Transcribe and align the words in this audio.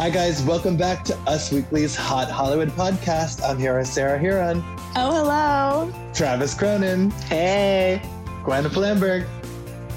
Hi, 0.00 0.08
guys. 0.08 0.42
Welcome 0.42 0.78
back 0.78 1.04
to 1.04 1.16
Us 1.26 1.52
Weekly's 1.52 1.94
Hot 1.94 2.30
Hollywood 2.30 2.70
podcast. 2.70 3.46
I'm 3.46 3.58
here 3.58 3.76
with 3.76 3.86
Sarah 3.86 4.18
Hearon. 4.18 4.64
Oh, 4.96 5.12
hello. 5.12 5.92
Travis 6.14 6.54
Cronin. 6.54 7.10
Hey. 7.28 8.00
Gwen 8.42 8.64
Flamberg. 8.64 9.28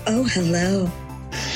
Oh, 0.06 0.26
hello. 0.26 0.92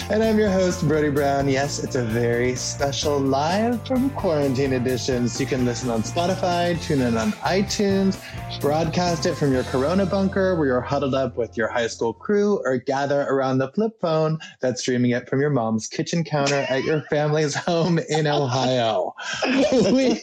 And 0.10 0.24
I'm 0.24 0.40
your 0.40 0.50
host, 0.50 0.88
Brody 0.88 1.10
Brown. 1.10 1.50
Yes, 1.50 1.84
it's 1.84 1.96
a 1.96 2.04
very 2.06 2.56
special 2.56 3.20
live 3.20 3.86
from 3.86 4.10
quarantine 4.12 4.72
edition. 4.72 5.28
So 5.28 5.42
you 5.42 5.46
can 5.46 5.66
listen 5.66 5.90
on 5.90 6.02
Spotify, 6.02 6.82
tune 6.82 7.02
in 7.02 7.18
on 7.18 7.34
iTunes, 7.34 8.18
broadcast 8.62 9.26
it 9.26 9.36
from 9.36 9.52
your 9.52 9.64
Corona 9.64 10.06
bunker 10.06 10.56
where 10.56 10.68
you're 10.68 10.80
huddled 10.80 11.14
up 11.14 11.36
with 11.36 11.58
your 11.58 11.68
high 11.68 11.88
school 11.88 12.14
crew, 12.14 12.62
or 12.64 12.78
gather 12.78 13.24
around 13.24 13.58
the 13.58 13.70
flip 13.74 14.00
phone 14.00 14.40
that's 14.62 14.80
streaming 14.80 15.12
it 15.12 15.28
from 15.30 15.42
your 15.42 15.50
mom's 15.50 15.90
kitchen 15.90 16.24
counter 16.24 16.66
at 16.70 16.86
your 16.86 17.02
family's 17.10 17.54
home 17.54 18.00
in 18.08 18.28
Ohio. 18.28 19.14
we, 19.92 20.22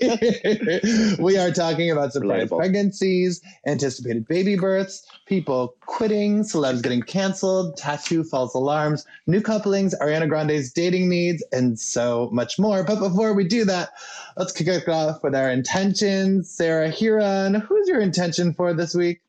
we 1.19 1.37
are 1.37 1.51
talking 1.51 1.91
about 1.91 2.15
surprise 2.15 2.49
pregnancies, 2.49 3.43
anticipated 3.67 4.27
baby 4.29 4.57
births, 4.57 5.07
people 5.27 5.77
quitting, 5.81 6.43
celebs 6.43 6.83
getting 6.83 7.03
canceled, 7.03 7.77
tattoo 7.77 8.25
false 8.25 8.55
alarms, 8.55 9.05
new 9.27 9.43
couplings, 9.75 9.94
Ariana 10.00 10.28
Grande's 10.28 10.72
dating 10.72 11.08
needs, 11.08 11.44
and 11.50 11.78
so 11.78 12.28
much 12.33 12.58
more. 12.58 12.84
But 12.84 13.00
before 13.00 13.34
we 13.34 13.44
do 13.44 13.64
that, 13.64 13.91
let's 14.36 14.53
kick 14.53 14.69
it 14.69 14.89
off 14.89 15.22
with 15.22 15.34
our 15.34 15.50
intentions. 15.50 16.48
Sarah 16.50 16.91
Hearon, 16.91 17.61
who's 17.61 17.89
your 17.89 18.00
intention 18.00 18.55
for 18.55 18.72
this 18.72 18.94
week? 18.94 19.20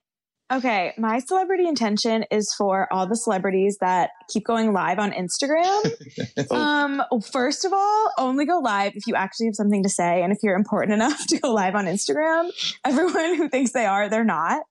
Okay, 0.53 0.93
my 0.99 1.17
celebrity 1.17 1.67
intention 1.67 2.23
is 2.29 2.53
for 2.55 2.87
all 2.93 3.07
the 3.07 3.15
celebrities 3.15 3.79
that 3.81 4.11
keep 4.29 4.45
going 4.45 4.73
live 4.73 4.99
on 4.99 5.11
Instagram. 5.11 6.51
um, 6.51 7.01
first 7.31 7.65
of 7.65 7.73
all, 7.73 8.11
only 8.19 8.45
go 8.45 8.59
live 8.59 8.91
if 8.95 9.07
you 9.07 9.15
actually 9.15 9.47
have 9.47 9.55
something 9.55 9.81
to 9.81 9.89
say 9.89 10.21
and 10.21 10.31
if 10.31 10.37
you're 10.43 10.55
important 10.55 10.93
enough 11.01 11.25
to 11.27 11.39
go 11.39 11.51
live 11.51 11.73
on 11.73 11.85
Instagram. 11.85 12.51
Everyone 12.85 13.35
who 13.35 13.49
thinks 13.49 13.71
they 13.71 13.87
are, 13.87 14.07
they're 14.07 14.23
not. 14.23 14.61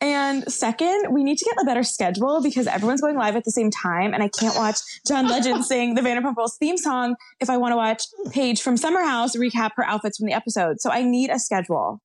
And 0.00 0.50
second, 0.50 1.12
we 1.12 1.22
need 1.24 1.36
to 1.38 1.44
get 1.44 1.54
a 1.60 1.64
better 1.64 1.82
schedule 1.82 2.42
because 2.42 2.66
everyone's 2.66 3.02
going 3.02 3.16
live 3.16 3.36
at 3.36 3.44
the 3.44 3.50
same 3.50 3.70
time, 3.70 4.14
and 4.14 4.22
I 4.22 4.28
can't 4.28 4.56
watch 4.56 4.78
John 5.06 5.28
Legend 5.28 5.64
sing 5.66 5.94
the 5.94 6.00
Vanderpump 6.00 6.36
Rules 6.36 6.56
theme 6.56 6.78
song 6.78 7.16
if 7.40 7.50
I 7.50 7.58
want 7.58 7.72
to 7.72 7.76
watch 7.76 8.04
Paige 8.32 8.62
from 8.62 8.76
Summer 8.76 9.02
House 9.02 9.36
recap 9.36 9.72
her 9.76 9.84
outfits 9.84 10.16
from 10.16 10.26
the 10.26 10.32
episode. 10.32 10.80
So 10.80 10.90
I 10.90 11.02
need 11.02 11.30
a 11.30 11.38
schedule. 11.38 12.00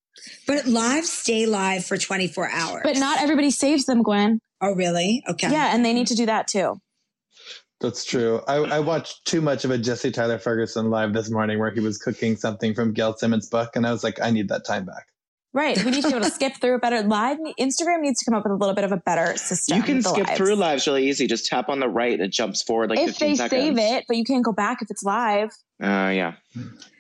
But 0.48 0.66
live 0.66 1.06
stay 1.06 1.46
live 1.46 1.86
for 1.86 1.98
24 1.98 2.50
hours. 2.50 2.82
But 2.84 2.98
not 2.98 3.22
everybody 3.22 3.52
saves 3.52 3.86
them, 3.86 4.04
Gwen. 4.04 4.40
Oh, 4.62 4.74
really? 4.74 5.24
Okay. 5.28 5.52
Yeah, 5.52 5.74
and 5.74 5.86
they 5.86 5.94
need 5.94 6.08
to 6.08 6.16
do 6.16 6.26
that 6.26 6.48
too. 6.48 6.80
That's 7.82 8.06
true. 8.06 8.42
I, 8.48 8.56
I, 8.56 8.80
watched 8.80 9.26
too 9.26 9.42
much 9.42 9.66
of 9.66 9.72
a 9.72 9.78
Jesse 9.78 10.10
Tyler 10.10 10.40
Ferguson 10.40 10.90
live 10.90 11.12
this 11.12 11.30
morning 11.30 11.60
where 11.60 11.72
he 11.72 11.82
was 11.82 11.98
cooking 11.98 12.38
something 12.38 12.74
from 12.74 12.94
Gail 12.94 13.16
Simmons' 13.18 13.50
book, 13.50 13.76
and 13.76 13.86
I 13.86 13.92
was 13.92 14.04
like, 14.04 14.20
I 14.22 14.32
need 14.32 14.48
that 14.48 14.66
time 14.66 14.86
back. 14.86 15.08
Right. 15.56 15.82
We 15.86 15.92
need 15.92 16.02
to 16.02 16.10
be 16.10 16.14
able 16.14 16.26
to 16.26 16.32
skip 16.32 16.58
through 16.60 16.76
a 16.76 16.80
better 16.80 17.02
live. 17.02 17.38
Instagram 17.58 18.02
needs 18.02 18.20
to 18.20 18.26
come 18.26 18.34
up 18.34 18.44
with 18.44 18.52
a 18.52 18.56
little 18.56 18.76
bit 18.76 18.84
of 18.84 18.92
a 18.92 18.98
better 18.98 19.38
system. 19.38 19.78
You 19.78 19.84
can 19.84 20.02
skip 20.02 20.28
lives. 20.28 20.38
through 20.38 20.56
lives 20.56 20.86
really 20.86 21.08
easy. 21.08 21.28
Just 21.28 21.46
tap 21.46 21.70
on 21.70 21.80
the 21.80 21.88
right 21.88 22.12
and 22.12 22.24
it 22.24 22.32
jumps 22.32 22.62
forward 22.62 22.90
like 22.90 23.00
if 23.00 23.18
they 23.18 23.36
seconds. 23.36 23.64
save 23.64 23.78
it, 23.78 24.04
but 24.06 24.18
you 24.18 24.26
can't 24.26 24.44
go 24.44 24.52
back 24.52 24.82
if 24.82 24.92
it's 24.92 25.02
live. 25.02 25.52
Uh, 25.82 26.12
yeah. 26.14 26.34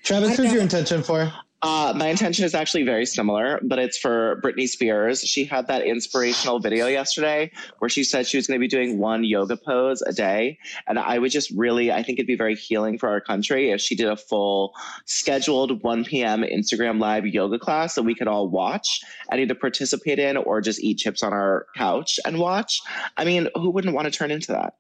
Travis, 0.03 0.38
who's 0.38 0.53
your 0.53 0.61
intention 0.61 1.03
for? 1.03 1.33
Uh, 1.61 1.93
my 1.95 2.07
intention 2.07 2.45
is 2.45 2.53
actually 2.53 2.83
very 2.83 3.05
similar, 3.05 3.59
but 3.63 3.79
it's 3.79 3.97
for 3.97 4.39
Britney 4.43 4.67
Spears. 4.67 5.21
She 5.21 5.45
had 5.45 5.67
that 5.67 5.83
inspirational 5.83 6.59
video 6.59 6.88
yesterday 6.88 7.51
where 7.79 7.89
she 7.89 8.03
said 8.03 8.27
she 8.27 8.38
was 8.38 8.45
going 8.45 8.59
to 8.59 8.63
be 8.63 8.67
doing 8.67 8.99
one 8.99 9.23
yoga 9.23 9.57
pose 9.57 10.01
a 10.01 10.11
day. 10.11 10.59
And 10.85 10.99
I 10.99 11.17
would 11.17 11.31
just 11.31 11.49
really, 11.51 11.91
I 11.91 12.03
think 12.03 12.19
it'd 12.19 12.27
be 12.27 12.35
very 12.35 12.55
healing 12.55 12.97
for 12.97 13.09
our 13.09 13.21
country 13.21 13.71
if 13.71 13.81
she 13.81 13.95
did 13.95 14.07
a 14.07 14.17
full 14.17 14.73
scheduled 15.05 15.81
1 15.81 16.03
p.m. 16.03 16.44
Instagram 16.44 16.99
live 16.99 17.25
yoga 17.25 17.57
class 17.57 17.95
that 17.95 18.03
we 18.03 18.15
could 18.15 18.27
all 18.27 18.49
watch 18.49 19.01
and 19.31 19.39
either 19.39 19.55
participate 19.55 20.19
in 20.19 20.38
or 20.38 20.61
just 20.61 20.79
eat 20.81 20.99
chips 20.99 21.23
on 21.23 21.33
our 21.33 21.65
couch 21.75 22.19
and 22.25 22.38
watch. 22.38 22.81
I 23.17 23.25
mean, 23.25 23.49
who 23.55 23.71
wouldn't 23.71 23.95
want 23.95 24.05
to 24.05 24.11
turn 24.11 24.29
into 24.29 24.51
that? 24.51 24.75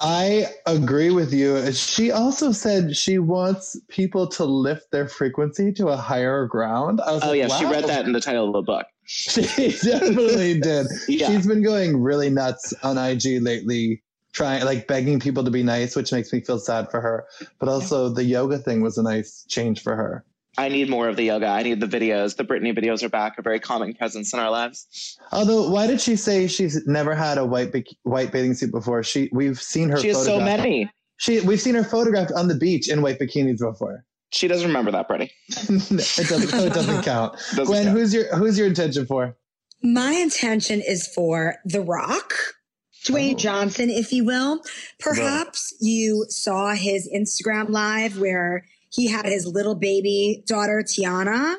I 0.00 0.46
agree 0.66 1.10
with 1.10 1.32
you. 1.32 1.72
She 1.72 2.10
also 2.10 2.52
said 2.52 2.96
she 2.96 3.18
wants 3.18 3.78
people 3.88 4.26
to 4.28 4.44
lift 4.44 4.90
their 4.90 5.06
frequency 5.06 5.72
to 5.72 5.88
a 5.88 5.96
higher 5.96 6.46
ground. 6.46 7.00
oh, 7.04 7.16
like, 7.18 7.38
yeah. 7.38 7.48
Wow. 7.48 7.58
She 7.58 7.64
read 7.66 7.84
that 7.84 8.06
in 8.06 8.12
the 8.12 8.20
title 8.20 8.46
of 8.46 8.52
the 8.52 8.62
book. 8.62 8.86
She 9.04 9.42
definitely 9.42 10.60
did. 10.60 10.86
yeah. 11.08 11.26
She's 11.26 11.44
been 11.44 11.64
going 11.64 12.00
really 12.00 12.30
nuts 12.30 12.72
on 12.84 12.96
IG 12.96 13.42
lately, 13.42 14.04
trying, 14.32 14.64
like, 14.64 14.86
begging 14.86 15.18
people 15.18 15.42
to 15.42 15.50
be 15.50 15.64
nice, 15.64 15.96
which 15.96 16.12
makes 16.12 16.32
me 16.32 16.40
feel 16.40 16.60
sad 16.60 16.88
for 16.92 17.00
her. 17.00 17.26
But 17.58 17.68
also, 17.68 18.08
the 18.08 18.22
yoga 18.22 18.58
thing 18.58 18.82
was 18.82 18.98
a 18.98 19.02
nice 19.02 19.44
change 19.48 19.82
for 19.82 19.96
her. 19.96 20.24
I 20.58 20.68
need 20.68 20.90
more 20.90 21.08
of 21.08 21.16
the 21.16 21.24
yoga. 21.24 21.46
I 21.46 21.62
need 21.62 21.80
the 21.80 21.86
videos. 21.86 22.36
The 22.36 22.44
Britney 22.44 22.76
videos 22.76 23.02
are 23.02 23.08
back, 23.08 23.38
a 23.38 23.42
very 23.42 23.60
calming 23.60 23.94
presence 23.94 24.32
in 24.32 24.40
our 24.40 24.50
lives. 24.50 25.16
Although, 25.32 25.70
why 25.70 25.86
did 25.86 26.00
she 26.00 26.16
say 26.16 26.46
she's 26.48 26.86
never 26.86 27.14
had 27.14 27.38
a 27.38 27.44
white 27.44 27.72
white 28.02 28.32
bathing 28.32 28.54
suit 28.54 28.72
before? 28.72 29.02
She 29.02 29.28
we've 29.32 29.60
seen 29.60 29.90
her. 29.90 29.98
She 29.98 30.08
has 30.08 30.24
so 30.24 30.40
many. 30.40 30.90
She 31.18 31.40
we've 31.40 31.60
seen 31.60 31.74
her 31.74 31.84
photographed 31.84 32.32
on 32.32 32.48
the 32.48 32.56
beach 32.56 32.90
in 32.90 33.02
white 33.02 33.18
bikinis 33.18 33.58
before. 33.58 34.04
She 34.32 34.48
doesn't 34.48 34.66
remember 34.66 34.90
that, 34.92 35.08
Britney. 35.08 35.30
it 35.48 36.28
doesn't. 36.28 36.48
So 36.48 36.58
it 36.64 36.72
doesn't 36.72 37.02
count. 37.04 37.34
doesn't 37.34 37.66
Gwen, 37.66 37.84
count. 37.84 37.98
who's 37.98 38.12
your 38.12 38.34
who's 38.36 38.58
your 38.58 38.66
intention 38.66 39.06
for? 39.06 39.36
My 39.82 40.12
intention 40.12 40.82
is 40.86 41.06
for 41.06 41.56
The 41.64 41.80
Rock. 41.80 42.34
Dwayne 43.06 43.32
oh. 43.32 43.38
Johnson, 43.38 43.88
if 43.88 44.12
you 44.12 44.24
will. 44.24 44.60
Perhaps 44.98 45.74
you 45.80 46.26
saw 46.28 46.74
his 46.74 47.08
Instagram 47.08 47.70
live 47.70 48.18
where 48.18 48.64
he 48.90 49.08
had 49.08 49.26
his 49.26 49.46
little 49.46 49.74
baby 49.74 50.42
daughter, 50.46 50.82
Tiana, 50.84 51.56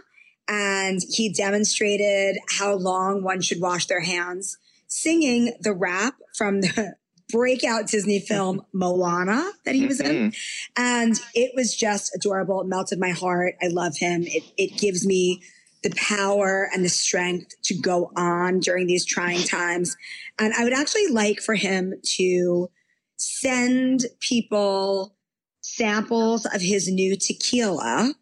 and 0.47 1.00
he 1.09 1.31
demonstrated 1.31 2.38
how 2.50 2.74
long 2.74 3.24
one 3.24 3.42
should 3.42 3.62
wash 3.62 3.88
their 3.88 4.02
hands, 4.02 4.58
singing 4.88 5.53
the 5.62 5.74
rap 5.74 6.16
from 6.36 6.62
the 6.62 6.95
breakout 7.31 7.88
Disney 7.88 8.19
film 8.19 8.66
Moana 8.74 9.51
that 9.66 9.75
he 9.75 9.88
was 9.88 10.01
in. 10.01 10.31
Mm-hmm. 10.31 10.81
And 10.81 11.16
it 11.33 11.51
was 11.56 11.74
just 11.74 12.13
adorable. 12.13 12.62
It 12.62 12.68
melted 12.68 13.00
my 13.00 13.12
heart. 13.12 13.56
I 13.62 13.68
love 13.68 13.98
him. 13.98 14.24
It, 14.25 14.44
it 14.57 14.77
gives 14.77 15.06
me 15.06 15.42
the 15.84 15.94
power 15.95 16.69
and 16.74 16.84
the 16.84 16.89
strength 16.89 17.56
to 17.63 17.74
go 17.74 18.12
on 18.16 18.60
during 18.60 18.88
these 18.88 19.06
trying 19.06 19.42
times. 19.44 19.95
And 20.38 20.54
I 20.54 20.63
would 20.63 20.74
actually 20.74 21.07
like 21.07 21.39
for 21.39 21.56
him 21.56 21.94
to 22.18 22.69
send 23.16 24.06
people 24.19 25.16
samples 25.75 26.45
of 26.45 26.62
his 26.62 26.91
new 26.91 27.15
tequila 27.15 28.13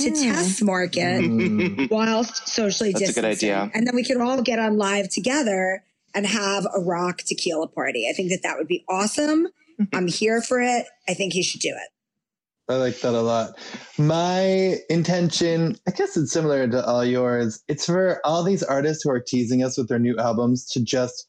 to 0.00 0.10
mm. 0.10 0.22
test 0.22 0.62
market 0.62 1.20
mm. 1.20 1.90
whilst 1.90 2.48
socially 2.48 2.92
That's 2.92 3.06
distancing. 3.06 3.24
a 3.24 3.28
good 3.28 3.36
idea. 3.36 3.70
And 3.74 3.86
then 3.86 3.94
we 3.94 4.04
could 4.04 4.18
all 4.18 4.42
get 4.42 4.58
on 4.58 4.76
live 4.76 5.08
together 5.08 5.84
and 6.14 6.26
have 6.26 6.66
a 6.74 6.80
rock 6.80 7.18
tequila 7.18 7.68
party. 7.68 8.06
I 8.08 8.12
think 8.12 8.30
that 8.30 8.40
that 8.42 8.56
would 8.58 8.68
be 8.68 8.84
awesome. 8.88 9.48
I'm 9.92 10.08
here 10.08 10.42
for 10.42 10.60
it. 10.60 10.86
I 11.08 11.14
think 11.14 11.32
he 11.32 11.42
should 11.42 11.60
do 11.60 11.70
it. 11.70 11.88
I 12.68 12.76
like 12.76 13.00
that 13.00 13.14
a 13.14 13.20
lot. 13.20 13.58
My 13.98 14.76
intention, 14.88 15.76
I 15.86 15.90
guess 15.90 16.16
it's 16.16 16.32
similar 16.32 16.68
to 16.68 16.84
all 16.84 17.04
yours. 17.04 17.62
It's 17.68 17.86
for 17.86 18.20
all 18.24 18.42
these 18.42 18.62
artists 18.62 19.02
who 19.02 19.10
are 19.10 19.20
teasing 19.20 19.62
us 19.62 19.76
with 19.76 19.88
their 19.88 19.98
new 19.98 20.16
albums 20.18 20.66
to 20.70 20.82
just 20.82 21.26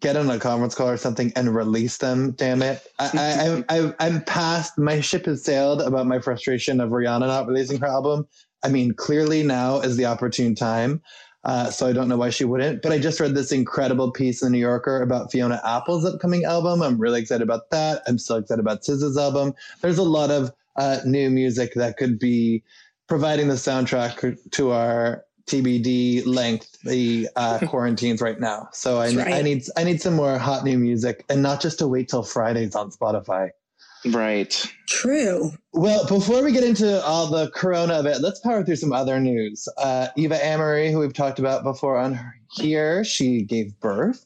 get 0.00 0.16
on 0.16 0.30
a 0.30 0.38
conference 0.38 0.74
call 0.74 0.88
or 0.88 0.96
something 0.96 1.32
and 1.36 1.54
release 1.54 1.98
them. 1.98 2.32
Damn 2.32 2.62
it! 2.62 2.86
I, 2.98 3.64
I, 3.68 3.78
I, 3.78 3.94
I'm 4.00 4.22
past. 4.24 4.78
My 4.78 5.00
ship 5.00 5.26
has 5.26 5.44
sailed 5.44 5.82
about 5.82 6.06
my 6.06 6.18
frustration 6.18 6.80
of 6.80 6.90
Rihanna 6.90 7.26
not 7.26 7.46
releasing 7.46 7.78
her 7.80 7.86
album. 7.86 8.26
I 8.62 8.68
mean, 8.68 8.92
clearly 8.94 9.42
now 9.42 9.80
is 9.80 9.96
the 9.96 10.06
opportune 10.06 10.54
time. 10.54 11.02
Uh, 11.44 11.70
so 11.70 11.86
I 11.86 11.92
don't 11.92 12.08
know 12.08 12.16
why 12.16 12.30
she 12.30 12.44
wouldn't. 12.44 12.82
But 12.82 12.92
I 12.92 12.98
just 12.98 13.20
read 13.20 13.34
this 13.34 13.52
incredible 13.52 14.10
piece 14.10 14.42
in 14.42 14.46
the 14.46 14.52
New 14.52 14.58
Yorker 14.58 15.00
about 15.00 15.30
Fiona 15.30 15.60
Apple's 15.64 16.04
upcoming 16.04 16.44
album. 16.44 16.82
I'm 16.82 17.00
really 17.00 17.20
excited 17.20 17.42
about 17.42 17.70
that. 17.70 18.02
I'm 18.06 18.18
still 18.18 18.36
excited 18.36 18.60
about 18.60 18.82
SZA's 18.82 19.16
album. 19.16 19.54
There's 19.80 19.98
a 19.98 20.02
lot 20.02 20.30
of 20.30 20.52
uh, 20.76 20.98
new 21.04 21.30
music 21.30 21.74
that 21.74 21.96
could 21.96 22.18
be 22.18 22.64
providing 23.06 23.48
the 23.48 23.54
soundtrack 23.54 24.38
to 24.50 24.70
our 24.72 25.24
TBD 25.48 26.26
length 26.26 26.80
the 26.82 27.28
uh, 27.36 27.58
quarantines 27.66 28.20
right 28.20 28.38
now. 28.38 28.68
So 28.72 28.98
I, 28.98 29.10
right. 29.12 29.34
I 29.34 29.42
need 29.42 29.64
I 29.76 29.84
need 29.84 30.00
some 30.00 30.14
more 30.14 30.38
hot 30.38 30.64
new 30.64 30.78
music, 30.78 31.24
and 31.28 31.42
not 31.42 31.60
just 31.60 31.78
to 31.80 31.88
wait 31.88 32.08
till 32.08 32.22
Fridays 32.22 32.74
on 32.74 32.90
Spotify. 32.90 33.50
Right. 34.06 34.72
True. 34.86 35.50
Well, 35.72 36.06
before 36.06 36.44
we 36.44 36.52
get 36.52 36.62
into 36.62 37.04
all 37.04 37.26
the 37.26 37.50
corona 37.50 37.94
of 37.94 38.06
it, 38.06 38.20
let's 38.20 38.38
power 38.40 38.64
through 38.64 38.76
some 38.76 38.92
other 38.92 39.18
news. 39.18 39.68
Uh, 39.76 40.08
Eva 40.16 40.36
Amurri, 40.36 40.92
who 40.92 41.00
we've 41.00 41.12
talked 41.12 41.38
about 41.38 41.64
before 41.64 41.98
on 41.98 42.18
here, 42.52 43.02
she 43.04 43.42
gave 43.42 43.78
birth 43.80 44.24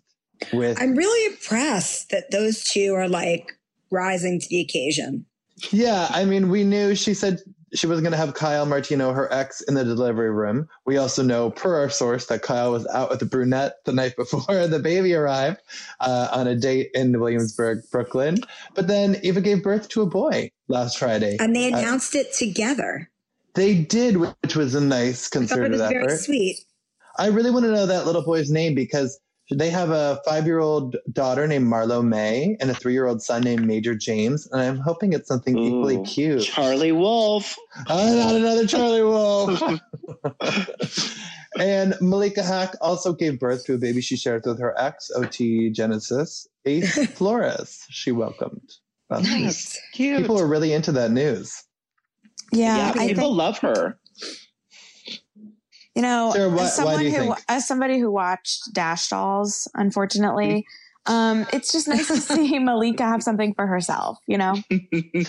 with. 0.53 0.81
I'm 0.81 0.95
really 0.95 1.33
impressed 1.33 2.11
that 2.11 2.31
those 2.31 2.65
two 2.65 2.95
are 2.95 3.09
like 3.09 3.53
rising 3.91 4.41
to 4.41 4.49
the 4.49 4.61
occasion. 4.61 5.25
Yeah, 5.71 6.09
I 6.11 6.25
mean, 6.25 6.49
we 6.49 6.65
knew 6.65 6.95
she 6.95 7.15
said 7.15 7.41
she 7.75 7.87
was 7.87 8.01
going 8.01 8.13
to 8.13 8.19
have 8.19 8.35
Kyle 8.35 8.67
Martino, 8.67 9.13
her 9.13 9.33
ex, 9.33 9.61
in 9.63 9.75
the 9.75 9.85
delivery 9.85 10.31
room. 10.31 10.69
We 10.85 10.99
also 10.99 11.23
know, 11.23 11.51
per 11.51 11.77
our 11.77 11.89
source, 11.89 12.27
that 12.27 12.43
Kyle 12.43 12.73
was 12.73 12.87
out 12.89 13.11
with 13.11 13.21
the 13.21 13.27
brunette 13.27 13.77
the 13.85 13.93
night 13.93 14.17
before 14.17 14.67
the 14.67 14.79
baby 14.79 15.15
arrived 15.15 15.61
uh, 16.01 16.29
on 16.33 16.47
a 16.47 16.55
date 16.55 16.91
in 16.95 17.19
Williamsburg, 17.19 17.83
Brooklyn. 17.91 18.39
But 18.75 18.89
then 18.89 19.17
Eva 19.23 19.41
gave 19.41 19.63
birth 19.63 19.89
to 19.91 20.03
a 20.03 20.07
boy 20.07 20.51
last 20.69 20.99
Friday. 20.99 21.37
And 21.41 21.57
they 21.57 21.73
uh, 21.73 21.79
announced 21.79 22.15
uh, 22.15 22.21
it 22.21 22.35
together. 22.35 23.11
They 23.55 23.75
did, 23.75 24.17
which 24.17 24.57
was 24.57 24.75
a 24.75 24.81
nice 24.81 25.29
concerted 25.29 25.65
I 25.65 25.67
it 25.67 25.71
was 25.73 25.81
effort. 25.81 26.07
Very 26.07 26.19
sweet. 26.19 26.57
I 27.19 27.27
really 27.27 27.51
want 27.51 27.65
to 27.67 27.73
know 27.73 27.87
that 27.87 28.07
little 28.07 28.25
boy's 28.25 28.51
name 28.51 28.75
because 28.75 29.19
they 29.55 29.71
have 29.71 29.91
a 29.91 30.21
five 30.25 30.47
year 30.47 30.59
old 30.59 30.97
daughter 31.13 31.47
named 31.47 31.67
Marlo 31.67 32.05
May 32.05 32.57
and 32.61 32.71
a 32.71 32.75
three 32.75 32.93
year 32.93 33.07
old 33.07 33.23
son 33.23 33.43
named 33.43 33.67
Major 33.67 33.95
James. 33.95 34.49
And 34.51 34.61
I'm 34.61 34.79
hoping 34.79 35.13
it's 35.13 35.29
something 35.29 35.57
Ooh, 35.57 35.67
equally 35.67 36.03
cute. 36.05 36.43
Charlie 36.43 36.93
Wolf. 36.93 37.57
Oh, 37.89 38.17
not 38.17 38.35
another 38.35 38.67
Charlie 38.67 39.03
Wolf. 39.03 39.63
and 41.59 41.95
Malika 42.01 42.41
Haqq 42.41 42.75
also 42.81 43.13
gave 43.13 43.39
birth 43.39 43.65
to 43.67 43.75
a 43.75 43.79
baby 43.79 44.01
she 44.01 44.17
shared 44.17 44.45
with 44.47 44.61
her 44.61 44.79
ex, 44.79 45.11
OT 45.15 45.71
Genesis, 45.71 46.47
Ace 46.65 47.07
Flores. 47.15 47.85
She 47.91 48.13
welcomed. 48.13 48.71
That's 49.11 49.29
nice. 49.29 49.81
Cute. 49.93 50.21
People 50.21 50.41
are 50.41 50.47
really 50.47 50.73
into 50.73 50.93
that 50.93 51.11
news. 51.11 51.63
Yeah, 52.53 52.77
yeah 52.77 52.93
people 52.93 53.25
think- 53.25 53.37
love 53.37 53.59
her. 53.59 53.99
You 55.95 56.03
know, 56.03 56.33
Sarah, 56.35 56.49
why, 56.49 56.63
as 56.65 56.77
someone 56.77 57.05
who 57.05 57.11
think? 57.11 57.39
as 57.49 57.69
somebody 57.69 57.99
who 57.99 58.11
watched 58.11 58.73
Dash 58.73 59.09
Dolls, 59.09 59.69
unfortunately, 59.75 60.67
um, 61.07 61.47
it's 61.53 61.73
just 61.73 61.89
nice 61.89 62.07
to 62.09 62.17
see 62.17 62.59
Malika 62.61 63.03
have 63.03 63.23
something 63.23 63.55
for 63.55 63.67
herself, 63.67 64.19
you 64.27 64.39
know? 64.39 64.55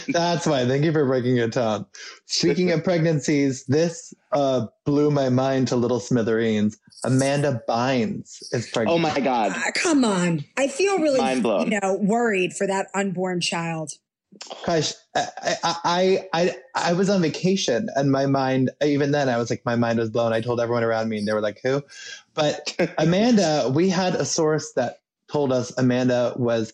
That's 0.08 0.46
why. 0.46 0.66
Thank 0.66 0.86
you 0.86 0.92
for 0.92 1.06
breaking 1.06 1.38
it 1.38 1.54
down. 1.54 1.86
Speaking 2.26 2.72
of 2.72 2.84
pregnancies, 2.84 3.66
this 3.66 4.14
uh, 4.32 4.68
blew 4.86 5.10
my 5.10 5.30
mind 5.30 5.68
to 5.70 5.76
little 5.76 6.00
smithereens. 6.00 6.78
Amanda 7.04 7.62
Bynes 7.68 8.44
is 8.54 8.70
pregnant. 8.70 8.96
Oh 8.96 9.00
my 9.00 9.20
God. 9.20 9.52
Uh, 9.52 9.72
come 9.74 10.06
on. 10.06 10.46
I 10.58 10.68
feel 10.68 11.00
really 11.00 11.20
you 11.34 11.80
know, 11.82 11.98
worried 12.00 12.54
for 12.54 12.68
that 12.68 12.88
unborn 12.94 13.42
child. 13.42 13.94
Gosh, 14.66 14.94
I, 15.16 15.56
I, 15.64 16.28
I, 16.34 16.56
I 16.76 16.94
was 16.94 17.10
on 17.10 17.22
vacation 17.22 17.90
and 17.96 18.12
my 18.12 18.26
mind, 18.26 18.72
even 18.84 19.12
then 19.12 19.30
I 19.30 19.38
was 19.38 19.50
like, 19.50 19.64
my 19.66 19.76
mind 19.76 20.00
was 20.00 20.10
blown. 20.10 20.34
I 20.34 20.42
told 20.42 20.60
everyone 20.60 20.84
around 20.84 21.10
me 21.10 21.18
and 21.18 21.28
they 21.28 21.34
were 21.34 21.42
like, 21.42 21.60
who? 21.64 21.84
But 22.34 22.76
Amanda, 22.98 23.72
we 23.74 23.90
had 23.90 24.16
a 24.16 24.26
source 24.26 24.74
that 24.74 25.00
told 25.32 25.52
us 25.52 25.72
Amanda 25.78 26.34
was 26.36 26.74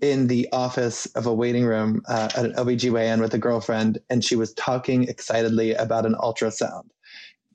in 0.00 0.28
the 0.28 0.48
office 0.52 1.06
of 1.14 1.26
a 1.26 1.34
waiting 1.34 1.64
room 1.64 2.02
uh, 2.08 2.28
at 2.34 2.44
an 2.44 2.52
OBGYN 2.52 3.20
with 3.20 3.34
a 3.34 3.38
girlfriend 3.38 3.98
and 4.08 4.24
she 4.24 4.36
was 4.36 4.54
talking 4.54 5.04
excitedly 5.04 5.74
about 5.74 6.06
an 6.06 6.14
ultrasound. 6.14 6.88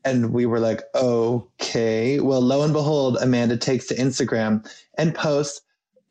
And 0.04 0.31
we 0.31 0.46
were 0.46 0.60
like, 0.60 0.81
okay. 0.94 2.19
Well, 2.19 2.42
lo 2.42 2.62
and 2.62 2.74
behold, 2.74 3.18
Amanda 3.19 3.58
takes 3.58 3.88
to 3.88 3.96
Instagram 3.96 4.69
and 5.00 5.16
posts 5.16 5.62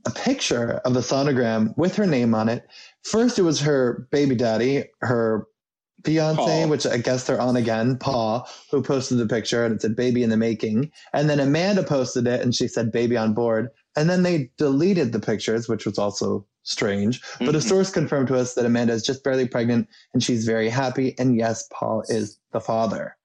a 0.06 0.10
picture 0.10 0.80
of 0.84 0.94
the 0.94 1.00
sonogram 1.00 1.76
with 1.76 1.96
her 1.96 2.06
name 2.06 2.34
on 2.34 2.48
it 2.48 2.66
first 3.04 3.38
it 3.38 3.42
was 3.42 3.60
her 3.60 4.08
baby 4.10 4.34
daddy, 4.34 4.84
her 5.00 5.46
fiance, 6.04 6.66
which 6.66 6.86
I 6.86 6.98
guess 6.98 7.26
they're 7.26 7.40
on 7.40 7.56
again, 7.56 7.96
Paul, 7.96 8.48
who 8.70 8.82
posted 8.82 9.18
the 9.18 9.26
picture 9.26 9.64
and 9.64 9.74
it 9.74 9.82
said 9.82 9.96
baby 9.96 10.22
in 10.22 10.30
the 10.30 10.36
making. 10.36 10.90
And 11.12 11.30
then 11.30 11.40
Amanda 11.40 11.82
posted 11.82 12.26
it 12.26 12.40
and 12.40 12.54
she 12.54 12.68
said 12.68 12.92
baby 12.92 13.16
on 13.16 13.32
board. 13.32 13.68
And 13.96 14.10
then 14.10 14.22
they 14.22 14.50
deleted 14.58 15.12
the 15.12 15.20
pictures, 15.20 15.68
which 15.68 15.86
was 15.86 15.98
also 15.98 16.46
strange. 16.62 17.22
Mm-hmm. 17.22 17.46
But 17.46 17.54
a 17.54 17.60
source 17.60 17.90
confirmed 17.90 18.28
to 18.28 18.36
us 18.36 18.54
that 18.54 18.66
Amanda 18.66 18.92
is 18.92 19.04
just 19.04 19.22
barely 19.22 19.46
pregnant 19.46 19.88
and 20.12 20.22
she's 20.22 20.44
very 20.44 20.68
happy. 20.68 21.14
And 21.18 21.36
yes, 21.36 21.68
Paul 21.72 22.02
is 22.08 22.38
the 22.52 22.60
father. 22.60 23.16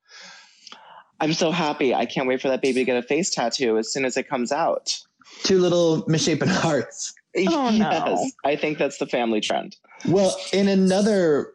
I'm 1.21 1.33
so 1.33 1.51
happy. 1.51 1.93
I 1.93 2.05
can't 2.05 2.27
wait 2.27 2.41
for 2.41 2.47
that 2.47 2.61
baby 2.61 2.81
to 2.81 2.85
get 2.85 2.97
a 2.97 3.05
face 3.05 3.29
tattoo 3.29 3.77
as 3.77 3.91
soon 3.91 4.05
as 4.05 4.15
it 4.15 4.29
comes 4.29 4.53
out. 4.53 4.97
Two 5.43 5.59
little 5.59 6.03
misshapen 6.07 6.47
hearts. 6.49 7.13
Oh, 7.47 7.69
yes, 7.69 8.31
I 8.43 8.55
think 8.55 8.79
that's 8.79 8.97
the 8.97 9.05
family 9.05 9.39
trend. 9.39 9.77
Well, 10.07 10.35
in 10.51 10.67
another 10.67 11.53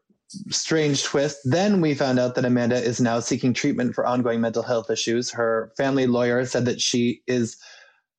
strange 0.51 1.03
twist, 1.03 1.39
then 1.45 1.81
we 1.81 1.95
found 1.95 2.21
out 2.21 2.37
that 2.37 2.45
Amanda 2.45 2.77
is 2.77 3.01
now 3.01 3.21
seeking 3.21 3.53
treatment 3.53 3.95
for 3.95 4.07
ongoing 4.07 4.41
mental 4.41 4.63
health 4.63 4.89
issues. 4.89 5.33
Her 5.33 5.73
family 5.77 6.07
lawyer 6.07 6.45
said 6.47 6.65
that 6.67 6.81
she 6.81 7.23
is 7.27 7.57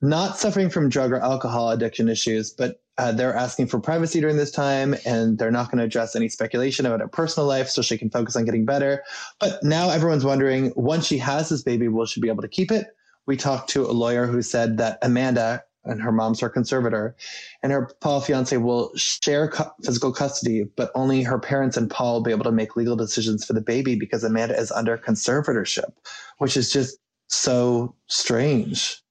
not 0.01 0.37
suffering 0.37 0.69
from 0.69 0.89
drug 0.89 1.11
or 1.11 1.19
alcohol 1.19 1.71
addiction 1.71 2.09
issues, 2.09 2.51
but 2.51 2.81
uh, 2.97 3.11
they're 3.11 3.35
asking 3.35 3.67
for 3.67 3.79
privacy 3.79 4.21
during 4.21 4.37
this 4.37 4.51
time 4.51 4.95
and 5.05 5.37
they're 5.37 5.51
not 5.51 5.69
going 5.69 5.79
to 5.79 5.83
address 5.83 6.15
any 6.15 6.29
speculation 6.29 6.85
about 6.85 7.01
her 7.01 7.07
personal 7.07 7.47
life 7.47 7.69
so 7.69 7.81
she 7.81 7.97
can 7.97 8.09
focus 8.09 8.35
on 8.35 8.45
getting 8.45 8.65
better. 8.65 9.03
But 9.39 9.63
now 9.63 9.89
everyone's 9.89 10.23
wondering 10.23 10.71
once 10.75 11.05
she 11.05 11.17
has 11.17 11.49
this 11.49 11.63
baby, 11.63 11.87
will 11.87 12.05
she 12.05 12.21
be 12.21 12.29
able 12.29 12.41
to 12.41 12.47
keep 12.47 12.71
it? 12.71 12.87
We 13.27 13.37
talked 13.37 13.69
to 13.71 13.85
a 13.85 13.91
lawyer 13.91 14.27
who 14.27 14.41
said 14.41 14.77
that 14.77 14.99
Amanda 15.01 15.63
and 15.85 16.01
her 16.01 16.11
mom's 16.11 16.39
her 16.39 16.49
conservator, 16.49 17.15
and 17.61 17.71
her 17.71 17.91
Paul 18.01 18.19
fiance 18.21 18.57
will 18.57 18.91
share 18.95 19.47
cu- 19.47 19.69
physical 19.83 20.11
custody, 20.11 20.63
but 20.75 20.91
only 20.95 21.21
her 21.21 21.39
parents 21.39 21.77
and 21.77 21.89
Paul 21.89 22.15
will 22.15 22.21
be 22.21 22.31
able 22.31 22.43
to 22.43 22.51
make 22.51 22.75
legal 22.75 22.95
decisions 22.95 23.45
for 23.45 23.53
the 23.53 23.61
baby 23.61 23.95
because 23.95 24.23
Amanda 24.23 24.59
is 24.59 24.71
under 24.71 24.97
conservatorship, 24.97 25.93
which 26.39 26.57
is 26.57 26.71
just 26.71 26.97
so 27.27 27.95
strange. 28.07 29.01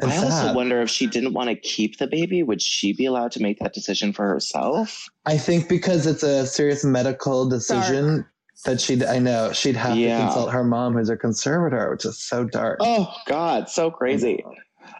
I 0.00 0.10
sad. 0.10 0.24
also 0.24 0.54
wonder 0.54 0.80
if 0.80 0.90
she 0.90 1.06
didn't 1.06 1.32
want 1.32 1.48
to 1.48 1.56
keep 1.56 1.98
the 1.98 2.06
baby, 2.06 2.42
would 2.42 2.62
she 2.62 2.92
be 2.92 3.04
allowed 3.04 3.32
to 3.32 3.42
make 3.42 3.58
that 3.58 3.74
decision 3.74 4.12
for 4.12 4.28
herself? 4.28 5.08
I 5.26 5.36
think 5.36 5.68
because 5.68 6.06
it's 6.06 6.22
a 6.22 6.46
serious 6.46 6.84
medical 6.84 7.48
decision. 7.48 8.06
Dark. 8.06 8.32
That 8.64 8.80
she'd, 8.80 9.04
I 9.04 9.18
know, 9.18 9.52
she'd 9.52 9.76
have 9.76 9.96
yeah. 9.96 10.18
to 10.18 10.24
consult 10.24 10.52
her 10.52 10.64
mom, 10.64 10.94
who's 10.94 11.08
a 11.08 11.16
conservator, 11.16 11.90
which 11.90 12.04
is 12.04 12.18
so 12.18 12.44
dark. 12.44 12.78
Oh 12.80 13.14
God, 13.26 13.68
so 13.68 13.90
crazy. 13.90 14.44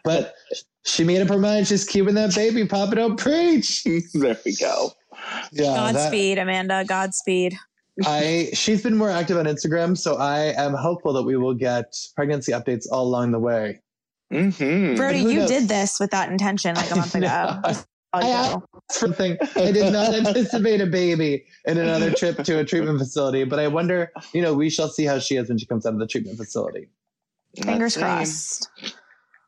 But 0.03 0.33
she 0.85 1.03
made 1.03 1.21
up 1.21 1.27
her 1.27 1.37
mind. 1.37 1.67
She's 1.67 1.85
keeping 1.85 2.15
that 2.15 2.33
baby. 2.33 2.65
Pop 2.65 2.93
it 2.93 2.99
up, 2.99 3.17
preach. 3.17 3.83
there 4.13 4.37
we 4.45 4.55
go. 4.55 4.91
Yeah. 5.51 5.91
Godspeed, 5.91 6.37
that, 6.37 6.43
Amanda. 6.43 6.85
Godspeed. 6.87 7.57
I 8.05 8.49
she's 8.53 8.81
been 8.81 8.95
more 8.95 9.09
active 9.09 9.37
on 9.37 9.45
Instagram, 9.45 9.97
so 9.97 10.15
I 10.15 10.53
am 10.55 10.73
hopeful 10.73 11.13
that 11.13 11.23
we 11.23 11.35
will 11.35 11.53
get 11.53 11.97
pregnancy 12.15 12.51
updates 12.53 12.85
all 12.89 13.03
along 13.03 13.31
the 13.31 13.39
way. 13.39 13.81
Mm-hmm. 14.31 14.95
Brody, 14.95 15.19
you 15.19 15.39
knows? 15.39 15.49
did 15.49 15.67
this 15.67 15.99
with 15.99 16.11
that 16.11 16.31
intention 16.31 16.75
like 16.75 16.91
a 16.91 16.95
month 16.95 17.15
ago. 17.15 17.61
I 18.13 18.57
something. 18.91 19.37
I 19.55 19.71
did 19.71 19.93
not 19.93 20.13
anticipate 20.25 20.81
a 20.81 20.85
baby 20.85 21.45
in 21.65 21.77
another 21.77 22.11
trip 22.11 22.43
to 22.43 22.59
a 22.59 22.65
treatment 22.65 22.99
facility, 22.99 23.43
but 23.43 23.59
I 23.59 23.67
wonder, 23.67 24.11
you 24.33 24.41
know, 24.41 24.53
we 24.53 24.69
shall 24.69 24.89
see 24.89 25.05
how 25.05 25.19
she 25.19 25.35
is 25.35 25.49
when 25.49 25.57
she 25.57 25.65
comes 25.65 25.85
out 25.85 25.93
of 25.93 25.99
the 25.99 26.07
treatment 26.07 26.37
facility. 26.37 26.89
Fingers 27.63 27.97
crossed. 27.97 28.69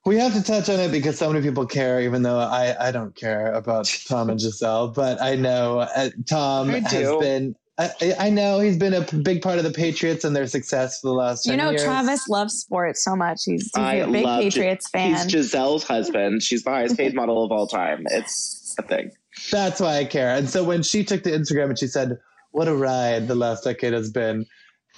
We 0.05 0.17
have 0.17 0.33
to 0.33 0.43
touch 0.43 0.67
on 0.69 0.79
it 0.79 0.91
because 0.91 1.17
so 1.17 1.31
many 1.31 1.45
people 1.45 1.65
care, 1.65 2.01
even 2.01 2.23
though 2.23 2.39
I, 2.39 2.87
I 2.87 2.91
don't 2.91 3.15
care 3.15 3.53
about 3.53 3.85
Tom 4.07 4.31
and 4.31 4.39
Gisele. 4.39 4.89
But 4.89 5.21
I 5.21 5.35
know 5.35 5.79
uh, 5.79 6.09
Tom 6.27 6.69
has 6.69 7.15
been. 7.19 7.55
I, 7.81 8.13
I, 8.19 8.29
know 8.29 8.59
he's 8.59 8.77
been 8.77 8.93
a 8.93 9.01
big 9.01 9.41
part 9.41 9.57
of 9.57 9.63
the 9.63 9.71
Patriots 9.71 10.23
and 10.23 10.35
their 10.35 10.47
success 10.47 10.99
for 10.99 11.07
the 11.07 11.13
last. 11.13 11.45
You 11.45 11.57
know, 11.57 11.71
years. 11.71 11.83
Travis 11.83 12.27
loves 12.27 12.53
sports 12.53 13.03
so 13.03 13.15
much. 13.15 13.41
He's, 13.45 13.63
he's 13.63 14.03
a 14.03 14.07
big 14.11 14.25
Patriots 14.25 14.89
fan. 14.89 15.15
He's 15.15 15.33
Gisele's 15.33 15.83
husband. 15.83 16.43
She's 16.43 16.63
the 16.63 16.69
highest 16.69 16.97
paid 16.97 17.15
model 17.15 17.43
of 17.43 17.51
all 17.51 17.67
time. 17.79 18.05
It's 18.11 18.75
a 18.77 18.83
thing. 18.83 19.11
That's 19.51 19.79
why 19.79 19.97
I 19.97 20.05
care. 20.05 20.35
And 20.35 20.49
so 20.49 20.63
when 20.63 20.83
she 20.83 21.03
took 21.03 21.23
to 21.23 21.31
Instagram 21.31 21.69
and 21.69 21.79
she 21.79 21.87
said, 21.87 22.19
"What 22.51 22.67
a 22.67 22.75
ride 22.75 23.27
the 23.27 23.35
last 23.35 23.63
decade 23.63 23.93
has 23.93 24.11
been," 24.11 24.45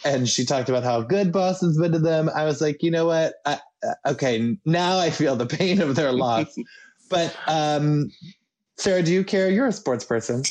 and 0.04 0.28
she 0.28 0.46
talked 0.46 0.70
about 0.70 0.84
how 0.84 1.02
good 1.02 1.32
Boston's 1.32 1.78
been 1.78 1.92
to 1.92 2.00
them, 2.00 2.30
I 2.34 2.46
was 2.46 2.62
like, 2.62 2.84
you 2.84 2.92
know 2.92 3.06
what? 3.06 3.36
I, 3.46 3.60
uh, 3.84 4.12
okay, 4.12 4.58
now 4.66 4.98
I 4.98 5.10
feel 5.10 5.36
the 5.36 5.46
pain 5.46 5.82
of 5.82 5.96
their 5.96 6.12
loss. 6.12 6.58
But 7.10 7.36
um, 7.46 8.12
Sarah, 8.78 9.04
do 9.04 9.14
you 9.14 9.24
care? 9.24 9.52
You're 9.52 9.68
a 9.68 9.72
sports 9.72 10.04
person. 10.04 10.42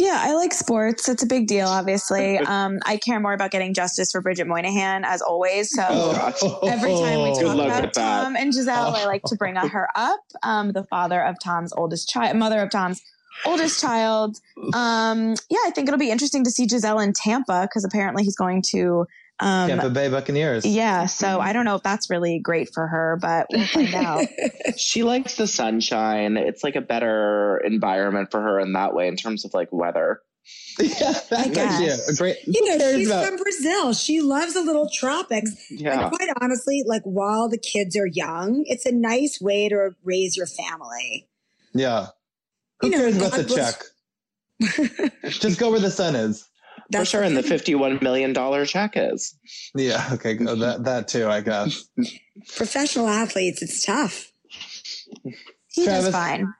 Yeah, 0.00 0.16
I 0.18 0.32
like 0.34 0.54
sports. 0.54 1.08
It's 1.08 1.22
a 1.22 1.26
big 1.26 1.46
deal, 1.46 1.68
obviously. 1.68 2.38
Um, 2.50 2.78
I 2.84 2.96
care 2.96 3.20
more 3.20 3.32
about 3.34 3.50
getting 3.50 3.74
justice 3.74 4.10
for 4.12 4.20
Bridget 4.22 4.46
Moynahan, 4.48 5.04
as 5.04 5.20
always. 5.22 5.70
So 5.74 5.84
Oh. 5.88 6.58
every 6.66 6.92
time 6.94 7.22
we 7.22 7.34
talk 7.40 7.54
about. 7.54 7.92
Tom 7.92 8.34
and 8.34 8.52
Gisele, 8.52 8.94
I 8.96 9.04
like 9.04 9.22
to 9.24 9.36
bring 9.36 9.54
her 9.76 9.88
up. 9.94 10.20
Um, 10.42 10.72
the 10.72 10.84
father 10.84 11.22
of 11.22 11.36
Tom's 11.38 11.72
oldest 11.74 12.08
child, 12.08 12.36
mother 12.36 12.60
of 12.60 12.70
Tom's 12.70 13.02
oldest 13.44 13.80
child. 13.80 14.38
Um, 14.74 15.34
yeah, 15.48 15.58
I 15.66 15.70
think 15.74 15.88
it'll 15.88 15.98
be 15.98 16.10
interesting 16.10 16.44
to 16.44 16.50
see 16.50 16.66
Gisele 16.66 16.98
in 17.00 17.12
Tampa 17.12 17.62
because 17.62 17.84
apparently 17.84 18.24
he's 18.24 18.36
going 18.36 18.62
to. 18.70 19.06
Um, 19.40 19.68
Tampa 19.68 19.90
Bay 19.90 20.08
Buccaneers. 20.08 20.66
yeah, 20.66 21.06
so 21.06 21.40
I 21.40 21.52
don't 21.52 21.64
know 21.64 21.74
if 21.76 21.82
that's 21.82 22.10
really 22.10 22.38
great 22.40 22.72
for 22.74 22.86
her, 22.86 23.18
but 23.20 23.46
we'll 23.50 23.64
find 23.66 23.94
out. 23.94 24.26
She 24.76 25.02
likes 25.02 25.36
the 25.36 25.46
sunshine. 25.46 26.36
It's 26.36 26.62
like 26.62 26.76
a 26.76 26.80
better 26.80 27.58
environment 27.64 28.30
for 28.30 28.40
her 28.40 28.60
in 28.60 28.74
that 28.74 28.94
way 28.94 29.08
in 29.08 29.16
terms 29.16 29.44
of 29.44 29.52
like 29.54 29.68
weather. 29.72 30.20
yeah, 30.80 31.12
that's 31.28 31.56
actually 31.58 32.16
great. 32.16 32.36
You 32.46 32.64
know, 32.78 32.92
Who 32.92 32.98
she's 32.98 33.08
about- 33.08 33.26
from 33.26 33.36
Brazil. 33.36 33.92
She 33.92 34.20
loves 34.20 34.54
the 34.54 34.62
little 34.62 34.88
tropics. 34.92 35.70
Yeah. 35.70 36.00
And 36.08 36.12
quite 36.16 36.28
honestly, 36.40 36.82
like 36.86 37.02
while 37.04 37.48
the 37.48 37.58
kids 37.58 37.96
are 37.96 38.06
young, 38.06 38.64
it's 38.66 38.86
a 38.86 38.92
nice 38.92 39.40
way 39.40 39.68
to 39.68 39.90
raise 40.04 40.36
your 40.36 40.46
family. 40.46 41.28
Yeah. 41.74 42.06
Who 42.80 42.88
You 42.88 42.92
know, 42.92 42.98
cares 42.98 43.16
about 43.16 43.30
God 43.32 43.40
the 43.40 43.44
bless- 43.44 43.78
check? 43.78 45.30
Just 45.30 45.58
go 45.60 45.70
where 45.70 45.80
the 45.80 45.90
sun 45.90 46.14
is. 46.14 46.46
For 46.90 46.98
That's 46.98 47.10
sure. 47.10 47.22
And 47.22 47.36
the 47.36 47.42
$51 47.42 48.02
million 48.02 48.34
check 48.66 48.92
is. 48.96 49.36
Yeah. 49.76 50.08
Okay. 50.14 50.34
Go 50.34 50.56
that 50.56 50.84
that 50.84 51.06
too. 51.08 51.28
I 51.28 51.40
guess. 51.40 51.84
professional 52.56 53.06
athletes. 53.08 53.62
It's 53.62 53.84
tough. 53.84 54.32
He 55.68 55.84
Travis- 55.84 56.06
does 56.06 56.12
fine. 56.12 56.52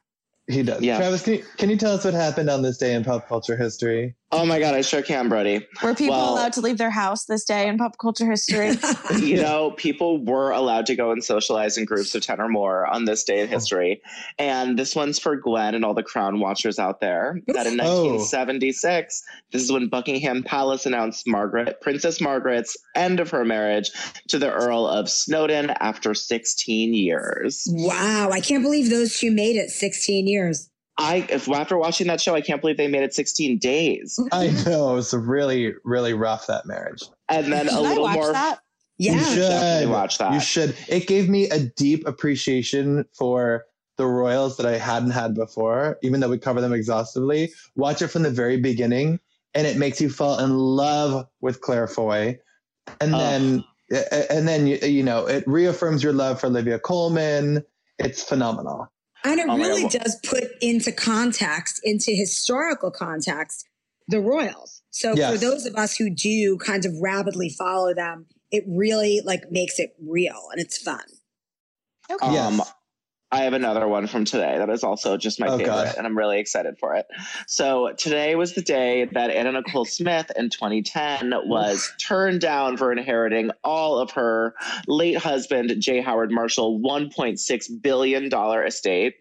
He 0.47 0.63
does. 0.63 0.83
Yeah. 0.83 0.99
Travis, 0.99 1.23
can 1.23 1.35
you, 1.35 1.45
can 1.59 1.71
you 1.71 1.77
tell 1.77 1.95
us 1.95 2.05
what 2.05 2.15
happened 2.15 2.51
on 2.51 2.63
this 2.63 2.79
day 2.79 2.95
in 2.95 3.05
pop 3.05 3.29
culture 3.29 3.57
history? 3.57 4.17
Oh 4.33 4.47
my 4.47 4.61
God, 4.61 4.77
I 4.77 4.81
sure 4.83 5.03
can, 5.03 5.29
Brody. 5.29 5.67
Were 5.83 5.93
people 5.93 6.15
Well- 6.17 6.35
allowed 6.35 6.53
to 6.53 6.61
leave 6.61 6.79
their 6.79 6.91
house 6.91 7.25
this 7.25 7.45
day 7.45 7.67
in 7.67 7.79
pop 7.79 7.99
culture 7.99 8.31
history? 8.31 8.77
you 9.19 9.37
know, 9.37 9.73
people 9.73 10.25
were 10.25 10.53
allowed 10.53 10.87
to 10.87 10.95
go 10.95 11.11
and 11.11 11.23
socialize 11.23 11.77
in 11.77 11.85
groups 11.85 12.15
of 12.15 12.23
10 12.23 12.41
or 12.41 12.49
more 12.49 12.87
on 12.87 13.07
this 13.07 13.25
day 13.25 13.41
in 13.41 13.49
oh. 13.49 13.51
history. 13.51 14.01
And 14.39 14.79
this 14.79 14.95
one's 14.95 15.19
for 15.19 15.35
Gwen 15.35 15.75
and 15.75 15.85
all 15.85 15.95
the 15.95 16.05
crown 16.05 16.39
watchers 16.39 16.79
out 16.79 17.01
there. 17.01 17.41
That 17.49 17.67
in 17.67 17.81
Oh. 17.81 18.05
1976, 18.05 19.25
this 19.51 19.63
is 19.63 19.73
when 19.73 19.89
Buckingham 19.89 20.45
Palace 20.45 20.87
announced 20.87 21.27
Margaret, 21.27 21.81
Princess 21.81 22.21
Margaret's 22.21 22.77
end 22.95 23.19
of 23.19 23.31
her 23.31 23.45
marriage 23.45 23.91
to 24.29 24.39
the 24.39 24.53
Earl 24.53 24.87
of 24.87 25.11
Snowdon 25.11 25.71
after 25.81 26.15
16 26.15 26.95
years. 26.95 27.67
wow. 27.69 28.31
I 28.31 28.41
can't 28.41 28.63
believe 28.63 28.91
those 28.91 29.19
two 29.19 29.33
made 29.33 29.57
it 29.57 29.71
16 29.71 30.29
years. 30.29 30.70
I, 31.01 31.27
if 31.31 31.49
after 31.49 31.77
watching 31.79 32.07
that 32.09 32.21
show, 32.21 32.35
I 32.35 32.41
can't 32.41 32.61
believe 32.61 32.77
they 32.77 32.89
made 32.89 33.03
it 33.03 33.15
16 33.15 33.59
days. 33.59 34.19
I 34.33 34.49
know 34.67 34.93
it 34.93 34.95
was 34.95 35.15
really, 35.15 35.75
really 35.85 36.13
rough 36.15 36.47
that 36.47 36.67
marriage. 36.67 37.03
And 37.29 37.53
then 37.53 37.67
Should 37.67 37.75
a 37.75 37.77
I 37.79 37.81
little 37.81 38.03
watch 38.05 38.15
more. 38.17 38.33
that? 38.33 38.61
Yeah. 38.99 39.13
you 39.15 39.21
should 39.21 39.37
definitely 39.37 39.87
watch 39.93 40.19
that. 40.19 40.33
You 40.35 40.41
should. 40.41 40.77
It 40.89 41.07
gave 41.07 41.29
me 41.29 41.49
a 41.49 41.59
deep 41.61 42.07
appreciation 42.07 43.07
for 43.17 43.65
the 43.97 44.07
royals 44.07 44.57
that 44.59 44.67
I 44.67 44.77
hadn't 44.79 45.11
had 45.11 45.35
before, 45.35 45.99
even 46.03 46.21
though 46.21 46.29
we 46.29 46.39
cover 46.39 46.61
them 46.61 46.73
exhaustively. 46.73 47.53
Watch 47.77 48.03
it 48.03 48.09
from 48.09 48.23
the 48.25 48.31
very 48.31 48.59
beginning, 48.59 49.19
and 49.55 49.67
it 49.67 49.77
makes 49.79 50.01
you 50.01 50.11
fall 50.11 50.39
in 50.39 50.57
love 50.57 51.27
with 51.41 51.61
Claire 51.63 51.87
Foy, 51.89 52.39
and 53.01 53.15
Oh. 53.15 53.19
then 53.19 53.65
and 54.31 54.47
then 54.47 54.67
you, 54.67 54.77
you 54.83 55.03
know 55.03 55.27
it 55.27 55.43
reaffirms 55.47 56.03
your 56.03 56.13
love 56.13 56.39
for 56.41 56.47
Olivia 56.47 56.79
Colman. 56.79 57.65
It's 57.99 58.23
phenomenal. 58.23 58.91
And 59.25 59.39
it 59.41 59.47
my 59.47 59.57
really 59.57 59.83
God. 59.83 59.93
does 60.03 60.19
put 60.25 60.45
into 60.61 60.93
context, 60.93 61.81
into 61.85 62.13
historical 62.13 62.91
context, 62.91 63.67
the 64.09 64.21
royals. 64.21 64.83
So 64.91 65.15
Yes. 65.15 65.33
for 65.33 65.39
those 65.39 65.67
of 65.67 65.77
us 65.77 65.97
who 65.97 66.11
do 66.11 66.57
kind 66.59 66.85
of 66.85 66.93
rapidly 67.01 67.49
follow 67.51 67.95
them, 67.95 68.27
it 68.51 68.65
really 68.67 69.21
like 69.25 69.51
makes 69.53 69.79
it 69.79 69.95
real 70.05 70.49
and 70.53 70.61
it's 70.61 70.79
fun. 70.79 71.05
Okay. 72.11 72.27
Um, 72.27 72.57
Yes. 72.59 72.73
I 73.33 73.43
have 73.43 73.53
another 73.53 73.87
one 73.87 74.09
from 74.09 74.25
today 74.25 74.59
that 74.59 74.69
is 74.71 74.83
also 74.83 75.17
just 75.17 75.39
my 75.39 75.47
Oh, 75.47 75.57
favorite, 75.59 75.67
God. 75.67 75.95
and 75.97 76.05
I'm 76.07 76.19
really 76.19 76.41
excited 76.41 76.79
for 76.81 76.95
it. 76.95 77.07
So 77.47 77.93
today 77.97 78.35
was 78.35 78.55
the 78.55 78.63
day 78.63 79.05
that 79.13 79.31
Anna 79.31 79.53
Nicole 79.53 79.85
Smith 79.85 80.33
in 80.37 80.51
2010 80.51 81.33
was 81.47 81.93
turned 82.01 82.41
down 82.41 82.77
for 82.77 82.91
inheriting 82.91 83.51
all 83.63 83.99
of 83.99 84.11
her 84.13 84.55
late 84.89 85.17
husband 85.17 85.73
J. 85.79 86.01
Howard 86.01 86.33
Marshall 86.33 86.81
1.6 86.81 87.83
billion 87.83 88.29
dollar 88.29 88.65
estate. 88.65 89.15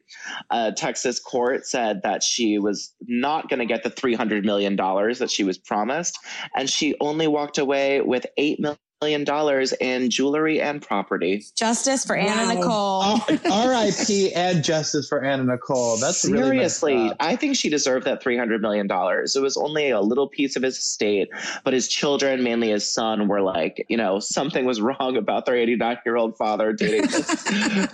A 0.50 0.72
Texas 0.72 1.20
court 1.20 1.68
said 1.68 2.02
that 2.04 2.24
she 2.24 2.58
was 2.58 2.94
not 3.08 3.48
going 3.48 3.60
to 3.60 3.66
get 3.66 3.84
the 3.84 3.90
300 3.92 4.44
million 4.44 4.76
dollars 4.76 5.20
that 5.20 5.30
she 5.30 5.44
was 5.44 5.58
promised, 5.60 6.18
and 6.56 6.68
she 6.68 6.96
only 7.00 7.28
walked 7.28 7.60
away 7.60 8.02
with 8.02 8.26
eight 8.38 8.60
million 8.60 8.80
dollars 9.00 9.72
in 9.80 10.10
jewelry 10.10 10.60
and 10.60 10.82
property. 10.82 11.46
Justice 11.56 12.04
for 12.04 12.18
Anna 12.18 12.54
Wow. 12.54 12.60
Nicole. 12.60 13.02
Oh, 13.04 13.68
R.I.P. 13.70 14.34
and 14.34 14.62
justice 14.62 15.08
for 15.08 15.24
Anna 15.24 15.44
Nicole. 15.46 15.96
That's 15.98 16.18
seriously. 16.22 17.08
up. 17.10 17.16
I 17.22 17.38
think 17.38 17.56
she 17.56 17.70
deserved 17.70 18.06
that 18.06 18.22
three 18.22 18.38
hundred 18.38 18.62
million 18.62 18.88
dollars. 18.88 19.38
It 19.38 19.42
was 19.42 19.56
only 19.56 19.90
a 19.90 20.02
little 20.02 20.28
piece 20.28 20.58
of 20.58 20.64
his 20.64 20.78
estate, 20.78 21.30
but 21.64 21.74
his 21.74 21.88
children, 21.88 22.44
mainly 22.44 22.72
his 22.72 22.92
son, 22.92 23.30
were 23.30 23.42
like, 23.42 23.86
you 23.88 23.96
know, 23.96 24.20
something 24.20 24.66
was 24.66 24.82
wrong 24.82 25.16
about 25.16 25.46
their 25.46 25.56
eighty-nine-year-old 25.56 26.36
father 26.38 26.74
dating 26.74 27.04
this 27.08 27.44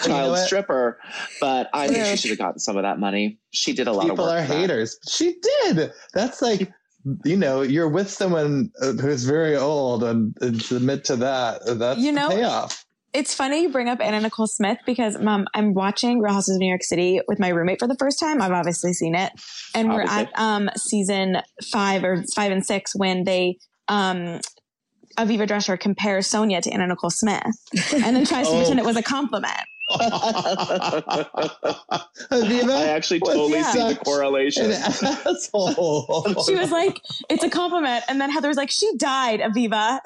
child 0.03 0.31
what? 0.31 0.45
stripper. 0.47 0.99
But 1.39 1.69
I 1.71 1.87
think 1.87 2.03
she 2.07 2.17
should 2.17 2.29
have 2.31 2.39
gotten 2.39 2.59
some 2.59 2.77
of 2.77 2.83
that 2.83 2.99
money. 2.99 3.37
She 3.51 3.73
did 3.73 3.85
a 3.87 3.91
lot 3.91 4.07
People 4.07 4.25
of 4.25 4.31
work. 4.33 4.41
People 4.41 4.43
are 4.43 4.47
for 4.47 4.53
that. 4.53 4.59
haters. 4.59 4.97
She 5.07 5.35
did. 5.65 5.91
That's 6.15 6.41
like, 6.41 6.71
you 7.23 7.37
know, 7.37 7.61
you're 7.61 7.89
with 7.89 8.09
someone 8.09 8.71
uh, 8.81 8.93
who's 8.93 9.23
very 9.23 9.55
old 9.55 10.03
and, 10.03 10.35
and 10.41 10.61
submit 10.61 11.03
to 11.05 11.15
that. 11.17 11.61
That's 11.65 11.99
You 11.99 12.11
know- 12.11 12.29
the 12.29 12.35
payoff. 12.35 12.81
It's 13.13 13.33
funny 13.33 13.61
you 13.61 13.69
bring 13.69 13.87
up 13.87 14.01
Anna 14.01 14.19
Nicole 14.19 14.45
Smith 14.45 14.77
because 14.85 15.17
mom, 15.17 15.47
I'm 15.53 15.73
watching 15.73 16.19
Real 16.19 16.33
Houses 16.33 16.57
of 16.57 16.59
New 16.59 16.67
York 16.67 16.83
City 16.83 17.21
with 17.29 17.39
my 17.39 17.47
roommate 17.47 17.79
for 17.79 17.87
the 17.87 17.95
first 17.95 18.19
time. 18.19 18.41
I've 18.41 18.51
obviously 18.51 18.91
seen 18.91 19.15
it. 19.15 19.31
And 19.73 19.87
we're 19.87 20.01
Obviously. 20.01 20.23
at 20.33 20.39
um 20.39 20.69
season 20.75 21.37
five 21.71 22.03
or 22.03 22.25
five 22.35 22.51
and 22.51 22.65
six 22.65 22.93
when 22.93 23.23
they 23.23 23.57
um 23.87 24.41
Aviva 25.17 25.47
Drescher 25.47 25.79
compares 25.79 26.27
Sonja 26.27 26.61
to 26.63 26.71
Anna 26.71 26.87
Nicole 26.87 27.09
Smith 27.09 27.41
and 27.93 28.17
then 28.17 28.25
tries 28.25 28.47
to 28.49 28.53
Oh. 28.53 28.57
pretend 28.57 28.79
it 28.79 28.85
was 28.85 28.97
a 28.97 29.01
compliment. 29.03 29.61
Aviva, 32.31 32.71
I 32.71 32.87
actually 32.89 33.19
was 33.19 33.29
totally 33.29 33.63
see 33.63 33.93
the 33.93 33.99
correlation. 34.03 34.65
An 34.65 34.71
asshole. 34.73 36.43
She 36.45 36.55
was 36.55 36.71
like, 36.71 37.01
it's 37.29 37.43
a 37.43 37.49
compliment. 37.49 38.03
And 38.07 38.19
then 38.19 38.31
Heather 38.31 38.47
was 38.47 38.57
like, 38.57 38.71
she 38.71 38.89
died, 38.97 39.41
Aviva. 39.41 39.99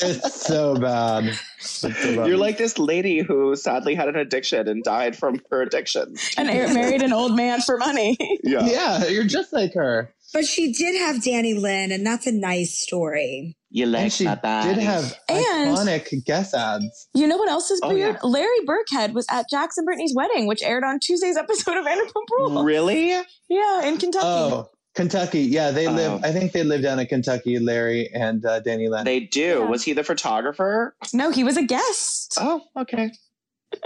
it's 0.00 0.42
so 0.46 0.74
bad. 0.74 1.38
It's. 1.58 2.04
You're 2.04 2.36
like 2.36 2.58
this 2.58 2.78
lady 2.78 3.20
who 3.20 3.54
sadly 3.54 3.94
had 3.94 4.08
an 4.08 4.16
addiction 4.16 4.66
and 4.66 4.82
died 4.82 5.16
from 5.16 5.40
her 5.50 5.62
addiction. 5.62 6.16
And 6.36 6.48
married 6.48 7.02
an 7.02 7.12
old 7.12 7.36
man 7.36 7.60
for 7.60 7.76
money. 7.78 8.16
Yeah. 8.42 8.66
yeah, 8.66 9.06
you're 9.06 9.24
just 9.24 9.52
like 9.52 9.74
her. 9.74 10.12
But 10.32 10.44
she 10.44 10.72
did 10.72 10.98
have 11.00 11.16
Dannielynn, 11.16 11.92
and 11.92 12.06
that's 12.06 12.26
a 12.26 12.32
nice 12.32 12.78
story. 12.78 13.56
You 13.70 13.84
And 13.84 13.92
like 13.92 14.12
she 14.12 14.24
my 14.24 14.34
body. 14.34 14.74
did 14.74 14.82
have 14.82 15.14
And- 15.28 15.76
iconic 15.76 16.24
guest 16.24 16.54
ads. 16.54 17.08
You 17.14 17.26
know 17.26 17.36
what 17.36 17.48
else 17.48 17.70
is 17.70 17.80
Oh, 17.82 17.88
weird? 17.94 18.16
yeah. 18.22 18.28
Larry 18.28 18.60
Birkhead 18.66 19.12
was 19.14 19.26
at 19.30 19.46
Jackson 19.50 19.84
Brittany's 19.84 20.14
wedding, 20.14 20.46
which 20.46 20.62
aired 20.62 20.84
on 20.84 20.98
Tuesday's 21.00 21.36
episode 21.36 21.76
of 21.78 21.84
Vanderpump 21.84 22.28
Rules. 22.38 22.64
Really? 22.64 23.10
Yeah, 23.48 23.82
in 23.84 23.96
Kentucky. 23.98 24.26
Oh, 24.26 24.70
Kentucky. 24.94 25.40
Yeah, 25.42 25.70
they 25.70 25.86
Oh. 25.86 25.92
live. 25.92 26.24
I 26.24 26.32
think 26.32 26.52
they 26.52 26.62
live 26.64 26.82
down 26.82 26.98
in 26.98 27.06
Kentucky. 27.06 27.58
Larry 27.58 28.10
and 28.12 28.44
uh, 28.44 28.60
Dannielynn. 28.60 29.04
They 29.04 29.20
do. 29.20 29.40
Yeah. 29.40 29.58
Was 29.68 29.82
he 29.84 29.92
the 29.92 30.04
photographer? 30.04 30.96
No, 31.14 31.30
he 31.30 31.44
was 31.44 31.56
a 31.56 31.62
guest. 31.62 32.34
Oh, 32.38 32.62
okay. 32.76 33.10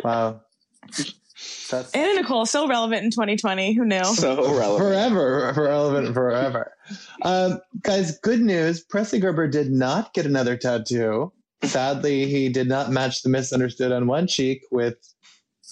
wow. 0.04 0.40
That's 1.70 1.90
Anna 1.92 2.20
Nicole, 2.20 2.44
so 2.46 2.68
relevant 2.68 3.02
in 3.04 3.10
2020. 3.10 3.72
Who 3.74 3.84
knew? 3.84 4.04
So 4.04 4.36
relevant. 4.56 4.78
forever, 4.78 5.52
relevant 5.56 6.14
forever. 6.14 6.74
Um, 7.22 7.60
guys, 7.82 8.18
good 8.18 8.40
news. 8.40 8.80
Presley 8.82 9.20
Gerber 9.20 9.48
did 9.48 9.70
not 9.72 10.12
get 10.14 10.26
another 10.26 10.56
tattoo. 10.56 11.32
Sadly, 11.64 12.26
he 12.26 12.48
did 12.48 12.68
not 12.68 12.90
match 12.90 13.22
the 13.22 13.28
misunderstood 13.28 13.92
on 13.92 14.06
one 14.06 14.26
cheek 14.26 14.62
with. 14.70 14.96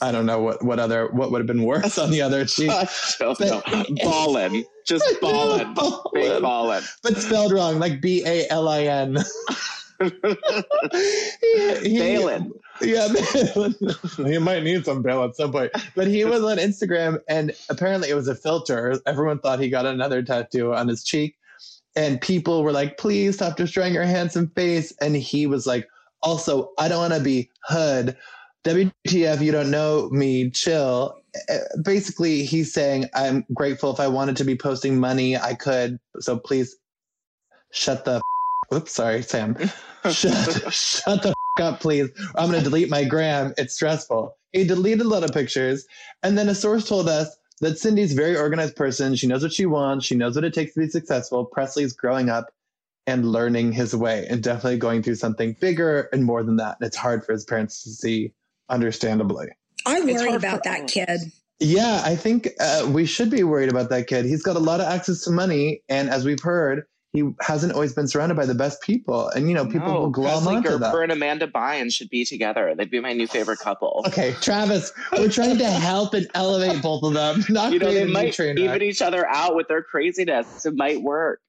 I 0.03 0.13
don't 0.13 0.25
know 0.25 0.41
what, 0.41 0.65
what 0.65 0.79
other 0.79 1.09
what 1.13 1.31
would 1.31 1.41
have 1.41 1.47
been 1.47 1.65
worse 1.65 1.99
on 1.99 2.11
the 2.11 2.23
other 2.23 2.45
cheek. 2.47 2.71
I 2.71 2.89
don't 3.19 3.39
know. 3.41 3.63
Ballin. 4.03 4.65
Just 4.87 5.05
ballin. 5.21 5.75
Big 6.15 6.41
ballin. 6.41 6.83
but 7.03 7.19
spelled 7.19 7.53
wrong, 7.53 7.79
like 7.79 8.01
B 8.01 8.23
A 8.25 8.49
L 8.49 8.69
I 8.69 8.85
N. 8.85 9.19
Balin. 11.93 12.53
Yeah, 12.81 13.09
he 14.17 14.39
might 14.39 14.63
need 14.63 14.85
some 14.85 15.03
bail 15.03 15.23
at 15.25 15.37
some 15.37 15.53
point. 15.53 15.73
But 15.95 16.07
he 16.07 16.25
was 16.25 16.43
on 16.43 16.57
Instagram, 16.57 17.21
and 17.29 17.53
apparently 17.69 18.09
it 18.09 18.15
was 18.15 18.29
a 18.29 18.35
filter. 18.35 18.99
Everyone 19.07 19.39
thought 19.39 19.61
he 19.61 19.69
got 19.69 19.85
another 19.87 20.23
tattoo 20.23 20.73
on 20.75 20.89
his 20.89 21.05
cheek, 21.05 21.37
and 21.95 22.21
people 22.21 22.63
were 22.63 22.73
like, 22.73 22.97
"Please 22.97 23.35
stop 23.35 23.57
destroying 23.57 23.93
your 23.95 24.05
handsome 24.05 24.49
face." 24.57 24.95
And 25.01 25.15
he 25.17 25.47
was 25.47 25.67
like, 25.67 25.87
"Also, 26.23 26.73
I 26.79 26.89
don't 26.89 26.99
want 26.99 27.15
to 27.15 27.21
be 27.21 27.51
hood." 27.65 28.17
WTF, 28.65 29.41
you 29.41 29.53
don't 29.53 29.71
know 29.71 30.09
me, 30.11 30.51
chill. 30.51 31.17
Uh, 31.49 31.59
Basically, 31.83 32.45
he's 32.45 32.73
saying, 32.73 33.07
I'm 33.15 33.45
grateful 33.55 33.91
if 33.91 34.01
I 34.01 34.09
wanted 34.09 34.37
to 34.37 34.45
be 34.45 34.57
posting 34.57 35.01
money, 35.01 35.37
I 35.37 35.55
could. 35.55 35.99
So 36.19 36.39
please 36.39 36.77
shut 37.73 38.05
the. 38.05 38.21
Oops, 38.73 38.91
sorry, 38.91 39.23
Sam. 39.23 39.57
shut, 40.11 40.73
shut 40.73 41.23
the 41.23 41.35
up, 41.61 41.81
please. 41.81 42.09
I'm 42.37 42.51
going 42.51 42.63
to 42.63 42.65
delete 42.65 42.91
my 42.91 43.05
gram. 43.05 43.53
It's 43.59 43.75
stressful. 43.75 44.37
He 44.53 44.65
deleted 44.65 45.03
a 45.03 45.09
lot 45.09 45.25
of 45.25 45.33
pictures. 45.33 45.87
And 46.23 46.37
then 46.37 46.49
a 46.49 46.55
source 46.55 46.89
told 46.89 47.09
us 47.09 47.37
that 47.61 47.79
Cindy's 47.79 48.13
a 48.13 48.17
very 48.17 48.37
organized 48.37 48.77
person. 48.77 49.15
She 49.15 49.27
knows 49.27 49.43
what 49.43 49.53
she 49.53 49.67
wants. 49.67 50.07
She 50.07 50.15
knows 50.15 50.35
what 50.35 50.45
it 50.45 50.55
takes 50.55 50.75
to 50.75 50.81
be 50.81 50.89
successful. 50.89 51.45
Presley's 51.45 51.93
growing 51.93 52.31
up 52.31 52.53
and 53.07 53.31
learning 53.31 53.73
his 53.73 53.95
way 53.95 54.27
and 54.29 54.43
definitely 54.43 54.79
going 54.79 55.03
through 55.03 55.17
something 55.17 55.57
bigger 55.61 56.09
and 56.13 56.25
more 56.25 56.43
than 56.43 56.57
that. 56.57 56.77
And 56.81 56.87
it's 56.87 56.97
hard 56.97 57.25
for 57.25 57.33
his 57.33 57.45
parents 57.45 57.83
to 57.85 57.91
see, 57.91 58.33
understandably. 58.69 59.49
I 59.87 60.01
worry 60.01 60.35
about 60.35 60.65
that 60.65 60.89
kid. 60.89 61.21
Yeah, 61.59 62.03
I 62.05 62.17
think 62.17 62.49
uh, 62.59 62.89
we 62.91 63.05
should 63.05 63.31
be 63.31 63.43
worried 63.43 63.69
about 63.69 63.91
that 63.91 64.07
kid. 64.07 64.25
He's 64.25 64.43
got 64.43 64.57
a 64.57 64.61
lot 64.61 64.81
of 64.81 64.87
access 64.87 65.23
to 65.25 65.31
money. 65.31 65.83
And 65.89 66.09
as 66.09 66.25
we've 66.25 66.41
heard, 66.41 66.85
he 67.13 67.29
hasn't 67.41 67.73
always 67.73 67.93
been 67.93 68.07
surrounded 68.07 68.37
by 68.37 68.47
the 68.47 68.55
best 68.55 68.83
people. 68.83 69.29
And, 69.31 69.49
you 69.49 69.55
know, 69.55 69.67
people 69.67 69.89
no, 69.89 70.01
will 70.01 70.11
glom 70.11 70.45
Presley 70.45 70.57
onto 70.57 70.69
Gerber 70.69 71.03
and 71.03 71.11
Amanda 71.11 71.49
Bynes 71.49 71.93
should 71.93 72.09
be 72.09 72.25
together. 72.25 72.73
They'd 72.77 72.91
be 72.91 73.01
my 73.01 73.13
new 73.13 73.27
favorite 73.27 73.59
couple. 73.59 74.05
Okay, 74.07 74.35
Travis, 74.41 74.93
we're 75.13 75.29
trying 75.29 75.59
to 75.59 75.69
help 75.69 76.15
and 76.15 76.29
elevate 76.35 76.83
both 76.83 77.03
of 77.03 77.15
them, 77.15 77.45
not 77.49 77.73
You 77.73 77.81
know, 77.81 77.93
they 77.93 78.07
might 78.07 78.39
even 78.39 78.83
each 78.83 79.03
other 79.03 79.27
out 79.27 79.57
with 79.57 79.67
their 79.67 79.83
craziness. 79.83 80.65
It 80.65 80.75
might 80.77 81.03
work. 81.03 81.41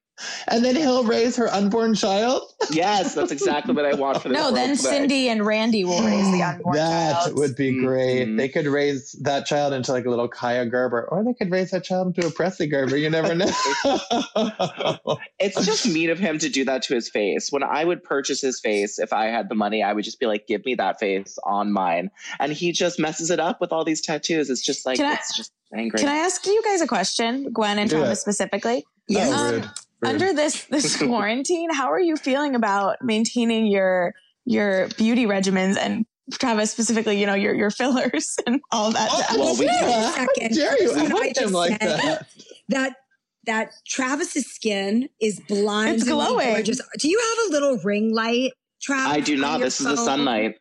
And 0.48 0.64
then 0.64 0.76
he'll 0.76 1.04
raise 1.04 1.36
her 1.36 1.52
unborn 1.52 1.94
child. 1.94 2.42
Yes, 2.70 3.14
that's 3.14 3.32
exactly 3.32 3.74
what 3.74 3.84
I 3.84 3.94
want 3.94 4.20
for 4.22 4.28
this. 4.28 4.36
No, 4.38 4.50
then 4.52 4.76
today. 4.76 4.88
Cindy 4.90 5.28
and 5.28 5.44
Randy 5.46 5.84
will 5.84 6.02
raise 6.02 6.30
the 6.32 6.42
unborn 6.42 6.76
that 6.76 7.12
child. 7.24 7.30
That 7.30 7.40
would 7.40 7.56
be 7.56 7.80
great. 7.80 8.26
Mhm. 8.28 8.36
They 8.36 8.48
could 8.48 8.66
raise 8.66 9.12
that 9.22 9.46
child 9.46 9.72
into 9.72 9.92
like 9.92 10.04
a 10.06 10.10
little 10.10 10.28
Kaia 10.28 10.68
Gerber, 10.70 11.08
or 11.10 11.24
they 11.24 11.34
could 11.34 11.50
raise 11.50 11.70
that 11.72 11.84
child 11.84 12.08
into 12.08 12.26
a 12.26 12.30
Presley 12.30 12.66
Gerber. 12.66 12.96
You 12.96 13.10
never 13.10 13.34
know. 13.34 13.50
It's 15.38 15.64
just 15.66 15.86
mean 15.88 16.10
of 16.10 16.18
him 16.18 16.38
to 16.38 16.48
do 16.48 16.64
that 16.64 16.82
to 16.82 16.94
his 16.94 17.08
face. 17.08 17.50
When 17.50 17.62
I 17.62 17.84
would 17.84 18.02
purchase 18.04 18.40
his 18.40 18.60
face, 18.60 18.98
if 18.98 19.12
I 19.12 19.26
had 19.26 19.48
the 19.48 19.54
money, 19.54 19.82
I 19.82 19.92
would 19.92 20.04
just 20.04 20.20
be 20.20 20.26
like, 20.26 20.46
"Give 20.46 20.64
me 20.64 20.74
that 20.76 21.00
face 21.00 21.36
on 21.44 21.72
mine," 21.72 22.10
and 22.38 22.52
he 22.52 22.72
just 22.72 22.98
messes 22.98 23.30
it 23.30 23.40
up 23.40 23.60
with 23.60 23.72
all 23.72 23.84
these 23.84 24.00
tattoos. 24.00 24.50
It's 24.50 24.62
just 24.62 24.86
like 24.86 24.96
Can 24.98 25.06
I- 25.06 25.14
it's 25.14 25.36
just 25.36 25.52
angry. 25.76 25.98
Can 26.00 26.08
I 26.08 26.16
ask 26.16 26.46
you 26.46 26.62
guys 26.64 26.80
a 26.80 26.86
question, 26.86 27.50
Gwen 27.52 27.78
and 27.78 27.90
Do 27.90 27.96
Thomas 28.00 28.18
it. 28.18 28.22
specifically? 28.22 28.84
Yes. 29.08 29.32
Um, 29.32 29.44
rude. 29.52 29.64
Rude. 29.64 29.70
Under 30.04 30.32
this 30.32 30.64
this 30.64 30.96
quarantine, 31.02 31.70
how 31.72 31.90
are 31.92 32.00
you 32.00 32.16
feeling 32.16 32.54
about 32.54 32.96
maintaining 33.02 33.66
your 33.66 34.14
your 34.44 34.88
beauty 34.98 35.26
regimens 35.26 35.76
and 35.76 36.04
Travis 36.32 36.70
specifically, 36.70 37.20
you 37.20 37.26
know, 37.26 37.34
your 37.34 37.54
your 37.54 37.70
fillers 37.70 38.36
and 38.46 38.60
all 38.70 38.90
that 38.92 39.08
Oh, 39.12 39.18
jazz? 39.28 39.38
Well, 39.38 39.56
we 39.58 39.66
Sarah, 39.66 39.80
can- 39.80 40.02
how 40.02 40.10
Second, 40.12 40.54
dare 40.56 40.82
you 40.82 40.90
can 40.92 41.12
I 41.16 41.26
ask 41.28 41.40
him 41.40 41.52
like 41.52 41.70
say- 41.82 41.88
that? 41.88 42.26
that 42.68 42.96
that 43.44 43.72
Travis's 43.88 44.46
skin 44.46 45.08
is 45.20 45.40
blindingly 45.48 45.96
It's 45.96 46.04
glowing. 46.08 46.48
gorgeous. 46.54 46.80
Do 46.98 47.08
you 47.08 47.18
have 47.20 47.50
a 47.50 47.52
little 47.52 47.78
ring 47.84 48.14
light, 48.14 48.52
Travis? 48.80 49.12
I 49.16 49.20
do 49.20 49.36
not. 49.36 49.58
your 49.58 49.66
This 49.66 49.80
is 49.80 49.86
the 49.86 49.96
sunlight. 49.96 50.54
sunlight. 50.54 50.58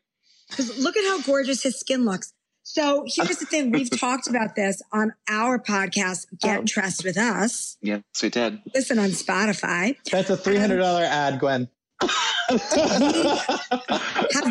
'Cause 0.52 0.78
Look 0.80 0.98
at 0.98 1.04
how 1.06 1.22
gorgeous 1.22 1.62
his 1.64 1.80
skin 1.80 2.06
looks. 2.06 2.34
So 2.74 3.04
here's 3.06 3.38
the 3.38 3.46
thing: 3.46 3.72
we've 3.72 3.90
talked 4.00 4.28
about 4.30 4.56
this 4.56 4.82
on 4.94 5.14
our 5.30 5.60
podcast, 5.60 6.28
Get 6.42 6.60
Oh. 6.60 6.64
Dressed 6.66 7.04
with 7.04 7.18
Us. 7.18 7.78
Yes, 7.82 8.02
we 8.24 8.30
did. 8.30 8.60
Listen 8.74 8.98
on 8.98 9.10
Spotify. 9.10 9.98
That's 10.10 10.30
a 10.30 10.38
three 10.38 10.58
hundred 10.58 10.78
dollar 10.78 11.04
ad, 11.04 11.40
Gwen. 11.40 11.68
Have 12.02 12.60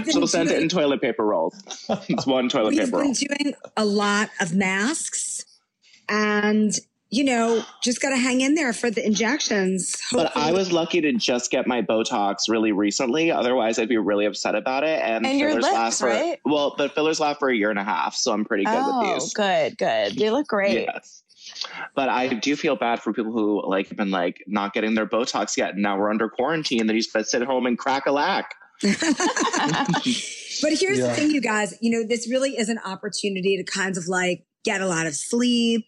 been 0.04 0.10
She'll 0.12 0.26
send 0.26 0.50
it 0.50 0.62
in 0.62 0.68
toilet 0.68 1.00
paper 1.00 1.24
rolls. 1.24 1.54
It's 2.08 2.26
one 2.26 2.48
toilet 2.48 2.70
We've 2.70 2.80
paper 2.80 2.90
been 2.98 3.06
roll. 3.06 3.14
doing 3.14 3.54
a 3.76 3.84
lot 3.84 4.28
of 4.40 4.54
masks, 4.54 5.44
and 6.08 6.78
you 7.10 7.24
know, 7.24 7.62
just 7.82 8.00
got 8.00 8.10
to 8.10 8.16
hang 8.16 8.40
in 8.40 8.54
there 8.54 8.72
for 8.72 8.90
the 8.90 9.04
injections. 9.04 9.96
But 10.12 10.36
I 10.36 10.52
was 10.52 10.70
lucky 10.72 11.00
to 11.00 11.12
just 11.12 11.50
get 11.50 11.66
my 11.66 11.82
Botox 11.82 12.48
really 12.48 12.70
recently. 12.72 13.30
Otherwise, 13.32 13.78
I'd 13.78 13.88
be 13.88 13.98
really 13.98 14.26
upset 14.26 14.54
about 14.54 14.84
it. 14.84 15.00
And, 15.02 15.26
And 15.26 15.38
your 15.38 15.48
fillers 15.50 15.64
lips, 15.64 15.74
last 15.74 16.00
for 16.00 16.06
right? 16.08 16.38
well, 16.44 16.74
but 16.78 16.94
fillers 16.94 17.18
last 17.18 17.38
for 17.40 17.48
a 17.48 17.56
year 17.56 17.70
and 17.70 17.78
a 17.78 17.84
half, 17.84 18.14
so 18.14 18.32
I'm 18.32 18.44
pretty 18.44 18.64
good 18.64 18.74
oh, 18.76 19.12
with 19.12 19.22
these. 19.22 19.34
good, 19.34 19.76
good. 19.76 20.20
You 20.20 20.30
look 20.32 20.46
great. 20.46 20.86
Yes. 20.86 21.22
But 21.96 22.08
I 22.10 22.28
do 22.28 22.54
feel 22.54 22.76
bad 22.76 23.00
for 23.00 23.12
people 23.12 23.32
who 23.32 23.66
like 23.68 23.88
have 23.88 23.96
been 23.98 24.10
like 24.12 24.44
not 24.46 24.72
getting 24.72 24.94
their 24.94 25.06
Botox 25.06 25.56
yet, 25.56 25.74
and 25.74 25.82
now 25.82 25.98
we're 25.98 26.10
under 26.10 26.28
quarantine. 26.28 26.86
That 26.86 26.94
he's 26.94 27.10
to 27.12 27.24
sit 27.24 27.42
home 27.42 27.66
and 27.66 27.76
crack 27.76 28.06
a 28.06 28.12
lack. 28.12 28.54
But 30.62 30.72
here's 30.74 30.98
Yeah. 30.98 31.06
the 31.08 31.14
thing, 31.14 31.30
you 31.30 31.40
guys. 31.40 31.76
You 31.80 31.90
know, 31.90 32.06
this 32.06 32.28
really 32.28 32.56
is 32.56 32.68
an 32.68 32.78
opportunity 32.84 33.56
to 33.56 33.64
kind 33.64 33.96
of 33.96 34.08
like 34.08 34.44
get 34.64 34.80
a 34.80 34.86
lot 34.86 35.06
of 35.06 35.14
sleep 35.14 35.86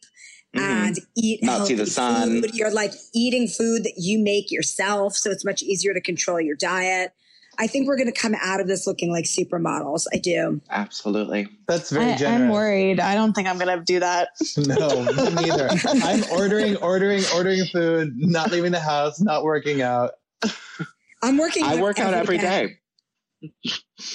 Mhm. 0.55 0.87
and 0.87 0.99
eat 1.17 1.43
Not 1.43 1.53
see 1.53 1.59
healthy 1.59 1.75
the 1.77 1.87
sun. 1.87 2.43
Food. 2.43 2.55
You're 2.55 2.71
like 2.71 2.93
eating 3.15 3.49
food 3.49 3.85
that 3.85 3.95
you 3.97 4.19
make 4.19 4.51
yourself, 4.51 5.17
so 5.17 5.31
it's 5.31 5.45
much 5.45 5.63
easier 5.63 5.95
to 5.95 6.01
control 6.01 6.41
your 6.41 6.57
diet. 6.57 7.13
I 7.59 7.67
think 7.67 7.87
we're 7.87 7.97
going 7.97 8.13
to 8.13 8.19
come 8.19 8.35
out 8.43 8.61
of 8.61 8.67
this 8.67 8.87
looking 8.87 9.13
like 9.13 9.27
supermodels. 9.27 10.07
I 10.13 10.17
do. 10.19 10.61
Absolutely. 10.71 11.49
That's 11.69 11.91
very 11.91 12.13
I, 12.13 12.17
generous. 12.17 12.43
I'm 12.43 12.49
worried. 12.49 12.99
I 13.01 13.15
don't 13.15 13.35
think 13.35 13.47
I'm 13.47 13.59
gonna 13.59 13.83
do 13.85 14.01
that. 14.01 14.29
No, 14.57 15.03
me 15.05 15.47
neither. 15.49 15.69
I'm 15.85 16.25
ordering, 16.33 16.77
ordering, 16.77 17.23
ordering 17.35 17.65
food, 17.67 18.15
not 18.17 18.51
leaving 18.51 18.73
the 18.73 18.81
house, 18.81 19.21
not 19.21 19.45
working 19.45 19.83
out. 19.83 20.13
I'm 21.23 21.37
working. 21.39 21.65
I 21.65 21.75
out 21.75 21.81
work 21.81 21.99
out 21.99 22.15
every 22.15 22.39
day. 22.39 22.79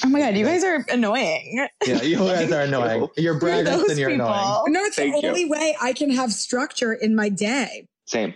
Oh 0.04 0.10
my 0.10 0.20
god, 0.20 0.36
you 0.38 0.46
guys 0.46 0.64
are 0.64 0.86
annoying. 0.90 1.68
Yeah, 1.86 2.02
you 2.02 2.18
guys 2.20 2.52
are 2.52 2.62
annoying. 2.62 3.08
You're 3.18 3.40
You're 3.40 3.68
and 3.90 3.98
you're 4.00 4.10
people. 4.10 4.26
annoying. 4.28 4.64
No, 4.74 4.84
it's 4.84 4.96
Thank 4.96 5.16
the 5.16 5.22
you. 5.22 5.28
only 5.30 5.46
way 5.46 5.76
I 5.82 5.94
can 5.94 6.10
have 6.12 6.32
structure 6.32 6.94
in 6.94 7.16
my 7.16 7.30
day. 7.30 7.88
Same. 8.06 8.34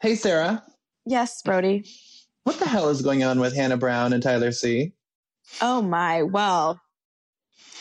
Hey, 0.00 0.14
Sarah, 0.14 0.62
Yes, 1.06 1.42
Brody. 1.42 1.84
what 2.44 2.58
the 2.58 2.66
hell 2.68 2.88
is 2.88 3.02
going 3.02 3.24
on 3.24 3.40
with 3.40 3.54
Hannah 3.54 3.76
Brown 3.76 4.12
and 4.12 4.22
Tyler 4.22 4.52
C? 4.52 4.92
Oh 5.60 5.82
my. 5.82 6.22
Well, 6.22 6.80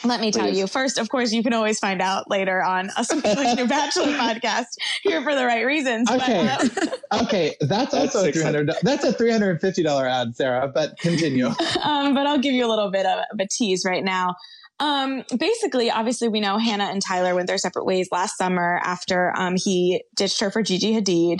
let 0.03 0.21
me 0.21 0.31
tell 0.31 0.45
Please. 0.47 0.59
you. 0.59 0.67
First, 0.67 0.97
of 0.97 1.09
course, 1.09 1.31
you 1.31 1.43
can 1.43 1.53
always 1.53 1.79
find 1.79 2.01
out 2.01 2.29
later 2.29 2.63
on 2.63 2.89
a 2.97 3.03
Speaking 3.03 3.55
New 3.55 3.67
Bachelor 3.67 4.05
podcast 4.13 4.65
here 5.03 5.21
for 5.23 5.35
the 5.35 5.45
right 5.45 5.65
reasons. 5.65 6.09
But, 6.09 6.21
Okay. 6.21 6.47
uh, 6.47 7.21
Okay, 7.23 7.55
that's 7.61 7.91
That's 7.91 8.15
also 8.15 8.19
a 8.19 8.31
three 8.31 8.41
600. 8.41 8.71
That's 8.83 9.03
a 9.03 9.13
three 9.13 9.31
hundred 9.31 9.51
and 9.51 9.61
fifty 9.61 9.81
dollar 9.83 10.05
ad, 10.07 10.35
Sarah. 10.35 10.67
But 10.67 10.97
continue. 10.99 11.47
um, 11.83 12.13
but 12.13 12.27
I'll 12.27 12.37
give 12.39 12.53
you 12.53 12.65
a 12.65 12.69
little 12.69 12.91
bit 12.91 13.05
of, 13.05 13.19
of 13.31 13.39
a 13.39 13.47
tease 13.47 13.83
right 13.85 14.03
now. 14.03 14.35
Um, 14.79 15.23
basically, 15.39 15.89
obviously, 15.89 16.27
we 16.27 16.39
know 16.39 16.57
Hannah 16.57 16.85
and 16.85 17.01
Tyler 17.01 17.33
went 17.33 17.47
their 17.47 17.57
separate 17.57 17.85
ways 17.85 18.09
last 18.11 18.37
summer 18.37 18.79
after 18.83 19.33
um, 19.35 19.55
he 19.55 20.03
ditched 20.15 20.39
her 20.41 20.51
for 20.51 20.61
Gigi 20.61 20.93
Hadid. 20.93 21.39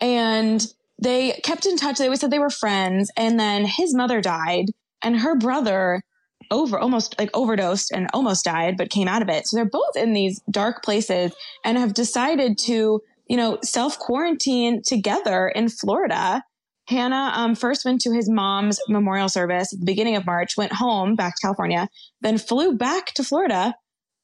And 0.00 0.66
they 1.00 1.40
kept 1.44 1.64
in 1.64 1.76
touch. 1.76 1.98
They 1.98 2.04
always 2.04 2.20
said 2.20 2.30
they 2.30 2.38
were 2.38 2.50
friends. 2.50 3.10
And 3.16 3.40
then 3.40 3.64
his 3.64 3.94
mother 3.94 4.20
died, 4.20 4.66
and 5.02 5.20
her 5.20 5.34
brother 5.36 6.02
over 6.50 6.78
almost 6.78 7.18
like 7.18 7.30
overdosed 7.34 7.90
and 7.92 8.08
almost 8.12 8.44
died, 8.44 8.76
but 8.76 8.90
came 8.90 9.08
out 9.08 9.22
of 9.22 9.28
it. 9.28 9.46
So 9.46 9.56
they're 9.56 9.64
both 9.64 9.96
in 9.96 10.12
these 10.12 10.40
dark 10.50 10.82
places 10.82 11.32
and 11.64 11.78
have 11.78 11.94
decided 11.94 12.58
to, 12.58 13.00
you 13.28 13.36
know, 13.36 13.58
self 13.62 13.98
quarantine 13.98 14.82
together 14.82 15.48
in 15.48 15.68
Florida. 15.68 16.42
Hannah 16.86 17.32
um, 17.34 17.54
first 17.54 17.84
went 17.84 18.02
to 18.02 18.12
his 18.12 18.28
mom's 18.28 18.78
memorial 18.88 19.30
service 19.30 19.72
at 19.72 19.80
the 19.80 19.86
beginning 19.86 20.16
of 20.16 20.26
March, 20.26 20.56
went 20.56 20.72
home 20.72 21.14
back 21.14 21.34
to 21.36 21.40
California, 21.40 21.88
then 22.20 22.36
flew 22.36 22.76
back 22.76 23.06
to 23.14 23.24
Florida, 23.24 23.74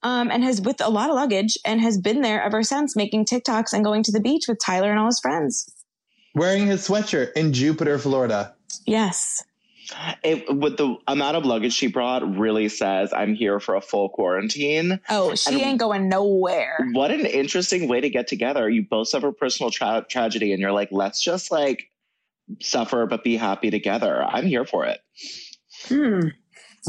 um, 0.03 0.29
and 0.29 0.43
has 0.43 0.61
with 0.61 0.79
a 0.79 0.89
lot 0.89 1.09
of 1.09 1.15
luggage 1.15 1.57
and 1.65 1.81
has 1.81 1.97
been 1.97 2.21
there 2.21 2.41
ever 2.41 2.61
since, 2.61 2.95
making 2.95 3.25
TikToks 3.25 3.73
and 3.73 3.83
going 3.83 4.03
to 4.03 4.11
the 4.11 4.19
beach 4.19 4.45
with 4.47 4.59
Tyler 4.63 4.91
and 4.91 4.99
all 4.99 5.07
his 5.07 5.19
friends. 5.19 5.73
Wearing 6.35 6.67
his 6.67 6.87
sweatshirt 6.87 7.33
in 7.33 7.51
Jupiter, 7.51 7.97
Florida. 7.97 8.55
Yes. 8.85 9.43
It, 10.23 10.55
with 10.55 10.77
the 10.77 10.95
amount 11.07 11.37
of 11.37 11.45
luggage 11.45 11.73
she 11.73 11.87
brought, 11.87 12.37
really 12.37 12.69
says 12.69 13.11
I'm 13.13 13.33
here 13.35 13.59
for 13.59 13.75
a 13.75 13.81
full 13.81 14.09
quarantine. 14.09 14.99
Oh, 15.09 15.35
she 15.35 15.53
And- 15.53 15.61
ain't 15.61 15.79
going 15.79 16.07
nowhere. 16.09 16.77
What 16.93 17.11
an 17.11 17.25
interesting 17.25 17.87
way 17.87 18.01
to 18.01 18.09
get 18.09 18.27
together. 18.27 18.69
You 18.69 18.83
both 18.89 19.07
suffer 19.09 19.31
personal 19.31 19.71
tra- 19.71 20.05
tragedy, 20.09 20.53
and 20.53 20.61
you're 20.61 20.71
like, 20.71 20.89
let's 20.91 21.21
just 21.23 21.51
like 21.51 21.89
suffer 22.61 23.05
but 23.05 23.23
be 23.23 23.37
happy 23.37 23.69
together. 23.71 24.23
I'm 24.23 24.45
here 24.45 24.65
for 24.65 24.85
it. 24.85 24.99
Hmm. 25.87 26.27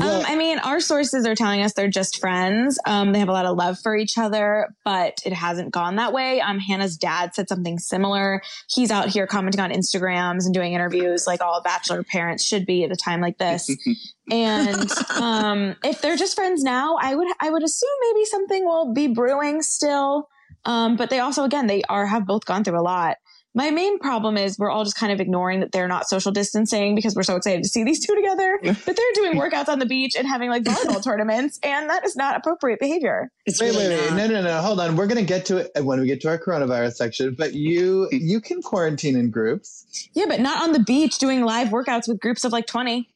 Um, 0.00 0.22
I 0.26 0.36
mean, 0.36 0.58
our 0.60 0.80
sources 0.80 1.26
are 1.26 1.34
telling 1.34 1.60
us 1.60 1.74
they're 1.74 1.88
just 1.88 2.18
friends. 2.18 2.78
Um, 2.86 3.12
they 3.12 3.18
have 3.18 3.28
a 3.28 3.32
lot 3.32 3.44
of 3.44 3.56
love 3.56 3.78
for 3.78 3.94
each 3.94 4.16
other, 4.16 4.74
but 4.84 5.20
it 5.26 5.34
hasn't 5.34 5.70
gone 5.70 5.96
that 5.96 6.14
way. 6.14 6.40
Um, 6.40 6.58
Hannah's 6.58 6.96
dad 6.96 7.34
said 7.34 7.48
something 7.48 7.78
similar. 7.78 8.40
He's 8.68 8.90
out 8.90 9.08
here 9.10 9.26
commenting 9.26 9.60
on 9.60 9.70
Instagrams 9.70 10.46
and 10.46 10.54
doing 10.54 10.72
interviews 10.72 11.26
like 11.26 11.42
all 11.42 11.60
bachelor 11.60 12.02
parents 12.02 12.42
should 12.42 12.64
be 12.64 12.84
at 12.84 12.90
a 12.92 12.96
time 12.96 13.20
like 13.20 13.36
this. 13.36 13.70
and 14.30 14.90
um, 15.20 15.76
if 15.84 16.00
they're 16.00 16.16
just 16.16 16.36
friends 16.36 16.62
now, 16.62 16.96
I 16.98 17.14
would 17.14 17.28
I 17.40 17.50
would 17.50 17.62
assume 17.62 17.90
maybe 18.12 18.24
something 18.24 18.64
will 18.64 18.94
be 18.94 19.08
brewing 19.08 19.60
still. 19.60 20.28
Um, 20.64 20.96
but 20.96 21.10
they 21.10 21.18
also, 21.18 21.44
again, 21.44 21.66
they 21.66 21.82
are 21.88 22.06
have 22.06 22.26
both 22.26 22.44
gone 22.44 22.64
through 22.64 22.78
a 22.78 22.82
lot. 22.82 23.16
My 23.54 23.70
main 23.70 23.98
problem 23.98 24.38
is 24.38 24.58
we're 24.58 24.70
all 24.70 24.84
just 24.84 24.96
kind 24.96 25.12
of 25.12 25.20
ignoring 25.20 25.60
that 25.60 25.72
they're 25.72 25.88
not 25.88 26.08
social 26.08 26.32
distancing 26.32 26.94
because 26.94 27.14
we're 27.14 27.22
so 27.22 27.36
excited 27.36 27.62
to 27.62 27.68
see 27.68 27.84
these 27.84 28.04
two 28.04 28.14
together. 28.14 28.58
but 28.62 28.96
they're 28.96 29.12
doing 29.14 29.34
workouts 29.34 29.68
on 29.68 29.78
the 29.78 29.86
beach 29.86 30.16
and 30.16 30.26
having 30.26 30.48
like 30.48 30.62
volleyball 30.62 31.02
tournaments, 31.04 31.58
and 31.62 31.90
that 31.90 32.04
is 32.04 32.16
not 32.16 32.36
appropriate 32.36 32.80
behavior. 32.80 33.30
It's 33.44 33.60
Wait, 33.60 33.70
really 33.70 33.88
wait, 33.88 34.10
wait. 34.10 34.16
No, 34.16 34.26
no, 34.26 34.42
no. 34.42 34.60
Hold 34.62 34.80
on. 34.80 34.96
We're 34.96 35.06
gonna 35.06 35.22
get 35.22 35.44
to 35.46 35.58
it 35.58 35.84
when 35.84 36.00
we 36.00 36.06
get 36.06 36.20
to 36.22 36.28
our 36.28 36.38
coronavirus 36.38 36.94
section. 36.94 37.34
But 37.34 37.54
you 37.54 38.08
mm. 38.10 38.18
you 38.20 38.40
can 38.40 38.62
quarantine 38.62 39.16
in 39.16 39.30
groups. 39.30 40.08
Yeah, 40.14 40.24
but 40.28 40.40
not 40.40 40.62
on 40.62 40.72
the 40.72 40.80
beach 40.80 41.18
doing 41.18 41.42
live 41.42 41.68
workouts 41.68 42.08
with 42.08 42.20
groups 42.20 42.44
of 42.44 42.52
like 42.52 42.66
20. 42.66 43.08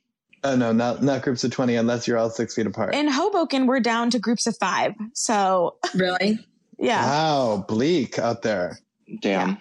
Oh 0.44 0.54
no, 0.54 0.70
not 0.70 1.02
not 1.02 1.22
groups 1.22 1.44
of 1.44 1.50
twenty 1.50 1.76
unless 1.76 2.06
you're 2.06 2.18
all 2.18 2.30
six 2.30 2.54
feet 2.54 2.66
apart. 2.66 2.94
In 2.94 3.08
Hoboken, 3.08 3.66
we're 3.66 3.80
down 3.80 4.10
to 4.10 4.18
groups 4.18 4.46
of 4.46 4.56
five. 4.58 4.92
So, 5.14 5.76
Really? 5.94 6.38
yeah, 6.78 7.04
Wow, 7.04 7.64
bleak 7.66 8.18
out 8.18 8.42
there. 8.42 8.78
Damn. 9.22 9.58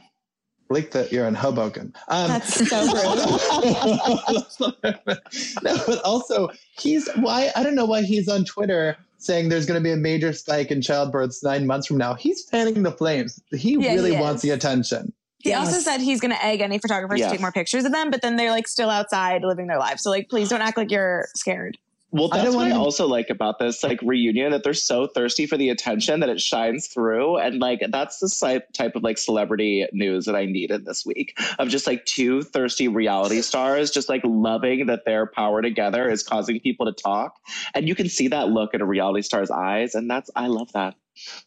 Bleak 0.68 0.92
that 0.92 1.12
you're 1.12 1.28
in 1.28 1.36
Hoboken. 1.36 1.94
Um, 2.08 2.28
that's 2.28 2.68
so 2.68 2.82
rude. 2.82 2.94
no, 5.64 5.78
but 5.86 6.02
also 6.04 6.50
he's 6.80 7.08
why 7.18 7.52
I 7.56 7.64
don't 7.64 7.76
know 7.76 7.86
why 7.86 8.02
he's 8.02 8.28
on 8.28 8.46
Twitter 8.46 8.98
saying 9.18 9.50
there's 9.50 9.66
going 9.66 9.80
to 9.80 9.84
be 9.84 9.92
a 9.92 9.98
major 9.98 10.34
spike 10.34 10.72
in 10.72 10.82
childbirths 10.82 11.44
nine 11.44 11.68
months 11.68 11.88
from 11.88 11.98
now. 11.98 12.14
He's 12.16 12.44
fanning 12.50 12.84
the 12.84 12.92
flames. 12.92 13.42
He 13.52 13.74
Yeah, 13.74 13.94
really 13.94 14.16
he 14.16 14.22
wants 14.22 14.42
the 14.42 14.52
attention. 14.52 15.14
He 15.40 15.54
also 15.54 15.80
said 15.80 16.02
he's 16.02 16.20
going 16.20 16.34
to 16.34 16.44
egg 16.44 16.62
any 16.62 16.80
photographers 16.80 17.20
Yeah. 17.20 17.28
to 17.28 17.34
take 17.34 17.42
more 17.42 17.52
pictures 17.52 17.86
of 17.86 17.92
them, 17.92 18.10
but 18.10 18.24
then 18.24 18.36
they're 18.36 18.50
like 18.50 18.68
still 18.68 18.90
outside 18.90 19.44
living 19.44 19.68
their 19.68 19.78
lives. 19.78 20.02
So, 20.02 20.10
like, 20.10 20.28
please 20.28 20.50
don't 20.50 20.62
act 20.62 20.76
like 20.76 20.90
you're 20.90 21.28
scared. 21.36 21.78
Well, 22.16 22.30
that's 22.30 22.46
don't 22.46 22.56
what 22.56 22.72
I 22.72 22.76
also 22.76 23.08
like 23.08 23.30
about 23.30 23.60
this 23.60 23.84
like 23.84 24.02
reunion 24.02 24.52
that 24.52 24.64
they're 24.64 24.74
so 24.74 25.06
thirsty 25.06 25.46
for 25.46 25.58
the 25.58 25.70
attention 25.70 26.22
that 26.22 26.30
it 26.30 26.40
shines 26.40 26.88
through, 26.88 27.38
and 27.38 27.60
like 27.60 27.82
that's 27.90 28.20
the 28.20 28.30
type 28.30 28.72
type 28.72 28.96
of 28.96 29.04
like 29.04 29.18
celebrity 29.18 29.86
news 29.92 30.26
that 30.26 30.36
I 30.36 30.46
needed 30.46 30.86
this 30.86 31.06
week 31.06 31.38
of 31.60 31.68
just 31.68 31.86
like 31.86 32.06
two 32.06 32.42
thirsty 32.42 32.88
reality 32.88 33.42
stars 33.42 33.92
just 33.92 34.08
like 34.08 34.22
loving 34.24 34.86
that 34.86 35.04
their 35.06 35.26
power 35.26 35.62
together 35.62 36.10
is 36.10 36.24
causing 36.24 36.62
people 36.62 36.86
to 36.86 36.94
talk, 36.94 37.36
and 37.74 37.88
you 37.88 37.96
can 37.96 38.08
see 38.08 38.30
that 38.30 38.48
look 38.48 38.74
in 38.74 38.82
a 38.82 38.86
reality 38.86 39.22
star's 39.22 39.52
eyes, 39.52 39.94
and 39.94 40.10
that's 40.10 40.30
I 40.38 40.48
love 40.48 40.72
that. 40.72 40.96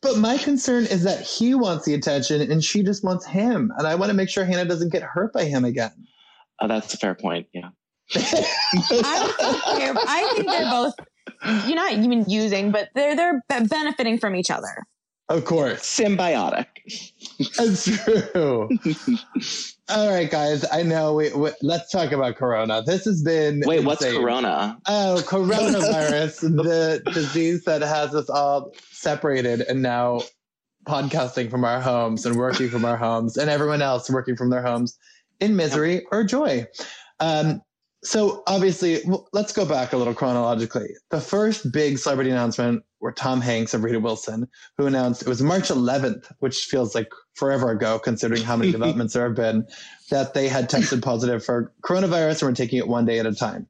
But 0.02 0.18
my 0.18 0.36
concern 0.38 0.84
is 0.84 1.04
that 1.04 1.20
he 1.20 1.54
wants 1.54 1.84
the 1.84 1.94
attention 1.94 2.40
and 2.50 2.64
she 2.64 2.82
just 2.82 3.04
wants 3.04 3.26
him. 3.26 3.70
And 3.76 3.86
I 3.86 3.96
want 3.96 4.08
to 4.10 4.16
make 4.16 4.30
sure 4.30 4.44
Hannah 4.44 4.64
doesn't 4.64 4.92
get 4.92 5.02
hurt 5.02 5.32
by 5.32 5.44
him 5.44 5.64
again. 5.64 6.06
Oh, 6.60 6.68
that's 6.68 6.94
a 6.94 6.96
fair 6.96 7.14
point. 7.14 7.48
Yeah. 7.52 7.68
I, 8.14 9.34
don't 9.36 9.36
think 9.36 9.78
they're- 9.78 9.94
I 10.06 10.32
think 10.34 10.46
they're 10.48 10.70
both, 10.70 10.94
you're 11.66 11.76
not 11.76 11.92
even 11.92 12.24
using, 12.28 12.70
but 12.70 12.88
they're 12.94 13.14
they're 13.16 13.42
benefiting 13.68 14.18
from 14.18 14.34
each 14.36 14.50
other. 14.50 14.84
Of 15.28 15.44
course. 15.44 15.80
Symbiotic. 15.82 16.66
That's 17.58 17.84
true. 18.32 18.68
All 19.90 20.10
right, 20.10 20.30
guys. 20.30 20.64
I 20.72 20.82
know. 20.82 21.14
We, 21.14 21.30
we, 21.34 21.50
let's 21.60 21.90
talk 21.92 22.12
about 22.12 22.36
Corona. 22.36 22.82
This 22.82 23.04
has 23.04 23.22
been. 23.22 23.62
Wait, 23.66 23.84
what's. 23.84 24.02
Corona? 24.02 24.78
Oh, 24.86 25.22
coronavirus, 25.26 26.40
the 26.62 27.02
disease 27.12 27.64
that 27.64 27.82
has 27.82 28.14
us 28.14 28.30
all 28.30 28.72
separated 28.90 29.60
and 29.62 29.82
now 29.82 30.22
podcasting 30.86 31.50
from 31.50 31.62
our 31.64 31.80
homes 31.80 32.24
and 32.24 32.36
working 32.36 32.70
from 32.70 32.86
our 32.86 32.96
homes, 32.96 33.36
and 33.36 33.50
everyone 33.50 33.82
else 33.82 34.08
working 34.08 34.34
from 34.36 34.48
their 34.48 34.62
homes 34.62 34.96
in 35.40 35.56
misery 35.56 36.06
or 36.10 36.24
joy. 36.24 36.66
Um, 37.20 37.60
so, 38.04 38.44
obviously, 38.46 39.00
let's 39.32 39.52
go 39.52 39.64
back 39.64 39.92
a 39.92 39.96
little 39.96 40.14
chronologically. 40.14 40.88
The 41.10 41.20
first 41.20 41.72
big 41.72 41.98
celebrity 41.98 42.30
announcement 42.30 42.84
were 43.00 43.10
Tom 43.12 43.40
Hanks 43.40 43.74
and 43.74 43.82
Rita 43.82 43.98
Wilson, 43.98 44.48
who 44.76 44.86
announced 44.86 45.22
it 45.22 45.28
was 45.28 45.42
March 45.42 45.68
11th, 45.68 46.32
which 46.38 46.64
feels 46.64 46.94
like 46.94 47.08
forever 47.34 47.70
ago, 47.70 47.98
considering 47.98 48.42
how 48.42 48.56
many 48.56 48.70
developments 48.72 49.14
there 49.14 49.24
have 49.24 49.34
been, 49.34 49.66
that 50.10 50.32
they 50.32 50.48
had 50.48 50.68
tested 50.68 51.02
positive 51.02 51.44
for 51.44 51.72
coronavirus 51.82 52.42
and 52.42 52.50
were 52.50 52.54
taking 52.54 52.78
it 52.78 52.86
one 52.86 53.04
day 53.04 53.18
at 53.18 53.26
a 53.26 53.34
time. 53.34 53.66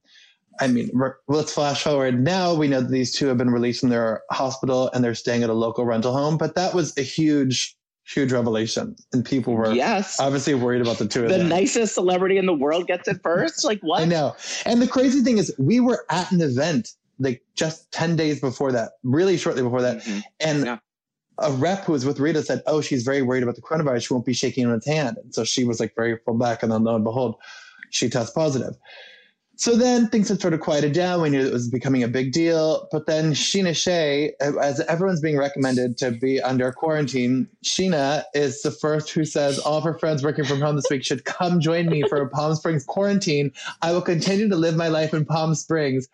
I 0.60 0.66
mean, 0.66 0.90
let's 1.28 1.52
flash 1.52 1.84
forward. 1.84 2.20
Now 2.20 2.52
we 2.52 2.68
know 2.68 2.80
that 2.80 2.90
these 2.90 3.14
two 3.14 3.28
have 3.28 3.38
been 3.38 3.50
released 3.50 3.80
from 3.80 3.90
their 3.90 4.22
hospital 4.30 4.90
and 4.92 5.04
they're 5.04 5.14
staying 5.14 5.42
at 5.42 5.50
a 5.50 5.54
local 5.54 5.84
rental 5.84 6.12
home. 6.12 6.36
But 6.36 6.56
that 6.56 6.74
was 6.74 6.96
a 6.98 7.02
huge, 7.02 7.76
huge 8.12 8.32
revelation, 8.32 8.96
and 9.12 9.24
people 9.24 9.54
were 9.54 9.72
Yes. 9.72 10.18
obviously 10.18 10.54
worried 10.54 10.80
about 10.80 10.98
the 10.98 11.06
two 11.06 11.24
of 11.24 11.28
the 11.30 11.38
them. 11.38 11.48
The 11.48 11.54
nicest 11.54 11.94
celebrity 11.94 12.38
in 12.38 12.46
the 12.46 12.54
world 12.54 12.86
gets 12.86 13.06
it 13.08 13.20
first. 13.22 13.64
Like 13.64 13.80
what? 13.82 14.02
I 14.02 14.04
know. 14.06 14.34
And 14.64 14.80
the 14.80 14.86
crazy 14.88 15.22
thing 15.22 15.38
is, 15.38 15.54
we 15.58 15.80
were 15.80 16.04
at 16.10 16.30
an 16.32 16.40
event 16.40 16.90
like 17.18 17.42
just 17.54 17.90
ten 17.92 18.16
days 18.16 18.40
before 18.40 18.72
that, 18.72 18.92
really 19.02 19.36
shortly 19.36 19.62
before 19.62 19.82
that, 19.82 19.98
Mhm. 20.02 20.22
and. 20.40 20.64
Yeah. 20.64 20.78
A 21.40 21.52
rep 21.52 21.84
who 21.84 21.92
was 21.92 22.04
with 22.04 22.18
Rita 22.18 22.42
said, 22.42 22.64
"Oh, 22.66 22.80
she's 22.80 23.04
very 23.04 23.22
worried 23.22 23.44
about 23.44 23.54
the 23.54 23.62
coronavirus. 23.62 24.08
She 24.08 24.12
won't 24.12 24.26
be 24.26 24.32
shaking 24.32 24.64
anyone's 24.64 24.84
hand." 24.84 25.18
And 25.22 25.32
so 25.32 25.44
she 25.44 25.62
was 25.62 25.78
like 25.78 25.94
very 25.94 26.18
full 26.24 26.34
back, 26.34 26.64
and 26.64 26.72
then 26.72 26.82
lo 26.82 26.96
and 26.96 27.04
behold, 27.04 27.36
she 27.90 28.10
tests 28.10 28.32
positive. 28.32 28.74
So 29.58 29.74
then 29.74 30.06
things 30.06 30.28
had 30.28 30.40
sort 30.40 30.54
of 30.54 30.60
quieted 30.60 30.92
down. 30.92 31.20
We 31.20 31.30
knew 31.30 31.44
it 31.44 31.52
was 31.52 31.68
becoming 31.68 32.04
a 32.04 32.08
big 32.08 32.30
deal. 32.30 32.88
But 32.92 33.06
then 33.06 33.32
Scheana 33.32 33.74
Shay, 33.74 34.32
as 34.40 34.78
everyone's 34.82 35.20
being 35.20 35.36
recommended 35.36 35.98
to 35.98 36.12
be 36.12 36.40
under 36.40 36.70
quarantine, 36.70 37.48
Scheana 37.64 38.22
is 38.34 38.62
the 38.62 38.70
first 38.70 39.10
who 39.10 39.24
says 39.24 39.58
all 39.58 39.78
of 39.78 39.82
her 39.82 39.98
friends 39.98 40.22
working 40.22 40.44
from 40.44 40.60
home 40.60 40.76
this 40.76 40.86
week 40.88 41.04
should 41.04 41.24
come 41.24 41.58
join 41.58 41.86
me 41.86 42.04
for 42.08 42.22
a 42.22 42.28
Palm 42.28 42.54
Springs 42.54 42.84
quarantine. 42.84 43.50
I 43.82 43.90
will 43.90 44.00
continue 44.00 44.48
to 44.48 44.54
live 44.54 44.76
my 44.76 44.86
life 44.86 45.12
in 45.12 45.24
Palm 45.24 45.56
Springs 45.56 46.06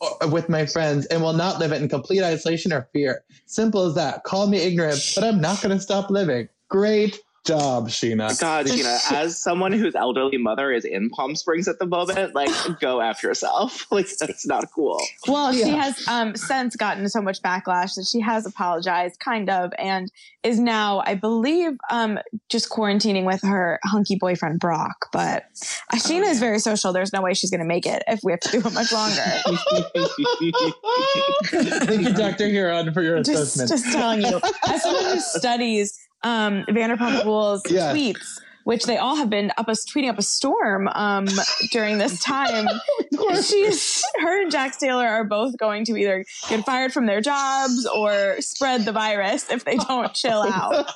uh, 0.00 0.28
with 0.28 0.48
my 0.48 0.64
friends 0.64 1.04
and 1.06 1.20
will 1.20 1.34
not 1.34 1.58
live 1.58 1.72
it 1.72 1.82
in 1.82 1.90
complete 1.90 2.22
isolation 2.22 2.72
or 2.72 2.88
fear. 2.94 3.24
Simple 3.44 3.84
as 3.84 3.94
that. 3.96 4.24
Call 4.24 4.46
me 4.46 4.56
ignorant, 4.56 5.12
but 5.14 5.22
I'm 5.22 5.42
not 5.42 5.60
going 5.60 5.76
to 5.76 5.82
stop 5.82 6.08
living. 6.08 6.48
Great 6.70 7.20
job, 7.46 7.88
Scheana. 7.88 8.38
God, 8.40 8.66
Gina, 8.70 8.98
as 9.10 9.40
someone 9.40 9.72
whose 9.72 9.94
elderly 9.94 10.36
mother 10.36 10.72
is 10.72 10.84
in 10.84 11.08
Palm 11.10 11.36
Springs 11.36 11.68
at 11.68 11.78
the 11.78 11.86
moment, 11.86 12.34
like 12.34 12.50
go 12.80 13.00
after 13.00 13.28
yourself. 13.28 13.86
Like 13.96 14.08
that's 14.18 14.44
not 14.44 14.70
cool. 14.72 15.00
Well, 15.26 15.52
she 15.52 15.70
has 15.70 16.06
um, 16.08 16.34
since 16.34 16.76
gotten 16.76 17.08
so 17.08 17.22
much 17.22 17.40
backlash 17.40 17.94
that 17.94 18.06
she 18.10 18.20
has 18.20 18.44
apologized, 18.44 19.20
kind 19.20 19.48
of, 19.48 19.72
and 19.78 20.10
is 20.42 20.58
now, 20.58 21.02
I 21.06 21.14
believe, 21.14 21.78
um, 21.90 22.18
just 22.48 22.68
quarantining 22.68 23.24
with 23.24 23.40
her 23.42 23.78
hunky 23.84 24.16
boyfriend 24.16 24.60
Brock. 24.60 25.06
But 25.12 25.44
uh, 25.92 25.96
Scheana 25.96 26.30
is 26.30 26.40
very 26.40 26.58
social. 26.58 26.92
There's 26.92 27.12
no 27.12 27.22
way 27.22 27.32
she's 27.32 27.50
going 27.50 27.60
to 27.60 27.66
make 27.66 27.86
it 27.86 28.02
if 28.06 28.20
we 28.22 28.32
have 28.32 28.40
to 28.40 28.50
do 28.50 28.58
it 28.58 28.74
much 28.74 28.92
longer. 28.92 29.14
Thank 31.86 32.02
you, 32.02 32.12
Dr. 32.12 32.48
Hearon, 32.48 32.92
for 32.92 33.02
your 33.02 33.22
just, 33.22 33.56
assessment. 33.56 33.70
just 33.70 33.92
telling 33.92 34.22
you, 34.22 34.40
as 34.68 34.82
someone 34.82 35.04
who 35.04 35.20
studies 35.20 36.05
um, 36.26 36.64
Vanderpump 36.68 37.24
Rules 37.24 37.62
Yes. 37.70 37.94
tweets, 37.94 38.40
which 38.64 38.84
they 38.84 38.96
all 38.96 39.14
have 39.16 39.30
been 39.30 39.52
up 39.56 39.68
a 39.68 39.72
tweeting 39.72 40.10
up 40.10 40.18
a 40.18 40.22
storm 40.22 40.88
um, 40.88 41.26
during 41.72 41.98
this 41.98 42.20
time. 42.20 42.66
She's 43.42 44.02
her 44.20 44.42
and 44.42 44.50
Jax 44.50 44.76
Taylor 44.76 45.06
are 45.06 45.24
both 45.24 45.56
going 45.56 45.84
to 45.86 45.96
either 45.96 46.24
get 46.48 46.64
fired 46.64 46.92
from 46.92 47.06
their 47.06 47.20
jobs 47.20 47.86
or 47.94 48.36
spread 48.40 48.84
the 48.84 48.92
virus 48.92 49.50
if 49.50 49.64
they 49.64 49.76
don't 49.76 50.12
chill 50.14 50.42
out. 50.42 50.86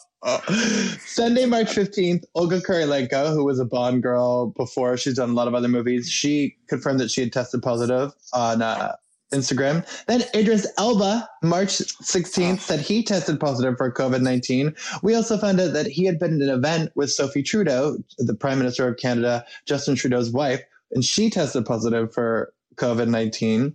Sunday, 1.05 1.45
March 1.45 1.67
15th, 1.67 2.23
Olga 2.33 2.59
Kurylenko, 2.59 3.33
who 3.33 3.45
was 3.45 3.59
a 3.59 3.65
Bond 3.65 4.01
girl 4.03 4.47
before, 4.57 4.97
she's 4.97 5.15
done 5.15 5.29
a 5.29 5.33
lot 5.33 5.47
of 5.47 5.53
other 5.53 5.67
movies, 5.67 6.09
she 6.09 6.55
confirmed 6.67 6.99
that 6.99 7.11
she 7.11 7.21
had 7.21 7.31
tested 7.31 7.61
positive 7.61 8.11
on 8.33 8.61
uh, 8.61 8.95
Instagram. 9.35 9.85
Then 10.07 10.23
Idris 10.33 10.65
Elba, 10.77 11.29
March 11.43 11.69
16th, 11.77 12.59
said 12.59 12.79
he 12.79 13.03
tested 13.03 13.39
positive 13.39 13.77
for 13.77 13.91
COVID 13.91 14.21
19. 14.21 14.75
We 15.03 15.15
also 15.15 15.37
found 15.37 15.59
out 15.59 15.73
that 15.73 15.87
he 15.87 16.05
had 16.05 16.19
been 16.19 16.41
at 16.41 16.47
an 16.47 16.53
event 16.55 16.91
with 16.95 17.11
Sophie 17.11 17.43
Trudeau, 17.43 17.97
the 18.17 18.35
Prime 18.35 18.57
Minister 18.57 18.87
of 18.87 18.97
Canada, 18.97 19.45
Justin 19.65 19.95
Trudeau's 19.95 20.31
wife, 20.31 20.61
and 20.91 21.03
she 21.03 21.29
tested 21.29 21.65
positive 21.65 22.13
for 22.13 22.53
COVID 22.75 23.07
19. 23.09 23.73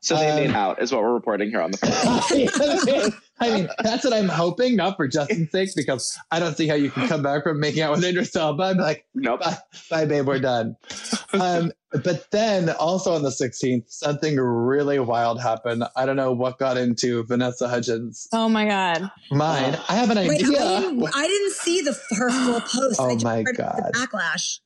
So 0.00 0.14
they 0.16 0.30
Um, 0.30 0.36
made 0.36 0.50
out, 0.54 0.80
is 0.80 0.92
what 0.92 1.02
we're 1.02 1.12
reporting 1.12 1.50
here 1.50 1.60
on 1.60 1.72
the 1.72 1.78
phone. 3.02 3.12
I 3.40 3.50
mean, 3.50 3.68
that's 3.82 4.04
what 4.04 4.12
I'm 4.12 4.28
hoping, 4.28 4.76
not 4.76 4.96
for 4.96 5.08
Justin's 5.08 5.50
sake, 5.50 5.70
because 5.74 6.16
I 6.30 6.38
don't 6.38 6.56
see 6.56 6.68
how 6.68 6.74
you 6.76 6.90
can 6.90 7.08
come 7.08 7.22
back 7.22 7.42
from 7.42 7.58
making 7.58 7.82
out 7.82 7.92
with 7.96 8.04
Idris 8.04 8.34
Elba. 8.36 8.62
I'm 8.62 8.76
like, 8.78 9.06
Nope. 9.14 9.40
bye, 9.40 9.56
bye, 9.90 10.04
babe, 10.04 10.26
we're 10.26 10.38
done. 10.38 10.76
Um, 11.34 11.72
but 11.90 12.30
then 12.30 12.70
also 12.70 13.14
on 13.14 13.22
the 13.22 13.30
16th, 13.30 13.90
something 13.90 14.36
really 14.36 14.98
wild 14.98 15.40
happened. 15.40 15.84
I 15.96 16.06
don't 16.06 16.16
know 16.16 16.32
what 16.32 16.58
got 16.58 16.76
into 16.76 17.24
Vanessa 17.24 17.68
Hudgens' 17.68 18.28
Oh 18.32 18.48
my 18.48 18.66
god! 18.66 19.10
mind. 19.30 19.80
I 19.88 19.94
have 19.96 20.10
an 20.10 20.18
Wait, 20.18 20.30
I 20.30 20.34
idea. 20.34 20.50
didn't, 20.50 21.10
I 21.14 21.26
didn't 21.26 21.52
see 21.52 21.80
the 21.80 21.98
her 22.16 22.30
full 22.30 22.60
post. 22.60 23.00
Oh 23.00 23.08
I 23.08 23.14
just 23.14 23.24
my 23.24 23.38
heard 23.38 23.56
God. 23.56 23.82
The 23.92 23.98
backlash. 23.98 24.60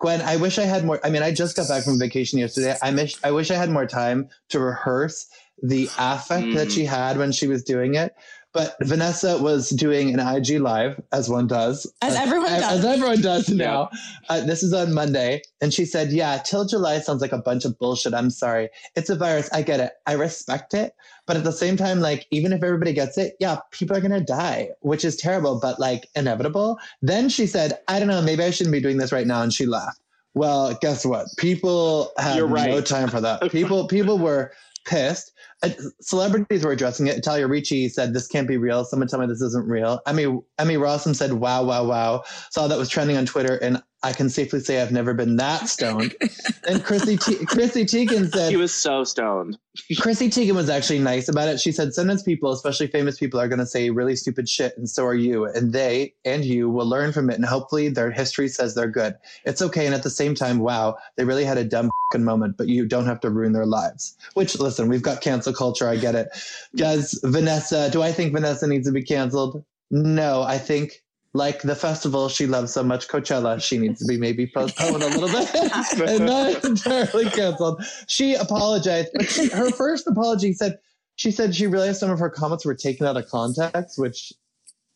Gwen, 0.00 0.20
I 0.20 0.36
wish 0.36 0.58
I 0.58 0.64
had 0.64 0.84
more. 0.84 1.00
I 1.04 1.10
mean, 1.10 1.22
I 1.22 1.32
just 1.32 1.56
got 1.56 1.68
back 1.68 1.84
from 1.84 1.98
vacation 1.98 2.38
yesterday. 2.38 2.76
I 2.82 2.90
miss, 2.90 3.18
I 3.22 3.30
wish 3.30 3.50
I 3.50 3.54
had 3.54 3.70
more 3.70 3.86
time 3.86 4.28
to 4.50 4.58
rehearse 4.58 5.26
the 5.62 5.88
affect 5.98 6.46
mm. 6.46 6.54
that 6.56 6.72
she 6.72 6.84
had 6.84 7.16
when 7.16 7.32
she 7.32 7.46
was 7.46 7.62
doing 7.62 7.94
it. 7.94 8.14
But 8.54 8.76
Vanessa 8.82 9.36
was 9.42 9.70
doing 9.70 10.14
an 10.14 10.20
IG 10.20 10.60
live, 10.60 11.02
as 11.12 11.28
one 11.28 11.48
does, 11.48 11.92
as 12.02 12.14
everyone 12.14 12.50
does, 12.50 12.78
as 12.78 12.84
everyone 12.84 13.20
does 13.20 13.48
now. 13.48 13.90
Uh, 14.28 14.42
this 14.42 14.62
is 14.62 14.72
on 14.72 14.94
Monday, 14.94 15.42
and 15.60 15.74
she 15.74 15.84
said, 15.84 16.12
"Yeah, 16.12 16.38
till 16.38 16.64
July 16.64 17.00
sounds 17.00 17.20
like 17.20 17.32
a 17.32 17.38
bunch 17.38 17.64
of 17.64 17.76
bullshit. 17.78 18.14
I'm 18.14 18.30
sorry, 18.30 18.70
it's 18.94 19.10
a 19.10 19.16
virus. 19.16 19.50
I 19.52 19.62
get 19.62 19.80
it. 19.80 19.94
I 20.06 20.12
respect 20.12 20.72
it, 20.72 20.94
but 21.26 21.36
at 21.36 21.42
the 21.42 21.52
same 21.52 21.76
time, 21.76 22.00
like 22.00 22.28
even 22.30 22.52
if 22.52 22.62
everybody 22.62 22.92
gets 22.92 23.18
it, 23.18 23.34
yeah, 23.40 23.58
people 23.72 23.96
are 23.96 24.00
gonna 24.00 24.20
die, 24.20 24.70
which 24.82 25.04
is 25.04 25.16
terrible, 25.16 25.58
but 25.60 25.80
like 25.80 26.08
inevitable." 26.14 26.78
Then 27.02 27.28
she 27.28 27.48
said, 27.48 27.80
"I 27.88 27.98
don't 27.98 28.08
know. 28.08 28.22
Maybe 28.22 28.44
I 28.44 28.50
shouldn't 28.50 28.72
be 28.72 28.80
doing 28.80 28.98
this 28.98 29.10
right 29.10 29.26
now," 29.26 29.42
and 29.42 29.52
she 29.52 29.66
laughed. 29.66 29.98
Well, 30.34 30.76
guess 30.80 31.04
what? 31.04 31.26
People 31.38 32.12
have 32.18 32.50
right. 32.50 32.70
no 32.70 32.80
time 32.80 33.08
for 33.08 33.20
that. 33.20 33.40
People, 33.52 33.86
people 33.86 34.18
were 34.18 34.52
pissed. 34.84 35.32
Uh, 35.64 35.70
celebrities 36.00 36.64
were 36.64 36.72
addressing 36.72 37.06
it. 37.06 37.16
Italia 37.16 37.46
Ricci 37.46 37.88
said, 37.88 38.12
"This 38.12 38.26
can't 38.26 38.46
be 38.46 38.56
real. 38.56 38.84
Someone 38.84 39.08
tell 39.08 39.20
me 39.20 39.26
this 39.26 39.40
isn't 39.40 39.66
real." 39.66 40.00
Emmy 40.06 40.24
Emmy 40.58 40.76
Rossum 40.76 41.16
said, 41.16 41.34
"Wow, 41.34 41.64
wow, 41.64 41.84
wow." 41.84 42.24
Saw 42.50 42.68
that 42.68 42.78
was 42.78 42.88
trending 42.88 43.16
on 43.16 43.26
Twitter, 43.26 43.56
and 43.56 43.82
I 44.04 44.12
can 44.12 44.28
safely 44.28 44.60
say 44.60 44.82
I've 44.82 44.92
never 44.92 45.14
been 45.14 45.36
that 45.36 45.66
stoned. 45.66 46.14
and 46.68 46.84
Chrissy 46.84 47.16
T- 47.16 47.46
Chrissy 47.46 47.86
Teigen 47.86 48.30
said 48.30 48.50
he 48.50 48.56
was 48.56 48.74
so 48.74 49.02
stoned. 49.02 49.56
Chrissy 49.98 50.28
Teigen 50.28 50.54
was 50.54 50.68
actually 50.68 50.98
nice 50.98 51.26
about 51.26 51.48
it. 51.48 51.58
She 51.58 51.72
said 51.72 51.94
sometimes 51.94 52.22
people, 52.22 52.52
especially 52.52 52.86
famous 52.88 53.18
people, 53.18 53.40
are 53.40 53.48
going 53.48 53.60
to 53.60 53.66
say 53.66 53.88
really 53.88 54.14
stupid 54.14 54.46
shit, 54.46 54.76
and 54.76 54.88
so 54.88 55.06
are 55.06 55.14
you. 55.14 55.46
And 55.46 55.72
they 55.72 56.12
and 56.26 56.44
you 56.44 56.68
will 56.68 56.86
learn 56.86 57.12
from 57.12 57.30
it, 57.30 57.36
and 57.36 57.46
hopefully 57.46 57.88
their 57.88 58.10
history 58.10 58.48
says 58.48 58.74
they're 58.74 58.88
good. 58.88 59.14
It's 59.46 59.62
okay. 59.62 59.86
And 59.86 59.94
at 59.94 60.02
the 60.02 60.10
same 60.10 60.34
time, 60.34 60.58
wow, 60.58 60.96
they 61.16 61.24
really 61.24 61.44
had 61.44 61.56
a 61.56 61.64
dumb 61.64 61.90
moment, 62.22 62.56
but 62.56 62.68
you 62.68 62.86
don't 62.86 63.06
have 63.06 63.20
to 63.20 63.30
ruin 63.30 63.52
their 63.52 63.66
lives. 63.66 64.16
Which, 64.34 64.58
listen, 64.60 64.88
we've 64.88 65.02
got 65.02 65.20
cancel 65.20 65.52
culture. 65.54 65.88
I 65.88 65.96
get 65.96 66.14
it. 66.14 66.28
Does 66.74 67.20
Vanessa? 67.24 67.90
Do 67.90 68.02
I 68.02 68.12
think 68.12 68.32
Vanessa 68.32 68.66
needs 68.66 68.86
to 68.86 68.92
be 68.92 69.02
canceled? 69.02 69.64
No, 69.90 70.42
I 70.42 70.58
think 70.58 71.04
like 71.34 71.62
the 71.62 71.74
festival 71.74 72.28
she 72.28 72.46
loves 72.46 72.72
so 72.72 72.82
much, 72.82 73.08
Coachella, 73.08 73.60
she 73.62 73.76
needs 73.76 74.00
to 74.00 74.06
be 74.06 74.16
maybe 74.16 74.46
postponed 74.46 75.02
a 75.02 75.08
little 75.08 75.28
bit 75.28 76.08
and 76.08 76.26
not 76.26 76.64
entirely 76.64 77.28
canceled. 77.30 77.84
She 78.06 78.34
apologized, 78.34 79.10
but 79.14 79.28
she, 79.28 79.48
her 79.48 79.70
first 79.70 80.06
apology 80.06 80.52
said 80.52 80.78
she 81.16 81.30
said 81.30 81.54
she 81.54 81.66
realized 81.66 81.98
some 81.98 82.10
of 82.10 82.18
her 82.18 82.30
comments 82.30 82.64
were 82.64 82.74
taken 82.74 83.06
out 83.06 83.16
of 83.16 83.28
context, 83.28 83.98
which 83.98 84.32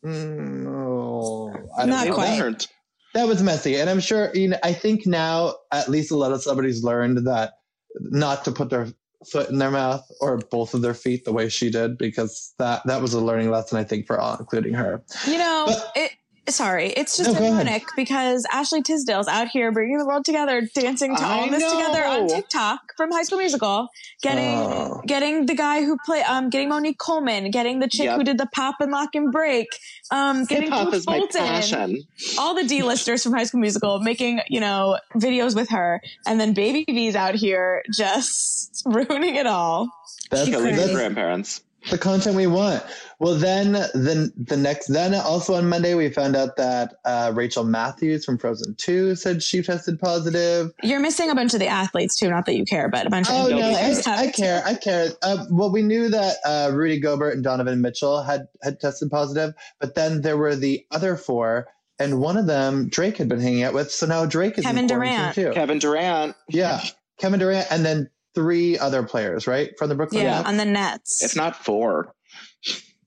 mm, 0.04 0.66
oh, 0.66 1.52
I 1.76 1.80
don't 1.80 1.90
not 1.90 2.06
know. 2.08 2.14
quite. 2.14 2.38
That, 2.38 2.66
that 3.14 3.26
was 3.26 3.42
messy, 3.42 3.76
and 3.76 3.90
I'm 3.90 4.00
sure 4.00 4.30
you 4.34 4.48
know. 4.48 4.58
I 4.62 4.72
think 4.72 5.06
now 5.06 5.54
at 5.72 5.88
least 5.88 6.12
a 6.12 6.16
lot 6.16 6.32
of 6.32 6.42
celebrities 6.42 6.84
learned 6.84 7.26
that 7.26 7.54
not 8.00 8.44
to 8.44 8.52
put 8.52 8.70
their 8.70 8.88
foot 9.26 9.50
in 9.50 9.58
their 9.58 9.70
mouth 9.70 10.08
or 10.20 10.38
both 10.38 10.74
of 10.74 10.82
their 10.82 10.94
feet 10.94 11.24
the 11.24 11.32
way 11.32 11.48
she 11.48 11.70
did 11.70 11.98
because 11.98 12.54
that 12.58 12.82
that 12.86 13.02
was 13.02 13.14
a 13.14 13.20
learning 13.20 13.50
lesson 13.50 13.78
I 13.78 13.84
think 13.84 14.06
for 14.06 14.20
all 14.20 14.36
including 14.38 14.74
her. 14.74 15.02
You 15.26 15.38
know, 15.38 15.64
but, 15.66 15.92
it 15.96 16.12
sorry, 16.50 16.88
it's 16.88 17.16
just 17.16 17.32
no, 17.32 17.46
ironic 17.46 17.84
because 17.96 18.46
Ashley 18.50 18.82
Tisdale's 18.82 19.28
out 19.28 19.48
here 19.48 19.72
bringing 19.72 19.98
the 19.98 20.06
world 20.06 20.24
together, 20.24 20.62
dancing 20.74 21.16
to 21.16 21.22
all 21.22 21.48
this 21.48 21.62
together 21.62 22.04
on 22.04 22.28
TikTok 22.28 22.80
from 22.96 23.10
High 23.10 23.22
School 23.22 23.38
Musical, 23.38 23.88
getting 24.22 24.56
oh. 24.56 25.02
getting 25.06 25.46
the 25.46 25.54
guy 25.54 25.82
who 25.82 25.96
play 26.04 26.22
um 26.22 26.50
getting 26.50 26.68
Monique 26.68 26.98
Coleman, 26.98 27.50
getting 27.50 27.78
the 27.78 27.88
chick 27.88 28.06
yep. 28.06 28.16
who 28.16 28.24
did 28.24 28.38
the 28.38 28.46
pop 28.46 28.76
and 28.80 28.90
lock 28.90 29.14
and 29.14 29.32
break, 29.32 29.68
um 30.10 30.44
getting 30.44 30.70
Coach 30.70 31.04
Bolton, 31.04 32.02
all 32.38 32.54
the 32.54 32.64
D-listers 32.64 33.22
from 33.22 33.32
High 33.32 33.44
School 33.44 33.60
Musical 33.60 34.00
making 34.00 34.40
you 34.48 34.60
know 34.60 34.98
videos 35.14 35.54
with 35.54 35.70
her, 35.70 36.00
and 36.26 36.40
then 36.40 36.54
Baby 36.54 36.84
V's 36.88 37.14
out 37.14 37.34
here 37.34 37.82
just 37.92 38.82
ruining 38.86 39.36
it 39.36 39.46
all. 39.46 39.88
That's, 40.30 40.50
that's 40.50 40.92
grandparents 40.92 41.62
the 41.90 41.98
content 41.98 42.36
we 42.36 42.46
want. 42.46 42.82
Well, 43.20 43.34
then 43.34 43.72
the 43.72 44.32
the 44.36 44.56
next 44.56 44.88
then 44.88 45.14
also 45.14 45.54
on 45.54 45.68
Monday 45.68 45.94
we 45.94 46.08
found 46.10 46.36
out 46.36 46.56
that 46.56 46.94
uh, 47.04 47.32
Rachel 47.34 47.64
Matthews 47.64 48.24
from 48.24 48.38
Frozen 48.38 48.76
Two 48.76 49.14
said 49.14 49.42
she 49.42 49.62
tested 49.62 49.98
positive. 49.98 50.70
You're 50.82 51.00
missing 51.00 51.30
a 51.30 51.34
bunch 51.34 51.54
of 51.54 51.60
the 51.60 51.66
athletes 51.66 52.16
too. 52.16 52.30
Not 52.30 52.46
that 52.46 52.54
you 52.54 52.64
care, 52.64 52.88
but 52.88 53.06
a 53.06 53.10
bunch 53.10 53.26
oh, 53.30 53.46
of. 53.46 53.52
Oh 53.52 53.58
no, 53.58 53.70
I, 53.70 54.02
I, 54.06 54.30
care. 54.30 54.62
I 54.64 54.74
care. 54.74 55.08
Uh, 55.22 55.44
well, 55.50 55.72
we 55.72 55.82
knew 55.82 56.08
that 56.08 56.36
uh, 56.44 56.70
Rudy 56.72 57.00
Gobert 57.00 57.34
and 57.34 57.42
Donovan 57.42 57.80
Mitchell 57.80 58.22
had 58.22 58.46
had 58.62 58.80
tested 58.80 59.10
positive, 59.10 59.54
but 59.80 59.94
then 59.94 60.22
there 60.22 60.36
were 60.36 60.54
the 60.56 60.84
other 60.90 61.16
four. 61.16 61.68
And 62.00 62.20
one 62.20 62.36
of 62.36 62.46
them 62.46 62.88
Drake 62.88 63.16
had 63.16 63.28
been 63.28 63.40
hanging 63.40 63.64
out 63.64 63.74
with, 63.74 63.90
so 63.90 64.06
now 64.06 64.24
Drake 64.24 64.56
is 64.56 64.64
Kevin 64.64 64.86
Durant 64.86 65.34
too. 65.34 65.50
Kevin 65.52 65.80
Durant, 65.80 66.36
yeah, 66.48 66.80
Kevin 67.18 67.40
Durant, 67.40 67.66
and 67.72 67.84
then 67.84 68.08
three 68.38 68.78
other 68.78 69.02
players, 69.02 69.48
right, 69.48 69.76
from 69.76 69.88
the 69.88 69.96
Brooklyn 69.96 70.22
yeah, 70.22 70.36
Nets? 70.36 70.48
on 70.48 70.56
the 70.58 70.64
Nets. 70.64 71.22
If 71.24 71.34
not 71.34 71.56
four. 71.56 72.14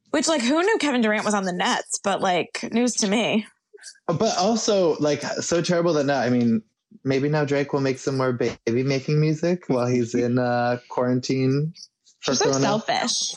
Which, 0.09 0.27
like, 0.27 0.41
who 0.41 0.61
knew 0.61 0.77
Kevin 0.77 0.99
Durant 0.99 1.23
was 1.23 1.33
on 1.33 1.45
the 1.45 1.53
Nets? 1.53 2.01
But 2.03 2.19
like, 2.19 2.67
news 2.73 2.95
to 2.95 3.07
me. 3.07 3.47
But 4.07 4.37
also, 4.37 4.97
like, 4.97 5.21
so 5.21 5.61
terrible 5.61 5.93
that 5.93 6.05
now. 6.05 6.19
I 6.19 6.29
mean, 6.29 6.61
maybe 7.05 7.29
now 7.29 7.45
Drake 7.45 7.71
will 7.71 7.79
make 7.79 7.97
some 7.97 8.17
more 8.17 8.33
baby 8.33 8.83
making 8.83 9.21
music 9.21 9.63
while 9.67 9.87
he's 9.87 10.13
in 10.13 10.37
uh, 10.37 10.79
quarantine. 10.89 11.73
For 12.19 12.35
so 12.35 12.51
selfish. 12.51 13.35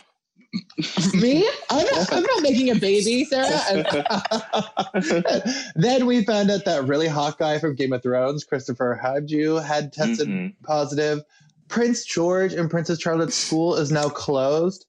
Me? 1.15 1.49
I'm 1.71 1.87
not, 1.87 2.13
I'm 2.13 2.23
not 2.23 2.43
making 2.43 2.71
a 2.71 2.75
baby, 2.75 3.25
Sarah. 3.25 3.85
then 5.75 6.07
we 6.07 6.25
found 6.25 6.51
out 6.51 6.65
that 6.65 6.85
really 6.87 7.09
hot 7.09 7.39
guy 7.39 7.59
from 7.59 7.75
Game 7.75 7.93
of 7.93 8.03
Thrones, 8.03 8.45
Kristofer 8.45 9.01
Hivju, 9.01 9.65
had 9.65 9.93
tested 9.93 10.29
mm-hmm. 10.29 10.65
positive. 10.65 11.23
Prince 11.75 12.05
George 12.05 12.53
and 12.53 12.71
Princess 12.71 13.01
Charlotte's 13.01 13.35
school 13.35 13.75
is 13.75 13.91
now 13.91 14.09
closed. 14.09 14.87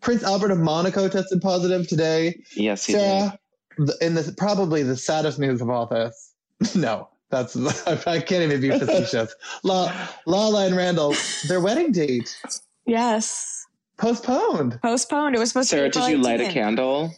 Prince 0.00 0.22
Albert 0.22 0.52
of 0.52 0.60
Monaco 0.60 1.08
tested 1.08 1.42
positive 1.42 1.88
today. 1.88 2.40
Yes, 2.54 2.86
he 2.86 2.92
Sarah, 2.92 3.36
did. 3.76 3.90
In 4.00 4.14
the 4.14 4.32
probably 4.38 4.84
the 4.84 4.96
saddest 4.96 5.40
news 5.40 5.60
of 5.60 5.68
all 5.70 5.86
this. 5.86 6.34
No, 6.76 7.08
that's 7.30 7.56
I 8.06 8.20
can't 8.20 8.44
even 8.44 8.60
be 8.60 8.70
facetious. 8.70 9.34
La, 9.64 9.92
Lala 10.24 10.66
and 10.66 10.76
Randall, 10.76 11.16
their 11.48 11.60
wedding 11.60 11.90
date. 11.90 12.38
Yes. 12.86 13.66
Postponed. 13.96 14.78
Postponed. 14.82 15.34
It 15.34 15.40
was 15.40 15.48
supposed 15.48 15.68
Sarah, 15.68 15.90
to. 15.90 15.98
Sarah, 15.98 16.10
did 16.10 16.18
you 16.18 16.22
light 16.22 16.40
a 16.40 16.52
candle? 16.52 17.12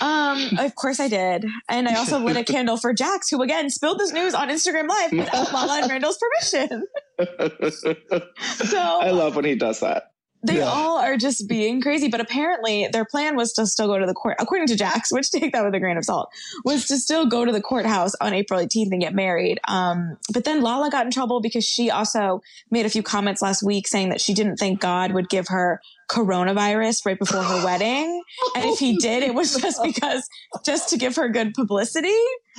Um, 0.00 0.58
of 0.58 0.74
course 0.74 0.98
I 0.98 1.08
did. 1.08 1.46
And 1.68 1.88
I 1.88 1.94
also 1.96 2.18
lit 2.18 2.36
a 2.36 2.44
candle 2.52 2.76
for 2.76 2.92
Jax, 2.92 3.30
who 3.30 3.42
again 3.42 3.70
spilled 3.70 3.98
this 3.98 4.12
news 4.12 4.34
on 4.34 4.48
Instagram 4.48 4.88
Live 4.88 5.12
without 5.12 5.52
Lala 5.52 5.80
and 5.82 5.90
Randall's 5.90 6.18
permission. 6.18 6.86
so 8.56 8.78
I 8.78 9.10
love 9.10 9.36
when 9.36 9.44
he 9.44 9.54
does 9.54 9.80
that. 9.80 10.12
They 10.44 10.58
yeah. 10.58 10.64
all 10.64 10.98
are 10.98 11.16
just 11.16 11.48
being 11.48 11.80
crazy, 11.80 12.08
but 12.08 12.20
apparently 12.20 12.88
their 12.92 13.04
plan 13.04 13.36
was 13.36 13.52
to 13.52 13.66
still 13.66 13.86
go 13.86 13.98
to 13.98 14.06
the 14.06 14.14
court, 14.14 14.36
according 14.40 14.66
to 14.68 14.76
Jax, 14.76 15.12
which 15.12 15.30
take 15.30 15.52
that 15.52 15.64
with 15.64 15.72
a 15.72 15.78
grain 15.78 15.96
of 15.96 16.04
salt, 16.04 16.30
was 16.64 16.88
to 16.88 16.96
still 16.96 17.26
go 17.26 17.44
to 17.44 17.52
the 17.52 17.60
courthouse 17.60 18.16
on 18.20 18.34
April 18.34 18.58
18th 18.58 18.90
and 18.90 19.00
get 19.00 19.14
married. 19.14 19.60
Um, 19.68 20.18
but 20.32 20.42
then 20.42 20.60
Lala 20.60 20.90
got 20.90 21.06
in 21.06 21.12
trouble 21.12 21.40
because 21.40 21.64
she 21.64 21.92
also 21.92 22.42
made 22.72 22.86
a 22.86 22.90
few 22.90 23.04
comments 23.04 23.40
last 23.40 23.62
week 23.62 23.86
saying 23.86 24.08
that 24.08 24.20
she 24.20 24.34
didn't 24.34 24.56
think 24.56 24.80
God 24.80 25.12
would 25.12 25.28
give 25.28 25.46
her 25.46 25.80
coronavirus 26.12 27.06
right 27.06 27.18
before 27.18 27.42
her 27.42 27.64
wedding. 27.64 28.22
And 28.54 28.64
if 28.66 28.78
he 28.78 28.96
did, 28.98 29.22
it 29.22 29.34
was 29.34 29.56
just 29.56 29.82
because, 29.84 30.28
just 30.64 30.88
to 30.90 30.98
give 30.98 31.16
her 31.16 31.28
good 31.28 31.54
publicity. 31.54 32.14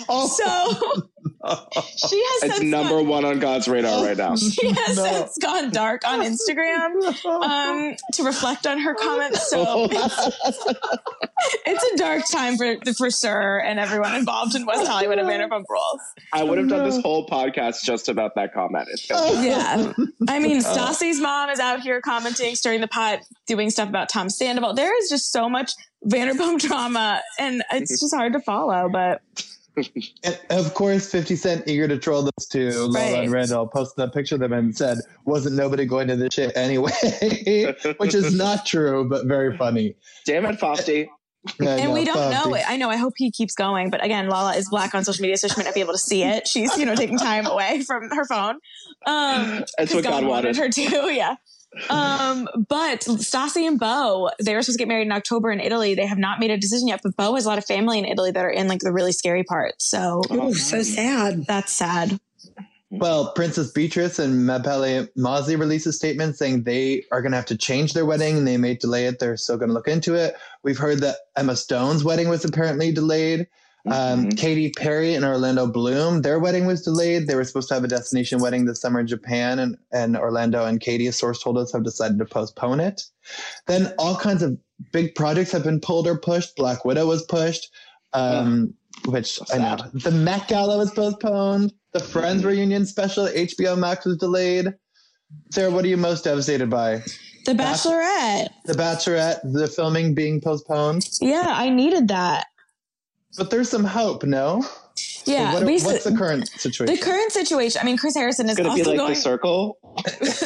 Oh. 0.09 0.27
So 0.27 1.09
she 2.07 2.23
has 2.23 2.43
it's 2.43 2.61
number 2.61 2.99
gone, 2.99 3.07
one 3.07 3.25
on 3.25 3.39
God's 3.39 3.67
radar 3.67 4.03
right 4.03 4.17
now. 4.17 4.35
She 4.53 4.69
has 4.69 4.97
no. 4.97 5.03
since 5.03 5.37
gone 5.39 5.71
dark 5.71 6.07
on 6.07 6.21
Instagram 6.21 7.25
um, 7.25 7.95
to 8.13 8.23
reflect 8.23 8.65
on 8.65 8.79
her 8.79 8.93
comments. 8.93 9.49
So 9.49 9.87
it's, 9.91 10.27
it's, 11.65 11.83
a 11.93 11.97
dark 11.97 12.23
time 12.29 12.55
for 12.57 12.75
the 12.83 12.93
for 12.93 13.09
Sir 13.09 13.59
and 13.59 13.79
everyone 13.79 14.15
involved 14.15 14.55
in 14.55 14.65
West 14.65 14.87
Hollywood 14.87 15.19
and 15.19 15.27
Vanderpump 15.27 15.65
Rules. 15.69 16.01
I 16.31 16.43
would 16.43 16.57
have 16.57 16.69
done 16.69 16.85
this 16.85 17.01
whole 17.01 17.27
podcast 17.27 17.83
just 17.83 18.09
about 18.09 18.35
that 18.35 18.53
comment. 18.53 18.87
yeah, 19.09 19.93
I 20.29 20.39
mean, 20.39 20.61
Stassi's 20.61 21.19
mom 21.19 21.49
is 21.49 21.59
out 21.59 21.81
here 21.81 21.99
commenting, 22.01 22.55
stirring 22.55 22.81
the 22.81 22.87
pot, 22.87 23.19
doing 23.47 23.69
stuff 23.69 23.89
about 23.89 24.09
Tom 24.09 24.29
Sandoval. 24.29 24.73
There 24.73 24.97
is 25.01 25.09
just 25.09 25.31
so 25.31 25.49
much 25.49 25.73
Vanderpump 26.05 26.59
drama, 26.59 27.21
and 27.39 27.63
it's 27.71 27.99
just 27.99 28.13
hard 28.13 28.33
to 28.33 28.39
follow. 28.39 28.89
But 28.89 29.21
and 29.75 30.37
of 30.49 30.73
course, 30.73 31.09
50 31.09 31.35
Cent, 31.35 31.63
eager 31.67 31.87
to 31.87 31.97
troll 31.97 32.23
this 32.23 32.47
too. 32.47 32.69
Right. 32.93 33.11
Lala 33.11 33.23
and 33.23 33.31
Randall 33.31 33.67
posted 33.67 34.05
a 34.05 34.07
picture 34.09 34.35
of 34.35 34.41
them 34.41 34.53
and 34.53 34.75
said, 34.75 34.99
Wasn't 35.25 35.55
nobody 35.55 35.85
going 35.85 36.07
to 36.09 36.15
this 36.15 36.33
shit 36.33 36.55
anyway? 36.55 36.91
Which 37.97 38.13
is 38.13 38.35
not 38.35 38.65
true, 38.65 39.07
but 39.09 39.25
very 39.25 39.57
funny. 39.57 39.95
Damn 40.25 40.45
it, 40.45 40.59
Fofty. 40.59 41.09
Yeah, 41.59 41.75
and 41.75 41.91
we 41.91 42.05
don't 42.05 42.15
Fofty. 42.15 42.49
know 42.49 42.55
it. 42.55 42.63
I 42.67 42.77
know. 42.77 42.89
I 42.89 42.95
hope 42.97 43.13
he 43.17 43.31
keeps 43.31 43.55
going. 43.55 43.89
But 43.89 44.03
again, 44.03 44.29
Lala 44.29 44.55
is 44.55 44.69
black 44.69 44.95
on 44.95 45.03
social 45.03 45.23
media, 45.23 45.37
so 45.37 45.47
she 45.47 45.55
might 45.57 45.65
not 45.65 45.73
be 45.73 45.81
able 45.81 45.93
to 45.93 45.99
see 45.99 46.23
it. 46.23 46.47
She's, 46.47 46.77
you 46.77 46.85
know, 46.85 46.95
taking 46.95 47.17
time 47.17 47.45
away 47.47 47.81
from 47.81 48.09
her 48.11 48.25
phone. 48.25 48.55
Um, 49.05 49.65
That's 49.77 49.93
what 49.93 50.03
God, 50.03 50.21
God 50.21 50.25
wanted. 50.25 50.57
wanted 50.57 50.57
her 50.57 50.69
to. 50.69 50.81
Yeah 51.13 51.35
um, 51.89 52.47
but 52.69 53.01
Stassi 53.01 53.67
and 53.67 53.79
Beau, 53.79 54.29
they 54.41 54.55
were 54.55 54.61
supposed 54.61 54.77
to 54.77 54.81
get 54.81 54.87
married 54.87 55.07
in 55.07 55.11
October 55.11 55.51
in 55.51 55.59
Italy. 55.59 55.95
They 55.95 56.05
have 56.05 56.17
not 56.17 56.39
made 56.39 56.51
a 56.51 56.57
decision 56.57 56.87
yet, 56.87 57.01
but 57.03 57.15
Beau 57.15 57.35
has 57.35 57.45
a 57.45 57.49
lot 57.49 57.57
of 57.57 57.65
family 57.65 57.99
in 57.99 58.05
Italy 58.05 58.31
that 58.31 58.45
are 58.45 58.49
in 58.49 58.67
like 58.67 58.79
the 58.79 58.91
really 58.91 59.11
scary 59.11 59.43
part. 59.43 59.81
So, 59.81 60.21
oh, 60.29 60.53
so 60.53 60.83
sad. 60.83 61.45
That's 61.45 61.71
sad. 61.71 62.19
Well, 62.95 63.31
Princess 63.33 63.71
Beatrice 63.71 64.19
and 64.19 64.47
Mapelli 64.47 65.09
Mozzi 65.17 65.57
released 65.57 65.87
a 65.87 65.91
statement 65.91 66.35
saying 66.35 66.61
they 66.63 67.03
are 67.11 67.23
going 67.23 67.31
to 67.31 67.37
have 67.37 67.47
to 67.47 67.57
change 67.57 67.93
their 67.93 68.05
wedding. 68.05 68.37
and 68.37 68.47
They 68.47 68.57
may 68.57 68.75
delay 68.75 69.07
it. 69.07 69.17
They're 69.17 69.35
still 69.35 69.57
going 69.57 69.69
to 69.69 69.73
look 69.73 69.87
into 69.87 70.13
it. 70.13 70.35
We've 70.61 70.77
heard 70.77 70.99
that 70.99 71.15
Emma 71.35 71.55
Stone's 71.55 72.03
wedding 72.03 72.29
was 72.29 72.45
apparently 72.45 72.91
delayed. 72.91 73.47
Um, 73.85 74.27
Mhm. 74.27 74.37
Katy 74.37 74.69
Perry 74.77 75.13
and 75.13 75.25
Orlando 75.25 75.67
Bloom, 75.67 76.21
their 76.21 76.39
wedding 76.39 76.65
was 76.65 76.83
delayed. 76.83 77.27
They 77.27 77.35
were 77.35 77.43
supposed 77.43 77.67
to 77.67 77.73
have 77.73 77.83
a 77.83 77.87
destination 77.89 78.39
wedding 78.39 78.65
this 78.65 78.79
summer 78.79 79.01
in 79.01 79.07
Japan, 79.07 79.59
and, 79.59 79.77
and 79.91 80.15
Orlando 80.15 80.65
and 80.65 80.79
Katy, 80.79 81.07
a 81.07 81.11
source 81.11 81.41
told 81.43 81.57
us, 81.57 81.73
have 81.73 81.83
decided 81.83 82.17
to 82.19 82.25
postpone 82.25 82.79
it. 82.79 83.03
Then 83.67 83.93
all 83.99 84.15
kinds 84.15 84.41
of 84.41 84.57
big 84.93 85.15
projects 85.15 85.51
have 85.51 85.63
been 85.63 85.81
pulled 85.81 86.07
or 86.07 86.17
pushed. 86.17 86.55
Black 86.55 86.85
Widow 86.85 87.07
was 87.07 87.23
pushed, 87.23 87.69
um, 88.13 88.73
which 89.05 89.37
I 89.53 89.57
know. 89.57 89.77
The 89.93 90.11
Met 90.11 90.47
Gala 90.47 90.77
was 90.77 90.91
postponed. 90.91 91.73
The 91.91 91.99
Friends 91.99 92.45
reunion 92.45 92.85
special 92.85 93.25
at 93.25 93.35
HBO 93.35 93.75
Max 93.77 94.05
was 94.05 94.17
delayed. 94.17 94.73
Sarah, 95.51 95.71
what 95.71 95.83
are 95.83 95.89
you 95.89 95.97
most 95.97 96.23
devastated 96.23 96.69
by? 96.69 97.03
The 97.45 97.53
Bachelorette. 97.53 98.47
The 98.65 98.73
Bachelorette, 98.73 99.39
the 99.51 99.67
filming 99.67 100.13
being 100.13 100.39
postponed. 100.39 101.09
Yeah, 101.19 101.51
I 101.53 101.69
needed 101.69 102.07
that. 102.07 102.45
But 103.37 103.49
there's 103.49 103.69
some 103.69 103.83
hope, 103.83 104.23
no? 104.23 104.63
Yeah, 105.25 105.53
So 105.53 105.65
what, 105.65 105.81
what's 105.83 106.03
the 106.03 106.15
current 106.15 106.47
situation? 106.49 106.95
the 106.95 107.01
current 107.01 107.31
situation. 107.31 107.79
I 107.81 107.85
mean, 107.85 107.97
Chris 107.97 108.15
Harrison 108.15 108.47
is 108.47 108.57
It's 108.59 108.67
gonna 108.67 108.75
be 108.75 108.83
like 108.83 108.97
going. 108.97 109.09
the 109.11 109.15
circle. 109.15 109.77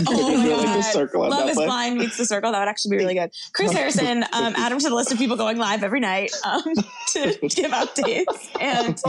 Oh 0.08 0.38
my 0.38 0.46
gonna 0.46 0.56
like 0.58 0.66
God. 0.66 0.82
circle 0.84 1.30
Love 1.30 1.50
is 1.50 1.58
Netflix. 1.58 1.66
Blind 1.66 1.98
meets 1.98 2.18
the 2.18 2.26
Circle. 2.26 2.52
That 2.52 2.60
would 2.60 2.68
actually 2.68 2.92
be 2.92 2.98
really 2.98 3.14
good. 3.16 3.32
Chris 3.54 3.72
Harrison, 3.78 4.24
um, 4.34 4.54
add 4.58 4.72
him 4.72 4.80
to 4.80 4.90
the 4.90 4.96
list 4.96 5.12
of 5.12 5.18
people 5.18 5.36
going 5.38 5.58
live 5.58 5.84
every 5.84 6.00
night 6.02 6.32
um, 6.46 6.62
to 7.14 7.38
give 7.50 7.72
updates. 7.72 8.50
And 8.60 9.02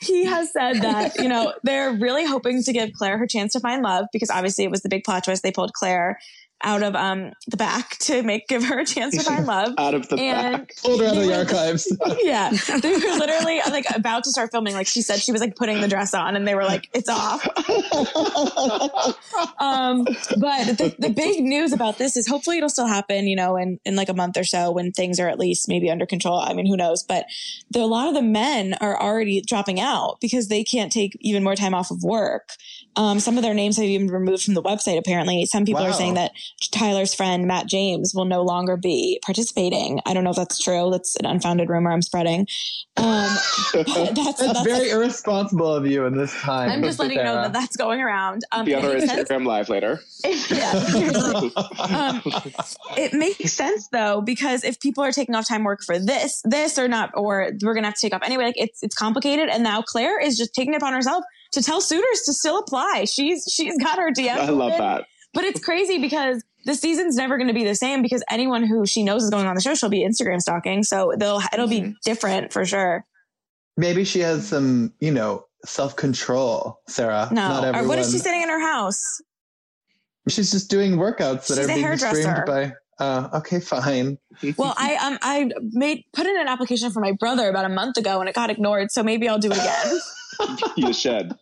he 0.00 0.24
has 0.24 0.50
said 0.52 0.80
that, 0.82 1.16
you 1.18 1.28
know, 1.28 1.52
they're 1.62 1.92
really 1.92 2.24
hoping 2.26 2.62
to 2.62 2.72
give 2.72 2.92
Clare 2.94 3.18
her 3.18 3.26
chance 3.26 3.52
to 3.52 3.60
find 3.60 3.82
love 3.82 4.06
because 4.12 4.30
obviously 4.30 4.64
it 4.64 4.70
was 4.70 4.80
the 4.80 4.88
big 4.88 5.04
plot 5.04 5.24
twist. 5.24 5.42
They 5.42 5.52
pulled 5.52 5.72
Clare 5.74 6.18
out 6.62 6.82
of 6.82 6.94
um, 6.94 7.32
the 7.48 7.56
back 7.56 7.90
to 8.00 8.22
make 8.22 8.48
give 8.48 8.64
her 8.64 8.80
a 8.80 8.84
chance 8.84 9.16
to 9.16 9.22
find 9.22 9.46
love. 9.46 9.74
Out 9.78 9.94
of 9.94 10.08
the 10.08 10.16
And 10.16 10.58
back. 10.58 10.76
Pulled 10.82 11.00
her 11.00 11.06
out 11.06 11.16
of 11.16 11.22
the 11.22 11.36
archives. 11.38 11.96
yeah, 12.22 12.50
they 12.80 12.92
were 12.92 13.18
literally 13.18 13.60
like 13.70 13.86
about 13.94 14.24
to 14.24 14.30
start 14.30 14.50
filming. 14.50 14.74
Like 14.74 14.86
she 14.86 15.02
said, 15.02 15.20
she 15.20 15.32
was 15.32 15.40
like 15.40 15.56
putting 15.56 15.80
the 15.80 15.88
dress 15.88 16.14
on, 16.14 16.36
and 16.36 16.46
they 16.46 16.54
were 16.54 16.64
like, 16.64 16.88
"It's 16.94 17.08
off." 17.08 17.46
um, 19.58 20.04
but 20.04 20.78
the, 20.78 20.94
the 20.98 21.10
big 21.10 21.42
news 21.42 21.72
about 21.72 21.98
this 21.98 22.16
is 22.16 22.26
hopefully 22.26 22.58
it'll 22.58 22.68
still 22.68 22.86
happen, 22.86 23.26
you 23.26 23.36
know, 23.36 23.56
in, 23.56 23.78
in 23.84 23.96
like 23.96 24.08
a 24.08 24.14
month 24.14 24.36
or 24.36 24.44
so 24.44 24.70
when 24.70 24.92
things 24.92 25.18
are 25.20 25.28
at 25.28 25.38
least 25.38 25.68
maybe 25.68 25.90
under 25.90 26.06
control. 26.06 26.38
I 26.38 26.52
mean, 26.54 26.66
who 26.66 26.76
knows? 26.76 27.02
But 27.02 27.26
the, 27.70 27.80
a 27.80 27.86
lot 27.86 28.08
of 28.08 28.14
the 28.14 28.22
men 28.22 28.74
are 28.80 29.00
already 29.00 29.40
dropping 29.40 29.80
out 29.80 30.18
because 30.20 30.48
they 30.48 30.64
can't 30.64 30.92
take 30.92 31.16
even 31.20 31.42
more 31.42 31.56
time 31.56 31.74
off 31.74 31.90
of 31.90 32.02
work. 32.02 32.50
Um, 32.96 33.20
some 33.20 33.36
of 33.36 33.42
their 33.42 33.54
names 33.54 33.76
have 33.76 33.86
even 33.86 34.06
been 34.08 34.14
removed 34.14 34.44
from 34.44 34.54
the 34.54 34.62
website. 34.62 34.98
Apparently, 34.98 35.46
some 35.46 35.64
people 35.64 35.82
are 35.82 35.92
saying 35.92 36.14
that 36.14 36.32
Tyler's 36.72 37.14
friend 37.14 37.46
Matt 37.46 37.66
James 37.66 38.12
will 38.14 38.24
no 38.26 38.42
longer 38.42 38.76
be 38.76 39.18
participating. 39.24 40.00
I 40.04 40.12
don't 40.14 40.24
know 40.24 40.30
if 40.30 40.36
that's 40.36 40.58
true. 40.58 40.90
That's 40.90 41.16
an 41.16 41.26
unfounded 41.26 41.68
rumor 41.68 41.90
I'm 41.90 42.02
spreading. 42.02 42.46
Um, 42.98 43.04
that's, 43.72 43.94
That's, 43.94 44.38
that's 44.38 44.62
very 44.62 44.90
irresponsible 44.90 45.74
of 45.74 45.86
you 45.86 46.04
in 46.04 46.16
this 46.16 46.32
time. 46.40 46.70
I'm 46.70 46.82
just 46.82 46.98
letting 46.98 47.16
you 47.18 47.24
know 47.24 47.34
that 47.36 47.52
that's 47.52 47.76
going 47.76 48.00
around. 48.02 48.42
Um, 48.52 48.66
The 48.66 48.72
it 48.72 48.84
other 48.84 48.94
makes 48.98 49.06
sense- 49.06 49.28
Instagram 49.28 49.46
live 49.46 49.68
later. 49.70 50.00
yeah. 50.50 50.72
Um, 51.78 52.22
it 52.96 53.12
makes 53.14 53.52
sense 53.52 53.88
though 53.88 54.20
because 54.20 54.64
if 54.64 54.78
people 54.80 55.02
are 55.02 55.12
taking 55.12 55.34
off 55.34 55.48
time 55.48 55.64
work 55.64 55.82
for 55.82 55.98
this, 55.98 56.42
this 56.44 56.78
or 56.78 56.88
not, 56.88 57.10
or 57.14 57.52
we're 57.62 57.74
gonna 57.74 57.86
have 57.86 57.94
to 57.94 58.00
take 58.00 58.14
off 58.14 58.22
anyway. 58.24 58.44
Like 58.44 58.58
it's 58.58 58.82
it's 58.82 58.94
complicated, 58.94 59.48
and 59.48 59.62
now 59.62 59.82
Clare 59.82 60.20
is 60.20 60.36
just 60.36 60.54
taking 60.54 60.74
it 60.74 60.76
upon 60.76 60.92
herself 60.92 61.24
to 61.52 61.62
tell 61.62 61.80
suitors 61.80 62.22
to 62.26 62.32
still 62.32 62.58
apply. 62.58 63.04
She's 63.04 63.44
she's 63.50 63.76
got 63.78 63.98
her 63.98 64.10
DM. 64.10 64.36
I 64.36 64.48
love 64.50 64.72
that. 64.78 65.04
But 65.34 65.44
it's 65.44 65.60
crazy 65.64 65.98
because 65.98 66.42
the 66.64 66.74
season's 66.74 67.16
never 67.16 67.36
going 67.38 67.48
to 67.48 67.54
be 67.54 67.64
the 67.64 67.74
same 67.74 68.02
because 68.02 68.22
anyone 68.30 68.64
who 68.64 68.84
she 68.86 69.02
knows 69.02 69.22
is 69.24 69.30
going 69.30 69.46
on 69.46 69.54
the 69.54 69.60
show, 69.60 69.74
she'll 69.74 69.88
be 69.88 70.06
Instagram 70.06 70.40
stalking. 70.40 70.82
So 70.82 71.12
they'll 71.18 71.40
it'll 71.52 71.66
Mm-hmm. 71.68 71.90
be 71.90 71.94
different 72.04 72.52
for 72.52 72.64
sure. 72.66 73.04
Maybe 73.76 74.04
she 74.04 74.20
has 74.20 74.46
some, 74.48 74.92
you 75.00 75.10
know, 75.10 75.46
self 75.64 75.96
control, 75.96 76.80
Sarah. 76.88 77.28
No, 77.32 77.48
Not 77.48 77.64
or 77.64 77.66
everyone. 77.68 77.88
what 77.88 77.98
is 77.98 78.12
she 78.12 78.18
sitting 78.18 78.42
in 78.42 78.48
her 78.50 78.60
house? 78.60 79.00
She's 80.28 80.50
just 80.52 80.70
doing 80.70 80.92
workouts 80.92 81.48
that 81.48 81.56
She's 81.56 81.58
are 81.60 81.70
a 81.70 81.74
being 81.74 81.96
streamed 81.96 82.44
by. 82.46 82.72
Uh, 82.98 83.28
okay, 83.34 83.58
fine. 83.58 84.18
Well, 84.58 84.74
I 84.76 84.94
um 84.96 85.18
I 85.22 85.50
made 85.72 86.04
put 86.12 86.26
in 86.26 86.38
an 86.38 86.46
application 86.48 86.90
for 86.92 87.00
my 87.00 87.12
brother 87.12 87.48
about 87.48 87.64
a 87.64 87.68
month 87.70 87.96
ago 87.96 88.20
and 88.20 88.28
it 88.28 88.34
got 88.34 88.50
ignored. 88.50 88.90
So 88.92 89.02
maybe 89.02 89.28
I'll 89.28 89.38
do 89.38 89.50
it 89.50 89.56
again. 89.58 89.98
You 90.76 90.92
should. 90.92 91.32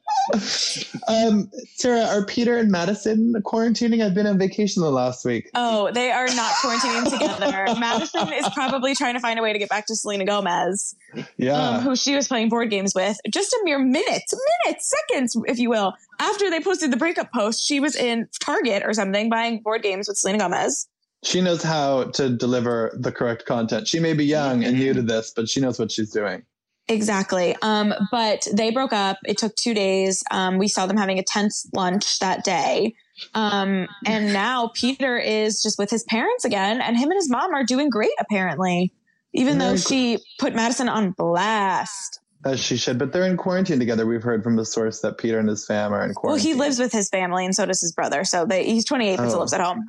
Um, 1.09 1.51
Sarah, 1.75 2.05
are 2.07 2.25
Peter 2.25 2.57
and 2.59 2.71
Madison 2.71 3.33
quarantining? 3.45 4.05
I've 4.05 4.15
been 4.15 4.27
on 4.27 4.39
vacation 4.39 4.83
the 4.83 4.91
last 4.91 5.25
week. 5.25 5.51
Oh, 5.55 5.91
they 5.93 6.11
are 6.11 6.27
not 6.27 6.53
quarantining 6.55 7.11
together. 7.11 7.67
Madison 7.81 8.33
is 8.33 8.49
probably 8.51 8.95
trying 8.95 9.15
to 9.15 9.21
find 9.21 9.39
a 9.39 9.43
way 9.43 9.53
to 9.53 9.59
get 9.59 9.69
back 9.69 9.87
to 9.87 9.97
Selena 9.97 10.25
Gomez, 10.25 10.95
Yeah. 11.37 11.55
um, 11.59 11.81
who 11.83 11.97
she 11.97 12.15
was 12.15 12.29
playing 12.29 12.49
board 12.49 12.71
games 12.71 12.93
with. 12.95 13.17
Just 13.33 13.53
a 13.53 13.61
mere 13.65 13.79
minutes, 13.79 14.33
minutes, 14.65 14.93
seconds, 15.09 15.37
if 15.47 15.59
you 15.59 15.69
will. 15.71 15.95
After 16.21 16.51
they 16.51 16.61
posted 16.61 16.93
the 16.93 16.97
breakup 16.97 17.33
post, 17.33 17.67
she 17.67 17.81
was 17.81 17.97
in 17.97 18.29
Target 18.41 18.83
or 18.85 18.93
something 18.95 19.29
buying 19.31 19.61
board 19.63 19.83
games 19.83 20.07
with 20.09 20.17
Selena 20.19 20.39
Gomez. 20.39 20.87
she 21.25 21.41
knows 21.41 21.63
how 21.63 22.05
to 22.13 22.31
deliver 22.31 22.97
the 22.99 23.13
correct 23.13 23.47
content. 23.47 23.89
She 23.89 23.99
may 24.01 24.13
be 24.13 24.25
young 24.25 24.65
and 24.65 24.79
new 24.79 24.93
to 24.95 25.03
this, 25.03 25.33
but 25.35 25.49
she 25.49 25.61
knows 25.61 25.79
what 25.79 25.91
she's 25.91 26.11
doing. 26.11 26.43
Exactly. 26.91 27.57
Um, 27.63 27.95
but 28.11 28.47
they 28.53 28.71
broke 28.71 28.93
up. 28.93 29.17
It 29.25 29.39
took 29.39 29.55
two 29.55 29.75
days. 29.75 30.23
Um, 30.31 30.59
we 30.59 30.69
saw 30.69 30.87
them 30.87 30.97
having 30.97 31.19
a 31.19 31.23
tense 31.23 31.69
lunch 31.75 32.19
that 32.19 32.45
day. 32.45 32.95
Um, 33.35 33.87
and 34.07 34.33
now 34.33 34.71
Peter 34.75 35.19
is 35.19 35.63
just 35.63 35.79
with 35.79 35.91
his 35.91 36.03
parents 36.05 36.45
again, 36.45 36.81
and 36.81 36.97
him 36.97 37.11
and 37.11 37.17
his 37.19 37.31
mom 37.31 37.55
are 37.55 37.65
doing 37.65 37.91
great, 37.91 38.13
apparently, 38.19 38.93
even 39.35 39.59
though 39.59 39.77
she 39.77 40.19
put 40.39 40.55
Madison 40.55 40.89
on 40.89 41.11
blast. 41.13 42.19
As 42.47 42.59
she 42.59 42.79
should, 42.79 42.99
but 42.99 43.13
they're 43.13 43.27
in 43.27 43.37
quarantine 43.37 43.79
together. 43.79 44.07
We've 44.07 44.23
heard 44.23 44.43
from 44.43 44.57
the 44.57 44.65
source 44.65 45.01
that 45.03 45.19
Peter 45.19 45.39
and 45.39 45.47
his 45.49 45.67
fam 45.67 45.93
are 45.93 46.03
in 46.03 46.15
quarantine. 46.15 46.43
Well, 46.51 46.55
he 46.55 46.59
lives 46.59 46.79
with 46.79 46.91
his 46.93 47.11
family, 47.11 47.45
and 47.45 47.55
so 47.55 47.67
does 47.67 47.83
his 47.83 47.93
brother. 47.93 48.25
So 48.25 48.47
they, 48.47 48.65
he's 48.65 48.87
28, 48.87 49.19
but 49.19 49.27
still 49.27 49.37
Oh. 49.37 49.41
lives 49.41 49.53
at 49.53 49.61
home. 49.61 49.85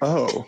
Oh, 0.00 0.46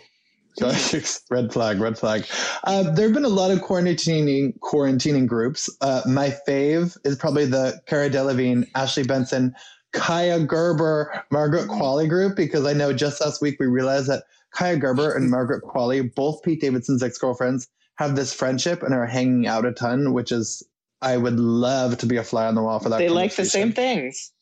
red 1.31 1.53
flag, 1.53 1.79
red 1.79 1.97
flag. 1.97 2.25
Uh, 2.63 2.91
there 2.91 3.05
have 3.05 3.13
been 3.13 3.25
a 3.25 3.29
lot 3.29 3.51
of 3.51 3.59
quarantining 3.59 4.57
quarantining 4.59 5.27
groups. 5.27 5.69
Uh, 5.81 6.01
my 6.07 6.35
fave 6.47 6.97
is 7.03 7.15
probably 7.15 7.45
the 7.45 7.81
Cara 7.85 8.09
Delevingne, 8.09 8.67
Ashley 8.75 9.03
Benson, 9.03 9.55
Kaia 9.93 10.45
Gerber, 10.45 11.23
Margaret 11.31 11.67
Qualley 11.67 12.09
group 12.09 12.35
because 12.35 12.65
I 12.65 12.73
know 12.73 12.93
just 12.93 13.21
last 13.21 13.41
week 13.41 13.59
we 13.59 13.67
realized 13.67 14.07
that 14.07 14.23
Kaia 14.55 14.79
Gerber 14.79 15.15
and 15.15 15.29
Margaret 15.31 15.63
Qualley, 15.63 16.13
both 16.13 16.43
Pete 16.43 16.61
Davidson's 16.61 17.03
ex 17.03 17.17
girlfriends, 17.17 17.67
have 17.95 18.15
this 18.15 18.33
friendship 18.33 18.83
and 18.83 18.93
are 18.93 19.05
hanging 19.05 19.47
out 19.47 19.65
a 19.65 19.71
ton, 19.71 20.13
which 20.13 20.31
is 20.31 20.63
I 21.01 21.17
would 21.17 21.39
love 21.39 21.97
to 21.99 22.05
be 22.05 22.17
a 22.17 22.23
fly 22.23 22.47
on 22.47 22.55
the 22.55 22.63
wall 22.63 22.79
for 22.79 22.89
that. 22.89 22.97
They 22.97 23.09
like 23.09 23.35
the 23.35 23.45
same 23.45 23.71
things. 23.71 24.32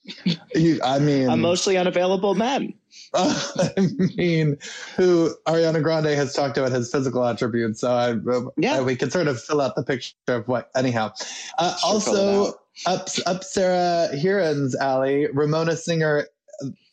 You- 0.55 0.79
I 0.83 0.99
mean, 0.99 1.39
mostly 1.39 1.77
unavailable 1.77 2.35
men. 2.35 2.73
I 3.13 3.71
mean, 4.17 4.57
who 4.95 5.33
Ariana 5.47 5.81
Grande 5.81 6.07
has 6.07 6.33
talked 6.33 6.57
about 6.57 6.71
his 6.71 6.91
physical 6.91 7.25
attributes. 7.25 7.81
So 7.81 7.91
I, 7.91 8.15
Yeah. 8.57 8.77
I- 8.77 8.81
we 8.81 8.95
can 8.95 9.11
sort 9.11 9.27
of 9.27 9.41
fill 9.41 9.61
out 9.61 9.75
the 9.75 9.83
picture 9.83 10.13
of 10.27 10.47
what. 10.47 10.69
Anyhow, 10.75 11.11
uh, 11.57 11.75
also 11.83 12.53
up 12.85 13.07
up 13.25 13.43
Sarah 13.43 14.15
Hearon's 14.15 14.75
alley, 14.75 15.27
Ramona 15.33 15.75
Singer, 15.75 16.27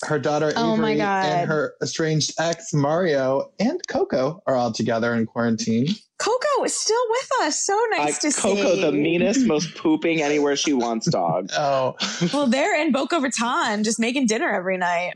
her 0.04 0.18
daughter 0.18 0.52
Oh 0.56 0.76
my 0.76 0.90
Avery, 0.92 0.98
God. 0.98 1.24
and 1.26 1.48
her 1.48 1.74
estranged 1.82 2.34
ex 2.38 2.72
Mario 2.72 3.50
and 3.58 3.80
Coco 3.88 4.42
are 4.46 4.54
all 4.54 4.72
together 4.72 5.14
in 5.14 5.26
quarantine. 5.26 5.88
Coco 6.18 6.64
is 6.64 6.76
still 6.76 7.00
with 7.10 7.28
us. 7.42 7.64
So 7.64 7.80
nice 7.92 8.18
Uh, 8.24 8.30
to 8.30 8.36
Coco, 8.36 8.54
see. 8.56 8.62
Coco, 8.62 8.76
the 8.80 8.92
meanest, 8.92 9.46
most 9.46 9.74
pooping 9.76 10.20
anywhere 10.22 10.56
she 10.56 10.72
wants 10.72 11.08
dog. 11.10 11.50
Oh, 11.56 11.96
well, 12.32 12.46
they're 12.46 12.80
in 12.80 12.92
Boca 12.92 13.20
Raton, 13.20 13.84
just 13.84 14.00
making 14.00 14.26
dinner 14.26 14.48
every 14.50 14.76
night. 14.78 15.14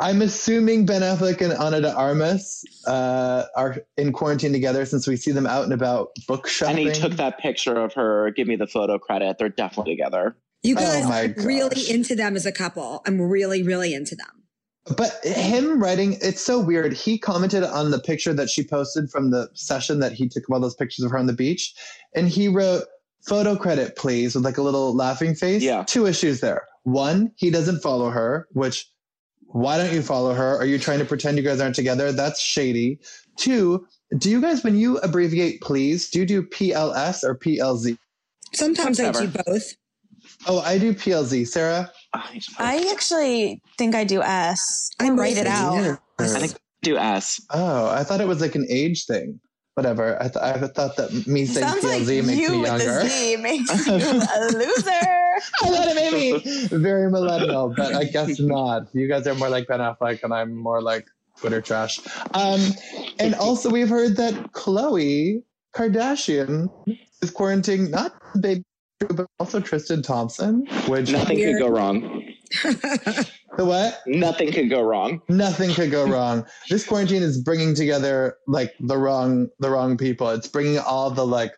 I'm 0.00 0.22
assuming 0.22 0.86
Ben 0.86 1.02
Affleck 1.02 1.40
and 1.40 1.52
Ana 1.52 1.80
de 1.80 1.94
Armas 1.94 2.64
uh, 2.86 3.44
are 3.56 3.76
in 3.96 4.12
quarantine 4.12 4.52
together 4.52 4.84
since 4.86 5.06
we 5.06 5.16
see 5.16 5.30
them 5.30 5.46
out 5.46 5.62
and 5.64 5.72
about 5.72 6.08
book 6.26 6.48
shopping. 6.48 6.88
And 6.88 6.94
he 6.96 7.00
took 7.00 7.12
that 7.12 7.38
picture 7.38 7.76
of 7.76 7.92
her. 7.94 8.30
Give 8.32 8.48
me 8.48 8.56
the 8.56 8.66
photo 8.66 8.98
credit. 8.98 9.38
They're 9.38 9.48
definitely 9.50 9.94
together. 9.96 10.36
You 10.64 10.74
Oh 10.76 10.80
guys 10.80 11.04
my 11.04 11.24
are 11.26 11.46
really 11.46 11.88
into 11.90 12.16
them 12.16 12.34
as 12.34 12.46
a 12.46 12.52
couple. 12.52 13.02
I'm 13.06 13.20
really, 13.20 13.62
really 13.62 13.94
into 13.94 14.16
them. 14.16 14.26
But 14.96 15.12
him 15.24 15.80
writing, 15.80 16.18
it's 16.20 16.40
so 16.40 16.58
weird. 16.58 16.92
He 16.92 17.18
commented 17.18 17.64
on 17.64 17.90
the 17.90 17.98
picture 17.98 18.34
that 18.34 18.50
she 18.50 18.64
posted 18.64 19.10
from 19.10 19.30
the 19.30 19.48
session 19.54 20.00
that 20.00 20.12
he 20.12 20.28
took 20.28 20.42
of 20.48 20.52
all 20.52 20.60
those 20.60 20.74
pictures 20.74 21.04
of 21.04 21.10
her 21.10 21.18
on 21.18 21.26
the 21.26 21.32
beach. 21.32 21.74
And 22.14 22.28
he 22.28 22.48
wrote, 22.48 22.84
photo 23.26 23.56
credit, 23.56 23.96
please, 23.96 24.34
with 24.34 24.44
like 24.44 24.58
a 24.58 24.62
little 24.62 24.94
laughing 24.94 25.34
face. 25.34 25.62
Yeah. 25.62 25.84
Two 25.84 26.06
issues 26.06 26.40
there. 26.40 26.66
One, 26.82 27.32
he 27.36 27.50
doesn't 27.50 27.80
follow 27.80 28.10
her, 28.10 28.46
which, 28.52 28.86
why 29.46 29.78
don't 29.78 29.94
you 29.94 30.02
follow 30.02 30.34
her? 30.34 30.56
Are 30.58 30.66
you 30.66 30.78
trying 30.78 30.98
to 30.98 31.06
pretend 31.06 31.38
you 31.38 31.44
guys 31.44 31.60
aren't 31.60 31.76
together? 31.76 32.12
That's 32.12 32.40
shady. 32.40 33.00
Two, 33.36 33.86
do 34.18 34.28
you 34.28 34.40
guys, 34.40 34.62
when 34.62 34.76
you 34.76 34.98
abbreviate 34.98 35.62
please, 35.62 36.10
do 36.10 36.18
you 36.18 36.26
do 36.26 36.42
PLS 36.42 37.24
or 37.24 37.34
PLZ? 37.34 37.96
Sometimes 38.52 39.00
I 39.00 39.12
do 39.12 39.28
both. 39.46 39.74
Oh, 40.46 40.60
I 40.60 40.78
do 40.78 40.92
PLZ. 40.94 41.46
Sarah? 41.48 41.90
I 42.58 42.88
actually 42.92 43.60
think 43.78 43.94
I 43.94 44.04
do 44.04 44.22
S. 44.22 44.90
I 45.00 45.10
write 45.10 45.36
it 45.36 45.46
out. 45.46 45.98
I 46.18 46.26
think 46.26 46.54
do 46.82 46.96
S. 46.96 47.40
Oh, 47.50 47.88
I 47.90 48.04
thought 48.04 48.20
it 48.20 48.28
was 48.28 48.40
like 48.40 48.54
an 48.54 48.66
age 48.68 49.06
thing. 49.06 49.40
Whatever. 49.74 50.16
I, 50.22 50.28
th- 50.28 50.36
I 50.36 50.52
thought 50.68 50.96
that 50.96 51.26
me 51.26 51.46
saying 51.46 51.66
Sounds 51.66 51.82
like 51.82 52.02
PLZ 52.02 52.26
makes 52.26 52.38
you 52.40 52.50
me 52.50 52.58
with 52.60 52.66
younger. 52.68 53.02
the 53.02 53.08
Z 53.08 53.36
makes 53.38 53.86
you 53.86 53.92
a 53.94 54.40
loser. 54.52 54.90
I 55.62 55.66
thought 55.66 55.88
it 55.88 55.94
made 56.12 56.44
me 56.44 56.66
very 56.78 57.10
millennial, 57.10 57.74
but 57.76 57.92
I 57.94 58.04
guess 58.04 58.38
not. 58.38 58.86
You 58.92 59.08
guys 59.08 59.26
are 59.26 59.34
more 59.34 59.48
like 59.48 59.66
Ben 59.66 59.80
Affleck, 59.80 60.22
and 60.22 60.32
I'm 60.32 60.54
more 60.54 60.80
like 60.80 61.06
Twitter 61.40 61.60
trash. 61.60 61.98
Um, 62.34 62.60
and 63.18 63.34
also, 63.34 63.68
we've 63.68 63.88
heard 63.88 64.16
that 64.16 64.52
Khloe 64.52 65.42
Kardashian 65.74 66.68
is 67.20 67.32
quarantining 67.32 67.90
not 67.90 68.14
the 68.34 68.38
baby, 68.40 68.64
but 68.98 69.26
also 69.38 69.60
Tristan 69.60 70.02
Thompson. 70.02 70.66
Which 70.86 71.10
Nothing 71.10 71.38
could 71.38 71.58
go 71.58 71.68
wrong. 71.68 72.24
the 72.62 73.64
what? 73.64 74.00
Nothing 74.06 74.52
could 74.52 74.70
go 74.70 74.82
wrong. 74.82 75.20
Nothing 75.28 75.70
could 75.74 75.90
go 75.90 76.06
wrong. 76.06 76.46
This 76.68 76.86
quarantine 76.86 77.22
is 77.22 77.40
bringing 77.40 77.74
together 77.74 78.36
like 78.46 78.74
the 78.80 78.96
wrong 78.96 79.48
the 79.58 79.70
wrong 79.70 79.96
people. 79.96 80.28
It's 80.30 80.48
bringing 80.48 80.78
all 80.78 81.10
the 81.10 81.26
like 81.26 81.52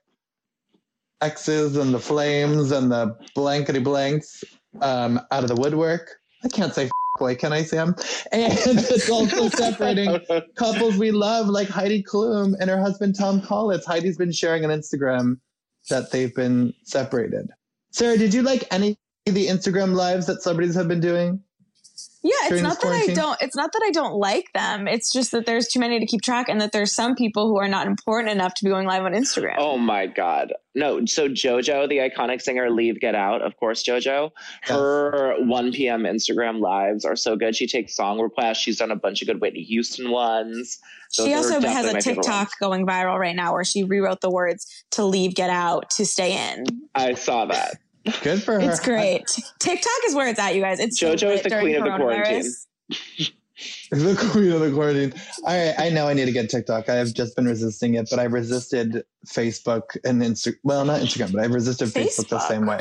X's 1.20 1.76
and 1.76 1.93
the 1.95 1.99
flames 1.99 2.70
and 2.72 2.91
the 2.91 3.16
blankety 3.34 3.80
blanks 3.80 4.45
um, 4.80 5.20
out 5.30 5.43
of 5.43 5.49
the 5.49 5.57
woodwork. 5.57 6.11
I 6.45 6.49
can't 6.49 6.74
say 6.74 6.91
boy, 7.18 7.34
can 7.34 7.53
I, 7.53 7.62
Sam? 7.62 7.95
And 8.32 8.53
it's 8.66 9.09
also 9.09 9.49
separating 9.57 10.20
couples 10.55 10.97
we 10.97 11.11
love, 11.11 11.49
like 11.49 11.68
Heidi 11.68 12.03
Klum 12.03 12.55
and 12.61 12.68
her 12.68 12.80
husband 12.80 13.16
Tom 13.18 13.41
Kaulitz. 13.41 13.84
Heidi's 13.84 14.18
been 14.18 14.32
sharing 14.32 14.64
on 14.64 14.70
Instagram 14.70 15.39
that 15.89 16.11
they've 16.11 16.34
been 16.34 16.74
separated. 16.84 17.51
Sarah, 17.91 18.18
did 18.18 18.34
you 18.34 18.43
like 18.43 18.64
any 18.70 18.97
of 19.26 19.34
the 19.34 19.47
Instagram 19.47 19.95
lives 19.95 20.26
that 20.26 20.43
celebrities 20.43 20.74
have 20.74 20.89
been 20.89 21.01
doing? 21.01 21.43
Yeah, 22.23 22.33
it's 22.45 22.63
not 22.63 22.81
this 22.81 22.91
that 22.91 23.11
I 23.11 23.15
don't. 23.15 23.41
It's 23.41 23.57
not 23.57 23.73
that 23.73 23.83
I 23.85 23.91
don't 23.91 24.15
like 24.15 24.53
them. 24.53 24.89
It's 24.89 25.13
just 25.13 25.31
that 25.31 25.47
there's 25.47 25.69
too 25.69 25.81
many 25.81 26.01
to 26.01 26.07
keep 26.07 26.23
track, 26.23 26.49
and 26.49 26.61
that 26.61 26.73
there's 26.73 26.93
some 26.93 27.15
people 27.15 27.49
who 27.49 27.59
are 27.59 27.69
not 27.69 27.87
important 27.87 28.31
enough 28.31 28.55
to 28.55 28.65
be 28.65 28.71
going 28.71 28.87
live 28.87 29.05
on 29.05 29.13
Instagram. 29.13 29.55
Oh 29.59 29.79
my 29.79 30.07
God. 30.07 30.53
No, 30.75 31.07
so 31.07 31.29
JoJo, 31.29 31.89
the 31.89 31.99
iconic 31.99 32.43
singer, 32.43 32.69
Leave 32.69 33.01
Get 33.01 33.15
Out, 33.15 33.41
of 33.41 33.57
course, 33.57 33.83
JoJo. 33.83 34.31
Her 34.63 35.37
1 35.39 35.73
p.m. 35.73 36.03
Instagram 36.03 36.61
lives 36.61 37.07
are 37.07 37.17
so 37.17 37.35
good. 37.35 37.57
She 37.57 37.67
takes 37.67 37.97
song 37.97 38.21
requests. 38.21 38.59
She's 38.59 38.77
done 38.77 38.91
a 38.91 38.97
bunch 38.97 39.23
of 39.23 39.29
good 39.29 39.41
Whitney 39.41 39.63
Houston 39.63 40.11
ones. 40.11 40.79
Those 41.17 41.29
she 41.29 41.35
also 41.35 41.61
has 41.61 41.87
a 41.87 41.99
TikTok 41.99 42.51
going 42.61 42.87
viral 42.87 43.19
right 43.19 43.35
now 43.35 43.55
where 43.55 43.65
she 43.65 43.85
rewrote 43.85 44.21
the 44.21 44.31
words 44.31 44.85
to 44.91 45.05
leave, 45.05 45.35
get 45.35 45.49
out, 45.49 45.89
to 45.91 46.05
stay 46.05 46.53
in. 46.53 46.65
I 46.95 47.15
saw 47.15 47.47
that. 47.47 47.79
Good 48.23 48.43
for 48.43 48.55
her. 48.55 48.61
It's 48.61 48.81
great. 48.81 49.27
TikTok 49.59 49.93
is 50.07 50.15
where 50.15 50.29
it's 50.29 50.39
at, 50.39 50.55
you 50.55 50.61
guys. 50.61 50.81
It's 50.81 51.01
JoJo 51.01 51.35
is 51.35 51.43
the 51.43 51.51
queen 51.51 51.77
of 51.77 51.85
the 51.85 51.97
quarantine. 51.97 52.53
coronavirus. 53.93 54.16
The 54.20 54.28
queen 54.30 54.53
of 54.53 54.61
the 54.61 54.72
quarantine. 54.72 55.14
All 55.45 55.55
right, 55.66 55.74
I 55.78 55.91
know 55.91 56.09
I 56.09 56.14
need 56.14 56.26
to 56.26 56.32
get 56.32 56.51
TikTok. 56.51 56.89
I 56.89 56.95
have 56.97 57.12
just 57.14 57.37
been 57.37 57.47
resisting 57.47 57.95
it, 57.95 58.09
but 58.11 58.18
I 58.18 58.24
resisted 58.24 59.05
Facebook 59.26 59.97
and 60.05 60.22
Instagram. 60.22 60.57
Well, 60.62 60.84
not 60.84 61.01
Instagram, 61.01 61.32
but 61.32 61.43
I've 61.45 61.53
resisted 61.53 61.89
Facebook, 61.89 62.28
the 62.28 62.39
same 62.41 62.66
way. 62.66 62.80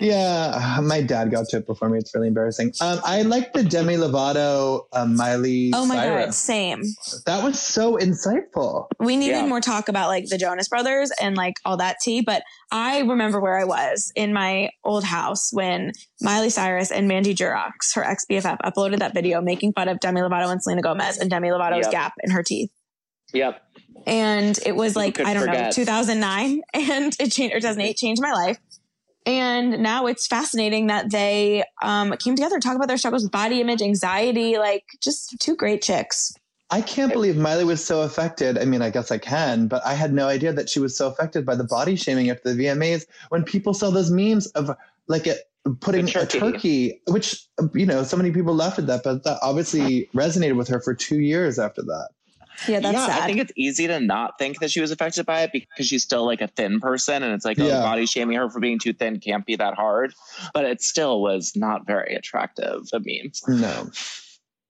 Yeah, 0.00 0.78
my 0.82 1.02
dad 1.02 1.30
got 1.30 1.48
to 1.48 1.58
it 1.58 1.66
before 1.66 1.88
me. 1.88 1.98
It's 1.98 2.14
really 2.14 2.28
embarrassing. 2.28 2.72
Um, 2.80 3.00
I 3.04 3.22
like 3.22 3.52
the 3.52 3.62
Demi 3.64 3.94
Lovato, 3.96 4.82
uh, 4.92 5.06
Miley. 5.06 5.70
Oh 5.74 5.86
my 5.86 5.96
god, 5.96 6.34
same. 6.34 6.82
That 7.26 7.42
was 7.42 7.60
so 7.60 7.96
insightful. 7.96 8.86
We 8.98 9.16
needed 9.16 9.36
Yeah. 9.36 9.46
more 9.46 9.60
talk 9.60 9.88
about 9.88 10.08
like 10.08 10.26
the 10.28 10.38
Jonas 10.38 10.68
Brothers 10.68 11.10
and 11.20 11.36
like 11.36 11.54
all 11.64 11.76
that 11.78 11.96
tea. 12.02 12.20
But 12.20 12.42
I 12.70 13.00
remember 13.00 13.40
where 13.40 13.58
I 13.58 13.64
was 13.64 14.12
in 14.14 14.32
my 14.32 14.70
old 14.84 15.04
house 15.04 15.52
when 15.52 15.92
Miley 16.22 16.50
Cyrus 16.50 16.90
and 16.90 17.08
Mandy 17.08 17.34
Jiroux, 17.34 17.70
her 17.94 18.04
ex 18.04 18.24
BFF, 18.30 18.58
uploaded 18.64 18.98
that 18.98 19.14
video 19.14 19.40
making 19.40 19.72
fun 19.72 19.88
of 19.88 20.00
Demi 20.00 20.20
Lovato 20.20 20.50
and 20.50 20.62
Selena 20.62 20.82
Gomez 20.82 21.18
and 21.18 21.28
Demi 21.28 21.48
Lovato's 21.48 21.86
Yep. 21.86 21.92
gap 21.92 22.12
in 22.22 22.30
her 22.30 22.42
teeth. 22.42 22.70
Yep. 23.32 23.62
And 24.06 24.58
it 24.66 24.76
was 24.76 24.96
like, 24.96 25.20
I 25.20 25.34
don't 25.34 25.46
know, 25.46 25.70
2009 25.72 26.62
and 26.74 27.16
it 27.20 27.32
changed, 27.32 27.54
or 27.54 27.60
2008 27.60 27.96
changed 27.96 28.22
my 28.22 28.32
life. 28.32 28.58
And 29.24 29.82
now 29.82 30.06
it's 30.06 30.26
fascinating 30.26 30.88
that 30.88 31.10
they 31.10 31.62
um, 31.82 32.12
came 32.18 32.34
together 32.34 32.58
to 32.58 32.60
talk 32.60 32.74
about 32.74 32.88
their 32.88 32.98
struggles 32.98 33.22
with 33.22 33.30
body 33.30 33.60
image, 33.60 33.80
anxiety, 33.80 34.58
like 34.58 34.84
just 35.00 35.36
two 35.38 35.54
great 35.54 35.80
chicks. 35.80 36.34
I 36.70 36.80
can't 36.80 37.12
believe 37.12 37.36
Miley 37.36 37.64
was 37.64 37.84
so 37.84 38.00
affected. 38.00 38.56
I 38.56 38.64
mean, 38.64 38.80
I 38.80 38.88
guess 38.88 39.10
I 39.10 39.18
can, 39.18 39.68
but 39.68 39.84
I 39.86 39.92
had 39.92 40.12
no 40.12 40.26
idea 40.26 40.54
that 40.54 40.70
she 40.70 40.80
was 40.80 40.96
so 40.96 41.06
affected 41.06 41.44
by 41.44 41.54
the 41.54 41.64
body 41.64 41.96
shaming 41.96 42.30
after 42.30 42.52
the 42.52 42.64
VMAs 42.64 43.04
when 43.28 43.44
people 43.44 43.74
saw 43.74 43.90
those 43.90 44.10
memes 44.10 44.46
of 44.48 44.74
like 45.06 45.26
it, 45.26 45.38
putting 45.80 46.06
The 46.06 46.22
a 46.22 46.26
turkey. 46.26 46.38
turkey, 46.38 47.00
which, 47.08 47.46
you 47.74 47.86
know, 47.86 48.02
so 48.02 48.16
many 48.16 48.30
people 48.32 48.54
laughed 48.54 48.78
at 48.78 48.86
that, 48.88 49.02
but 49.04 49.24
that 49.24 49.38
obviously 49.42 50.08
resonated 50.14 50.56
with 50.56 50.68
her 50.68 50.80
for 50.80 50.94
two 50.94 51.20
years 51.20 51.58
after 51.58 51.82
that. 51.82 52.08
Yeah, 52.68 52.80
that's 52.80 52.94
yeah, 52.94 53.06
sad. 53.06 53.22
I 53.22 53.26
think 53.26 53.38
it's 53.38 53.52
easy 53.56 53.86
to 53.86 53.98
not 53.98 54.38
think 54.38 54.60
that 54.60 54.70
she 54.70 54.80
was 54.80 54.90
affected 54.90 55.24
by 55.26 55.42
it 55.42 55.52
because 55.52 55.86
she's 55.86 56.02
still 56.02 56.24
like 56.26 56.40
a 56.40 56.48
thin 56.48 56.80
person, 56.80 57.22
and 57.22 57.32
it's 57.32 57.44
like 57.44 57.58
oh, 57.58 57.66
Yeah. 57.66 57.80
body 57.80 58.06
shaming 58.06 58.36
her 58.36 58.50
for 58.50 58.60
being 58.60 58.78
too 58.78 58.92
thin 58.92 59.18
can't 59.20 59.44
be 59.46 59.56
that 59.56 59.74
hard. 59.74 60.14
But 60.52 60.64
it 60.66 60.82
still 60.82 61.22
was 61.22 61.56
not 61.56 61.86
very 61.86 62.14
attractive. 62.14 62.88
The 62.90 63.00
memes. 63.00 63.42
No. 63.48 63.90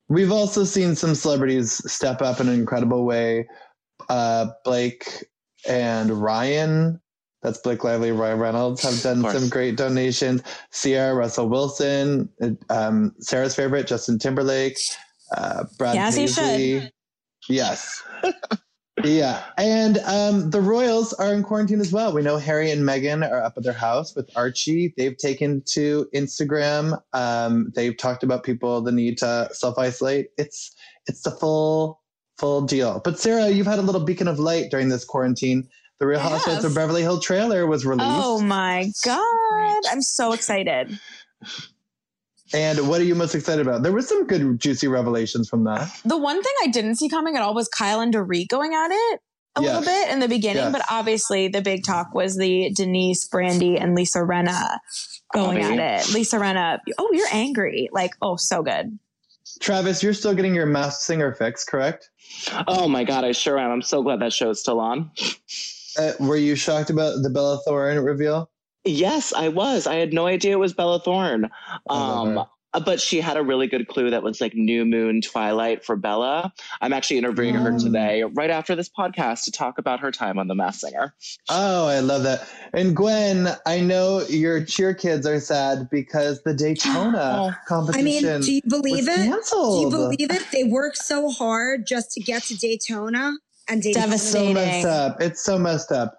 We've 0.09 0.32
also 0.32 0.64
seen 0.64 0.95
some 0.95 1.14
celebrities 1.14 1.82
step 1.90 2.22
up 2.22 2.40
in 2.40 2.49
an 2.49 2.55
incredible 2.55 3.05
way. 3.05 3.49
Uh, 4.09 4.47
Blake 4.64 5.26
and 5.68 6.11
Ryan, 6.11 7.01
that's 7.43 7.59
Blake 7.59 7.82
Lively, 7.82 8.12
Ryan 8.12 8.38
Reynolds, 8.38 8.82
have 8.82 9.01
done 9.03 9.22
some 9.32 9.49
great 9.49 9.76
donations. 9.76 10.43
Ciara, 10.72 11.14
Russell 11.14 11.49
Wilson, 11.49 12.28
um, 12.70 13.14
Sarah's 13.18 13.55
favorite, 13.55 13.86
Justin 13.86 14.18
Timberlake, 14.18 14.78
uh, 15.36 15.64
Brad 15.76 15.95
Yes, 15.95 16.14
he 16.14 16.26
Paisley. 16.26 16.93
Yes. 17.49 18.03
yeah. 19.05 19.43
And 19.59 19.99
um, 19.99 20.51
the 20.51 20.61
Royals 20.61 21.12
are 21.14 21.34
in 21.34 21.43
quarantine 21.43 21.80
as 21.80 21.93
well. 21.93 22.12
We 22.12 22.22
know 22.22 22.36
Harry 22.36 22.70
and 22.70 22.82
Meghan 22.82 23.28
are 23.28 23.43
up 23.43 23.55
at 23.57 23.64
their 23.64 23.72
house 23.72 24.14
with 24.14 24.30
Archie. 24.36 24.95
They've 24.97 25.16
taken 25.16 25.62
to 25.72 26.07
Instagram. 26.14 27.01
Um, 27.12 27.72
they've 27.74 27.97
talked 27.97 28.22
about 28.22 28.45
people 28.45 28.80
the 28.80 28.93
need 28.93 29.18
to 29.18 29.49
self 29.53 29.78
isolate. 29.78 30.28
It's 30.38 30.72
it's 31.09 31.22
the 31.22 31.32
full 31.32 32.01
full 32.38 32.62
deal. 32.62 33.01
But 33.05 33.18
Sarah, 33.18 33.49
you've 33.49 33.66
had 33.66 33.78
a 33.78 33.82
little 33.82 34.05
beacon 34.05 34.28
of 34.28 34.38
light 34.38 34.70
during 34.70 34.88
this 34.88 35.05
quarantine. 35.05 35.68
The 36.01 36.07
Real 36.07 36.18
I 36.18 36.22
Housewives 36.22 36.62
have. 36.62 36.64
of 36.64 36.74
Beverly 36.74 37.03
Hill 37.03 37.20
trailer 37.20 37.66
was 37.66 37.86
oh 37.86 37.90
released. 37.90 38.11
Oh 38.24 38.40
my 38.40 38.90
God. 39.05 39.82
I'm 39.90 40.03
so 40.03 40.32
excited. 40.32 40.99
And 42.55 42.88
what 42.88 43.01
are 43.01 43.05
you 43.05 43.14
most 43.14 43.34
excited 43.34 43.66
about? 43.66 43.82
There 43.82 43.93
was 43.93 44.09
some 44.09 44.26
good 44.26 44.59
juicy 44.61 44.88
revelations 44.88 45.49
from 45.49 45.64
that. 45.64 45.88
The 46.05 46.18
one 46.18 46.43
thing 46.43 46.53
I 46.62 46.66
didn't 46.66 46.97
see 46.97 47.09
coming 47.09 47.36
at 47.36 47.43
all 47.43 47.55
was 47.55 47.68
Kyle 47.68 48.01
and 48.01 48.12
Dorit 48.12 48.49
going 48.49 48.74
at 48.74 48.90
it 48.90 49.20
a 49.57 49.62
Yes. 49.62 49.80
little 49.80 49.84
bit 49.95 50.11
in 50.12 50.18
the 50.20 50.28
beginning, 50.28 50.64
Yes. 50.64 50.72
but 50.72 50.82
obviously 50.90 51.49
the 51.49 51.62
big 51.62 51.84
talk 51.84 52.14
was 52.14 52.36
the 52.36 52.70
Denise, 52.74 53.28
Brandi, 53.28 53.80
and 53.80 53.95
Lisa 53.95 54.18
Rinna 54.20 54.78
going 55.34 55.61
Bobby. 55.61 55.78
at 55.78 56.01
it. 56.09 56.12
Lisa 56.14 56.36
Rinna, 56.38 56.78
oh, 56.99 57.11
you're 57.12 57.28
angry. 57.32 57.88
Like, 57.93 58.12
oh, 58.20 58.36
so 58.36 58.62
good. 58.62 58.99
Travis, 59.61 60.03
you're 60.03 60.14
still 60.14 60.34
getting 60.34 60.55
your 60.55 60.66
masked 60.66 61.03
singer 61.03 61.32
fix, 61.34 61.64
correct? 61.64 62.11
Oh 62.66 62.88
my 62.88 63.05
god, 63.05 63.24
I 63.24 63.32
sure 63.32 63.59
am. 63.59 63.70
I'm 63.70 63.82
so 63.82 64.03
glad 64.03 64.20
that 64.20 64.32
show 64.32 64.51
is 64.51 64.61
still 64.61 64.80
on. 64.80 65.11
Uh, 65.99 66.12
were 66.20 66.36
you 66.36 66.55
shocked 66.57 66.90
about 66.90 67.22
the 67.22 67.30
Bella 67.30 67.59
Thorne 67.66 67.99
reveal? 67.99 68.51
Yes, 68.84 69.32
I 69.32 69.49
was. 69.49 69.86
I 69.86 69.95
had 69.97 70.12
no 70.12 70.26
idea 70.26 70.53
it 70.53 70.59
was 70.59 70.72
Bella 70.72 70.99
Thorne. 71.01 71.49
Um, 71.88 72.38
uh, 72.74 72.80
but 72.80 73.01
she 73.01 73.20
had 73.20 73.36
a 73.36 73.43
really 73.43 73.66
good 73.66 73.86
clue 73.86 74.09
that 74.11 74.22
was 74.22 74.40
like 74.40 74.55
new 74.55 74.84
moon 74.86 75.20
twilight 75.20 75.84
for 75.84 75.95
Bella. 75.95 76.53
I'm 76.80 76.93
actually 76.95 77.18
interviewing 77.18 77.55
her 77.55 77.74
Oh. 77.74 77.78
today, 77.78 78.22
right 78.24 78.49
after 78.51 78.74
this 78.74 78.88
podcast, 78.88 79.45
to 79.45 79.53
talk 79.53 79.76
about 79.78 80.01
her 80.01 80.11
time 80.11 80.38
on 80.38 80.49
The 80.49 80.55
Masked 80.55 80.80
Singer. 80.80 81.14
Oh, 81.51 81.86
I 81.86 82.01
love 82.01 82.22
that. 82.22 82.49
And 82.72 82.97
Gwen, 82.97 83.49
I 83.66 83.80
know 83.80 84.22
your 84.28 84.64
cheer 84.64 84.95
kids 84.95 85.26
are 85.26 85.38
sad 85.38 85.90
because 85.90 86.43
the 86.45 86.55
Daytona 86.55 87.61
competition. 87.68 88.07
I 88.07 88.11
competition. 88.11 88.32
mean, 88.32 88.40
do 88.40 88.53
you 88.55 88.62
believe 88.66 89.07
was 89.07 89.18
it? 89.18 89.51
Do 89.53 89.80
you 89.82 89.90
believe 89.90 90.30
it? 90.30 90.43
They 90.51 90.64
worked 90.64 90.97
so 90.97 91.30
hard 91.30 91.86
just 91.86 92.11
to 92.12 92.20
get 92.20 92.43
to 92.45 92.57
Daytona 92.57 93.34
and 93.68 93.82
Daytona. 93.82 94.06
Devastating. 94.06 94.54
so 94.56 94.60
messed 94.60 94.86
up. 94.86 95.20
It's 95.20 95.44
so 95.44 95.58
messed 95.58 95.92
up. 95.92 96.14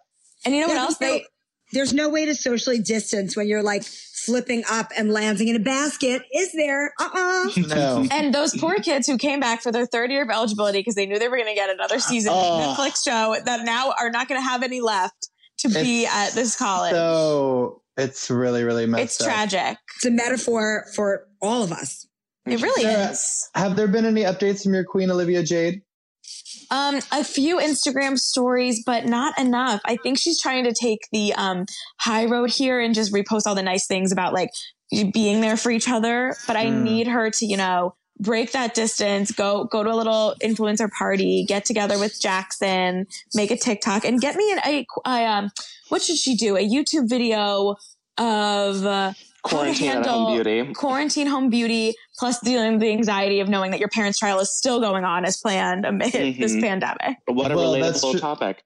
And 0.46 0.54
you 0.56 0.62
know 0.62 0.68
what 0.68 0.74
There's 0.76 0.86
else? 0.90 1.02
no- 1.02 1.08
They, 1.08 1.26
there's 1.72 1.94
no 1.94 2.10
way 2.10 2.26
to 2.26 2.36
socially 2.36 2.80
distance 2.80 3.36
when 3.36 3.48
you're 3.48 3.64
like 3.64 3.84
flipping 3.84 4.64
up 4.70 4.92
and 4.98 5.12
landing 5.12 5.48
in 5.48 5.56
a 5.56 5.60
basket. 5.60 6.22
Is 6.34 6.52
there? 6.54 6.94
Uh-uh. 7.00 7.50
No. 7.68 8.06
and 8.12 8.34
those 8.34 8.56
poor 8.56 8.76
kids 8.76 9.08
who 9.08 9.18
came 9.18 9.40
back 9.40 9.62
for 9.62 9.72
their 9.72 9.86
third 9.86 10.12
year 10.12 10.22
of 10.24 10.30
eligibility 10.30 10.80
because 10.80 10.96
they 10.96 11.06
knew 11.06 11.18
they 11.20 11.28
were 11.28 11.38
going 11.38 11.50
to 11.50 11.56
get 11.56 11.70
another 11.70 12.00
season 12.00 12.32
of 12.32 12.38
Oh. 12.40 12.76
Netflix 12.78 13.04
show 13.04 13.36
that 13.44 13.66
now 13.66 13.94
are 14.00 14.10
not 14.12 14.28
going 14.28 14.40
to 14.40 14.46
have 14.48 14.62
any 14.64 14.82
left 14.82 15.30
to 15.60 15.70
be 15.70 16.06
at 16.06 16.34
this 16.34 16.56
college. 16.56 16.92
So 16.92 17.82
it's 17.98 18.30
really, 18.30 18.64
really 18.64 18.86
messed 18.86 19.04
it's 19.04 19.22
up. 19.22 19.28
tragic. 19.28 19.78
It's 19.96 20.06
a 20.06 20.12
metaphor 20.12 20.86
for 20.96 21.28
all 21.42 21.64
of 21.64 21.72
us. 21.72 22.06
It 22.46 22.62
really 22.62 22.84
Sarah, 22.84 23.10
is. 23.12 23.50
Have 23.56 23.76
there 23.76 23.88
been 23.88 24.06
any 24.06 24.22
updates 24.24 24.64
from 24.64 24.74
your 24.74 24.84
queen, 24.84 25.10
Olivia 25.10 25.42
Jade? 25.44 25.82
Um, 26.74 27.00
a 27.12 27.24
few 27.24 27.60
Instagram 27.60 28.18
stories, 28.18 28.82
but 28.84 29.06
not 29.06 29.38
enough. 29.38 29.80
I 29.86 29.96
think 29.98 30.18
she's 30.18 30.42
trying 30.42 30.64
to 30.64 30.74
take 30.74 31.08
the 31.12 31.32
um 31.36 31.66
high 32.00 32.26
road 32.26 32.50
here 32.50 32.80
and 32.80 32.96
just 32.96 33.14
repost 33.14 33.44
all 33.46 33.54
the 33.54 33.62
nice 33.62 33.86
things 33.86 34.12
about 34.12 34.34
like 34.34 34.50
being 35.14 35.42
there 35.42 35.56
for 35.56 35.70
each 35.72 35.88
other, 35.88 36.36
but 36.48 36.56
I 36.56 36.66
Mm. 36.66 36.82
need 36.82 37.08
her 37.08 37.30
to, 37.30 37.46
you 37.46 37.58
know, 37.58 37.94
break 38.20 38.54
that 38.54 38.74
distance, 38.74 39.32
go 39.32 39.66
go 39.66 39.84
to 39.84 39.92
a 39.92 39.98
little 40.02 40.34
influencer 40.44 40.90
party, 40.92 41.46
get 41.48 41.64
together 41.66 42.00
with 42.00 42.20
Jackson, 42.20 43.06
make 43.36 43.52
a 43.52 43.58
TikTok, 43.58 44.04
and 44.04 44.20
get 44.20 44.36
me 44.36 44.52
an 44.52 44.60
a, 44.66 44.86
a 45.06 45.26
um 45.26 45.52
what 45.90 46.02
should 46.02 46.18
she 46.18 46.36
do? 46.36 46.58
A 46.58 46.68
YouTube 46.68 47.08
video 47.08 47.76
of 48.18 48.86
uh, 48.86 49.14
Quarantine 49.44 49.92
how 49.92 49.98
at 50.00 50.04
to 50.06 50.10
home 50.10 50.34
beauty. 50.36 50.74
quarantine 50.74 51.28
home 51.28 51.50
beauty 51.50 51.96
plus 52.18 52.40
dealing 52.40 52.74
with 52.74 52.82
the 52.82 52.92
anxiety 52.92 53.40
of 53.42 53.50
knowing 53.50 53.72
that 53.72 53.80
your 53.80 53.90
parents' 53.90 54.18
trial 54.20 54.40
is 54.40 54.56
still 54.56 54.80
going 54.80 55.04
on 55.04 55.26
as 55.26 55.38
planned 55.38 55.86
amid 55.86 56.12
this 56.14 56.54
Mhm. 56.54 56.62
pandemic. 56.62 57.18
What 57.28 57.52
a 57.52 57.56
Well, 57.56 57.74
that's 57.74 58.00
relatable 58.04 58.12
true. 58.12 58.20
topic. 58.20 58.64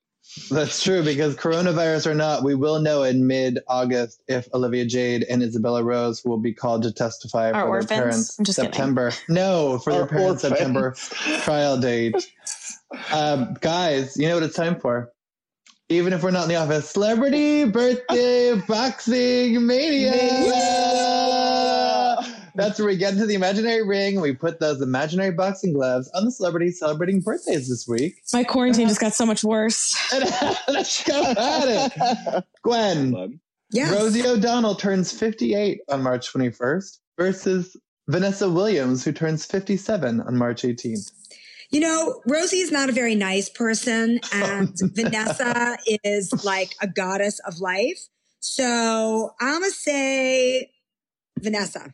That's 0.52 0.84
true 0.84 1.04
because 1.04 1.36
coronavirus 1.36 2.06
or 2.08 2.14
not, 2.14 2.44
we 2.44 2.54
will 2.54 2.80
know 2.80 3.04
in 3.04 3.26
mid 3.26 3.60
August 3.68 4.22
if 4.28 4.48
Olivia 4.54 4.86
Jade 4.86 5.24
and 5.30 5.42
Isabella 5.42 5.84
Rose 5.84 6.24
will 6.26 6.38
be 6.38 6.54
called 6.54 6.84
to 6.84 6.92
testify 6.92 7.50
Are 7.52 7.64
for 7.64 7.68
orphans? 7.70 7.88
their 7.90 7.98
parents' 7.98 8.40
I'm 8.40 8.46
just 8.46 8.58
kidding. 8.58 8.72
September. 8.74 9.12
No, 9.30 9.80
for 9.80 9.94
their 9.94 10.06
parents' 10.06 10.44
orphans. 10.44 10.60
September 10.60 10.96
trial 11.44 11.78
date. 11.78 12.16
Um, 13.12 13.58
guys, 13.60 14.16
you 14.16 14.30
know 14.30 14.36
what 14.36 14.44
it's 14.44 14.56
time 14.56 14.80
for? 14.80 15.12
Even 15.90 16.12
if 16.12 16.22
we're 16.22 16.32
not 16.32 16.44
in 16.44 16.50
the 16.50 16.56
office, 16.56 16.90
celebrity 16.90 17.64
birthday 17.64 18.56
boxing 18.68 19.66
mania. 19.66 20.12
That's 22.56 22.78
where 22.80 22.88
we 22.88 22.98
get 22.98 23.14
into 23.14 23.26
the 23.26 23.36
imaginary 23.36 23.84
ring. 23.88 24.16
and 24.16 24.22
We 24.22 24.34
put 24.34 24.60
those 24.60 24.82
imaginary 24.82 25.32
boxing 25.32 25.72
gloves 25.72 26.10
on 26.14 26.26
the 26.26 26.32
celebrities 26.32 26.80
celebrating 26.80 27.22
birthdays 27.22 27.70
this 27.70 27.88
week. 27.88 28.22
My 28.34 28.44
quarantine 28.44 28.90
just 28.90 29.00
got 29.00 29.14
so 29.14 29.26
much 29.26 29.46
worse. 29.46 29.96
Let's 30.68 31.04
go 31.06 31.24
at 31.24 31.94
it. 32.36 32.44
Gwen, 32.64 33.40
Yes. 33.72 33.92
Rosie 33.92 34.26
O'Donnell 34.26 34.76
turns 34.76 35.12
58 35.12 35.82
on 35.90 36.02
March 36.02 36.32
21st 36.34 37.00
versus 37.18 37.76
Vanessa 38.08 38.50
Williams, 38.50 39.04
who 39.04 39.12
turns 39.12 39.46
57 39.46 40.22
on 40.22 40.38
March 40.38 40.62
18th. 40.64 41.12
You 41.70 41.82
know, 41.82 42.22
Rosie 42.26 42.60
is 42.60 42.72
not 42.72 42.90
a 42.90 42.94
very 42.94 43.16
nice 43.16 43.50
person, 43.50 44.20
and 44.34 44.70
Vanessa 44.96 45.78
is 46.04 46.32
like 46.46 46.74
a 46.82 46.88
goddess 46.88 47.40
of 47.40 47.60
life. 47.60 48.00
So 48.40 49.32
I'm 49.42 49.60
gonna 49.62 49.72
say 49.72 50.72
Vanessa. 51.40 51.94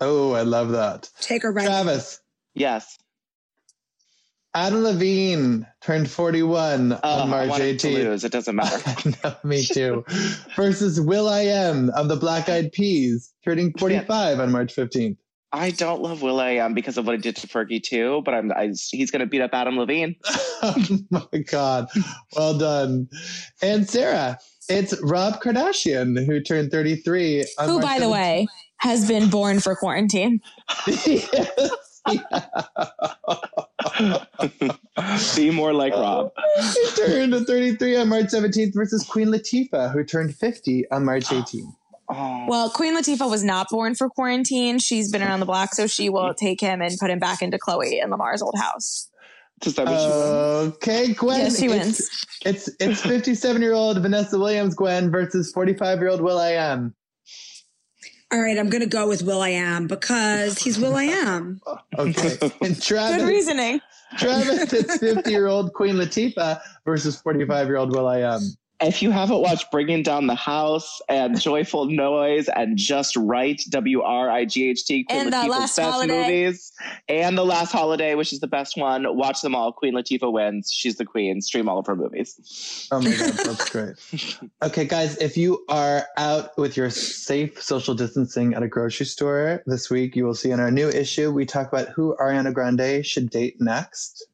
Oh, 0.00 0.32
I 0.32 0.42
love 0.42 0.70
that. 0.72 1.08
Take 1.20 1.42
her 1.42 1.52
right. 1.52 1.64
Travis, 1.66 2.20
Yes. 2.54 2.98
Adam 4.54 4.82
Levine 4.82 5.66
turned 5.80 6.10
41 6.10 6.92
Oh, 6.92 6.98
on 7.20 7.30
March 7.30 7.48
want 7.48 7.62
him 7.62 7.78
to 7.78 7.88
18th. 7.88 7.94
lose. 7.94 8.24
It 8.24 8.32
doesn't 8.32 8.54
matter. 8.54 9.10
no, 9.24 9.34
me 9.44 9.64
too. 9.64 10.04
versus 10.56 11.00
Will 11.00 11.26
I 11.26 11.42
Am 11.44 11.88
of 11.90 12.08
the 12.08 12.16
Black 12.16 12.50
Eyed 12.50 12.70
Peas, 12.72 13.32
turning 13.42 13.72
45 13.78 14.40
on 14.40 14.52
March 14.52 14.74
15th. 14.76 15.16
I 15.52 15.70
don't 15.70 16.00
love 16.00 16.22
Will 16.22 16.40
I 16.40 16.52
Am 16.52 16.66
um, 16.66 16.74
because 16.74 16.96
of 16.96 17.06
what 17.06 17.14
he 17.14 17.20
did 17.20 17.36
to 17.36 17.46
Fergie 17.46 17.82
too, 17.82 18.22
but 18.24 18.32
I'm 18.32 18.50
I, 18.52 18.68
he's 18.90 19.10
going 19.10 19.20
to 19.20 19.26
beat 19.26 19.42
up 19.42 19.50
Adam 19.52 19.78
Levine. 19.78 20.16
oh 20.62 20.74
my 21.10 21.38
God. 21.50 21.88
Well 22.34 22.56
done. 22.56 23.08
And 23.60 23.88
Sarah, 23.88 24.38
it's 24.68 24.98
Rob 25.02 25.42
Kardashian 25.42 26.24
who 26.24 26.40
turned 26.40 26.70
33. 26.70 27.46
Who, 27.64 27.80
by 27.80 27.98
the 27.98 28.08
way, 28.08 28.46
has 28.78 29.06
been 29.06 29.28
born 29.28 29.60
for 29.60 29.76
quarantine. 29.76 30.40
17th. 30.86 31.70
Be 35.36 35.50
more 35.50 35.72
like 35.72 35.92
Rob. 35.92 36.32
he 36.74 36.90
turned 36.96 37.34
33 37.46 37.96
on 37.96 38.08
March 38.08 38.26
17th 38.26 38.74
versus 38.74 39.04
Queen 39.04 39.28
Latifah, 39.28 39.92
who 39.92 40.02
turned 40.02 40.34
50 40.34 40.90
on 40.90 41.04
March 41.04 41.26
18th. 41.26 41.74
Oh, 42.14 42.44
Well, 42.48 42.70
Queen 42.70 42.96
Latifah 42.96 43.28
was 43.30 43.42
not 43.42 43.68
born 43.70 43.94
for 43.94 44.08
quarantine. 44.08 44.78
She's 44.78 45.10
been 45.10 45.22
around 45.22 45.40
the 45.40 45.46
block, 45.46 45.74
so 45.74 45.86
she 45.86 46.08
will 46.08 46.30
mm-hmm. 46.30 46.44
take 46.44 46.60
him 46.60 46.80
and 46.82 46.96
put 46.98 47.10
him 47.10 47.18
back 47.18 47.42
into 47.42 47.58
Khloe 47.58 48.02
and 48.02 48.10
Lamar's 48.10 48.42
old 48.42 48.56
house. 48.58 49.08
does 49.60 49.74
that 49.76 49.86
mean 49.86 49.96
she 49.98 50.06
wins? 50.06 50.74
Okay, 50.74 51.12
Gwen. 51.14 51.40
yes, 51.40 51.58
she 51.58 51.66
it's- 51.66 51.84
wins. 51.84 52.26
It's 52.44 52.68
it's 52.80 53.00
57 53.02 53.62
year 53.62 53.72
old 53.72 53.98
Vanessa 54.02 54.36
Williams, 54.38 54.74
Gwen, 54.74 55.10
versus 55.10 55.52
45 55.52 56.00
year 56.00 56.08
old 56.08 56.20
Will 56.20 56.38
I 56.38 56.50
Am. 56.50 56.94
All 58.32 58.40
right, 58.40 58.58
I'm 58.58 58.70
gonna 58.70 58.86
go 58.86 59.06
with 59.06 59.22
Will 59.22 59.42
I 59.42 59.50
Am 59.50 59.86
because 59.86 60.58
he's 60.58 60.78
Will 60.78 60.96
I 60.96 61.04
Am. 61.04 61.60
Okay. 61.98 62.38
And 62.62 62.80
Travis, 62.80 62.80
Good 62.80 62.82
Travis, 62.82 63.22
reasoning. 63.22 63.80
Travis, 64.16 64.72
it's 64.72 64.96
50 64.98 65.30
year 65.30 65.46
old 65.46 65.74
Queen 65.74 65.96
Latifah 65.96 66.58
versus 66.86 67.20
45 67.20 67.66
year 67.66 67.76
old 67.76 67.94
Will 67.94 68.08
I 68.08 68.20
Am. 68.20 68.40
If 68.82 69.00
you 69.00 69.12
haven't 69.12 69.40
watched 69.40 69.70
Bringing 69.70 70.02
Down 70.02 70.26
the 70.26 70.34
House 70.34 71.00
and 71.08 71.40
Joyful 71.40 71.86
Noise 71.86 72.48
and 72.48 72.76
Just 72.76 73.16
Right, 73.16 73.62
W 73.70 74.02
R 74.02 74.28
I 74.28 74.44
G 74.44 74.70
H 74.70 74.84
T, 74.84 75.04
Queen 75.04 75.20
And 75.20 75.32
The 75.32 75.36
Latifah's 75.36 75.48
Last 75.48 75.76
best 75.76 75.90
Holiday. 75.92 76.22
movies, 76.22 76.72
and 77.08 77.38
The 77.38 77.44
Last 77.44 77.70
Holiday, 77.70 78.16
which 78.16 78.32
is 78.32 78.40
the 78.40 78.48
best 78.48 78.76
one, 78.76 79.04
watch 79.16 79.40
them 79.40 79.54
all. 79.54 79.72
Queen 79.72 79.94
Latifah 79.94 80.32
wins. 80.32 80.72
She's 80.72 80.96
the 80.96 81.04
queen. 81.04 81.40
Stream 81.40 81.68
all 81.68 81.78
of 81.78 81.86
her 81.86 81.94
movies. 81.94 82.88
Oh 82.90 83.00
my 83.00 83.10
God, 83.16 83.32
that's 83.34 83.70
great. 83.70 83.94
Okay, 84.62 84.84
guys, 84.84 85.16
if 85.18 85.36
you 85.36 85.64
are 85.68 86.06
out 86.16 86.56
with 86.56 86.76
your 86.76 86.88
safe 86.90 87.60
social 87.62 87.94
distancing 87.94 88.54
at 88.54 88.62
a 88.62 88.68
grocery 88.68 89.06
store 89.06 89.62
this 89.66 89.90
week, 89.90 90.16
you 90.16 90.24
will 90.24 90.34
see 90.34 90.50
in 90.50 90.60
our 90.60 90.70
new 90.70 90.88
issue, 90.88 91.30
we 91.30 91.44
talk 91.46 91.72
about 91.72 91.88
who 91.88 92.16
Ariana 92.20 92.52
Grande 92.52 93.04
should 93.04 93.30
date 93.30 93.56
next. 93.60 94.26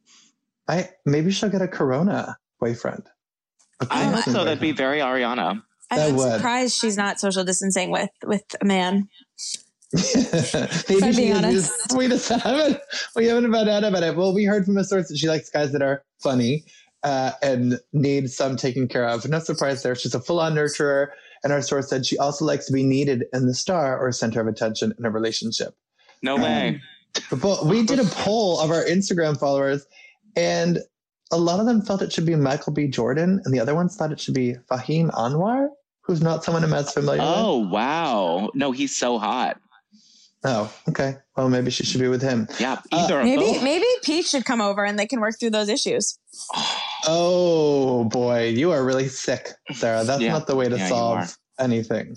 I 0.68 0.90
Maybe 1.07 1.30
she'll 1.30 1.49
get 1.49 1.62
a 1.62 1.68
Corona 1.68 2.38
boyfriend. 2.61 3.05
A 3.80 3.86
I 3.90 3.96
hope 4.04 4.06
quarantine 4.12 4.32
so. 4.34 4.44
That'd 4.44 4.60
be 4.60 4.72
very 4.72 4.98
Ariana. 5.00 5.62
I'm 5.90 6.16
would. 6.16 6.32
surprised 6.34 6.74
she's 6.76 6.96
not 6.96 7.18
social 7.20 7.44
distancing 7.44 7.90
with 7.90 8.10
with 8.24 8.42
a 8.60 8.64
man. 8.64 9.08
Maybe 9.92 11.02
I'm 11.02 11.12
she 11.12 11.16
being 11.16 11.30
is 11.32 11.36
honest. 11.38 11.70
just- 11.88 11.96
we 11.96 12.08
just 12.08 12.28
haven't 12.28 12.78
we 13.16 13.26
haven't 13.26 13.50
found 13.52 13.68
out 13.68 13.84
about 13.84 14.02
it. 14.02 14.16
Well, 14.16 14.34
we 14.34 14.44
heard 14.44 14.64
from 14.66 14.76
a 14.76 14.84
source 14.84 15.08
that 15.08 15.16
she 15.16 15.28
likes 15.28 15.48
guys 15.48 15.72
that 15.72 15.80
are 15.82 16.02
funny 16.22 16.64
uh, 17.02 17.32
and 17.42 17.78
need 17.92 18.30
some 18.30 18.56
taken 18.56 18.86
care 18.88 19.08
of. 19.08 19.26
No 19.28 19.38
surprise 19.38 19.82
there. 19.82 19.94
She's 19.94 20.14
a 20.14 20.20
full-on 20.20 20.54
nurturer, 20.54 21.08
and 21.42 21.52
our 21.52 21.62
source 21.62 21.88
said 21.88 22.04
she 22.04 22.18
also 22.18 22.44
likes 22.44 22.66
to 22.66 22.72
be 22.72 22.82
needed 22.82 23.24
in 23.32 23.46
the 23.46 23.54
star 23.54 23.98
or 23.98 24.12
center 24.12 24.40
of 24.40 24.46
attention 24.48 24.92
in 24.98 25.04
a 25.06 25.10
relationship. 25.10 25.74
No 26.22 26.34
Um, 26.34 26.42
way. 26.42 26.82
But 27.30 27.64
we 27.66 27.82
did 27.84 27.98
a 28.00 28.04
poll 28.04 28.60
of 28.60 28.70
our 28.70 28.84
Instagram 28.84 29.38
followers, 29.38 29.86
and 30.36 30.80
a 31.32 31.36
lot 31.38 31.60
of 31.60 31.66
them 31.66 31.82
felt 31.82 32.02
it 32.02 32.12
should 32.12 32.26
be 32.26 32.34
Michael 32.36 32.72
B. 32.72 32.88
Jordan, 32.88 33.40
and 33.44 33.52
the 33.54 33.60
other 33.60 33.74
ones 33.74 33.96
thought 33.96 34.12
it 34.12 34.20
should 34.20 34.34
be 34.34 34.54
Fahim 34.70 35.10
Anwar, 35.12 35.68
who's 36.02 36.22
not 36.22 36.42
someone 36.44 36.64
I'm 36.64 36.72
as 36.72 36.92
familiar 36.92 37.20
with. 37.20 37.28
Oh, 37.30 37.58
wow. 37.68 38.50
No, 38.54 38.72
he's 38.72 38.96
so 38.96 39.18
hot. 39.18 39.60
Oh, 40.44 40.72
okay. 40.88 41.16
Well, 41.36 41.48
maybe 41.48 41.70
she 41.70 41.84
should 41.84 42.00
be 42.00 42.06
with 42.08 42.22
him. 42.22 42.46
Yeah, 42.60 42.74
Uh, 42.92 42.98
either 43.04 43.18
of 43.20 43.24
Maybe 43.24 43.42
both. 43.42 43.62
maybe 43.64 43.84
Pete 44.04 44.24
should 44.24 44.44
come 44.44 44.60
over 44.60 44.84
and 44.84 44.96
they 44.98 45.06
can 45.06 45.20
work 45.20 45.38
through 45.38 45.50
those 45.50 45.68
issues. 45.68 46.18
Oh 47.06 48.04
boy, 48.04 48.48
you 48.48 48.72
are 48.72 48.84
really 48.84 49.08
sick, 49.08 49.50
Sarah. 49.72 50.04
That's 50.04 50.20
Yeah. 50.20 50.32
not 50.32 50.46
the 50.46 50.56
way 50.56 50.68
to 50.68 50.76
Yeah, 50.76 50.88
solve 50.88 51.36
anything. 51.58 52.16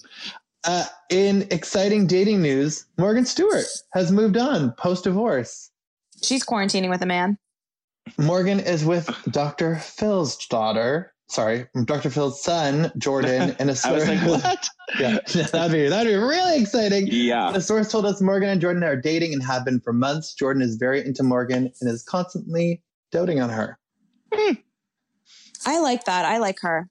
Uh, 0.64 0.86
in 1.10 1.48
exciting 1.52 2.08
dating 2.08 2.42
news, 2.42 2.86
Morgan 2.98 3.26
Stewart 3.26 3.64
has 3.94 4.12
moved 4.12 4.38
on 4.38 4.72
post 4.74 5.04
divorce. 5.06 5.70
She's 6.24 6.44
quarantining 6.44 6.90
with 6.90 7.02
a 7.04 7.06
man. 7.06 7.38
Morgan 8.18 8.60
is 8.60 8.84
with 8.86 9.10
Dr. 9.30 9.76
Phil's 9.76 10.38
daughter. 10.48 11.14
Sorry, 11.28 11.66
Dr. 11.86 12.10
Phil's 12.10 12.44
son, 12.44 12.92
Jordan, 12.98 13.56
and 13.58 13.70
a 13.70 13.76
source. 13.78 14.06
was 14.06 14.10
like, 14.10 14.28
what? 14.28 14.70
yeah, 15.00 15.20
that'd 15.52 15.72
be 15.72 15.88
that'd 15.88 16.12
be 16.12 16.16
really 16.16 16.62
exciting. 16.62 17.08
Yeah. 17.10 17.52
The 17.54 17.62
source 17.62 17.90
told 17.90 18.06
us 18.06 18.22
Morgan 18.22 18.50
and 18.50 18.60
Jordan 18.60 18.84
are 18.84 18.98
dating 18.98 19.34
and 19.34 19.42
have 19.44 19.64
been 19.64 19.80
for 19.80 19.94
months. 19.94 20.34
Jordan 20.34 20.62
is 20.62 20.76
very 20.76 21.06
into 21.06 21.24
Morgan 21.24 21.72
and 21.80 21.90
is 21.90 22.04
constantly 22.04 22.82
doting 23.12 23.40
on 23.40 23.50
her. 23.50 23.80
Hmm. 24.34 24.56
I 25.66 25.80
like 25.80 26.04
that. 26.06 26.26
I 26.26 26.40
like 26.40 26.60
her. 26.62 26.90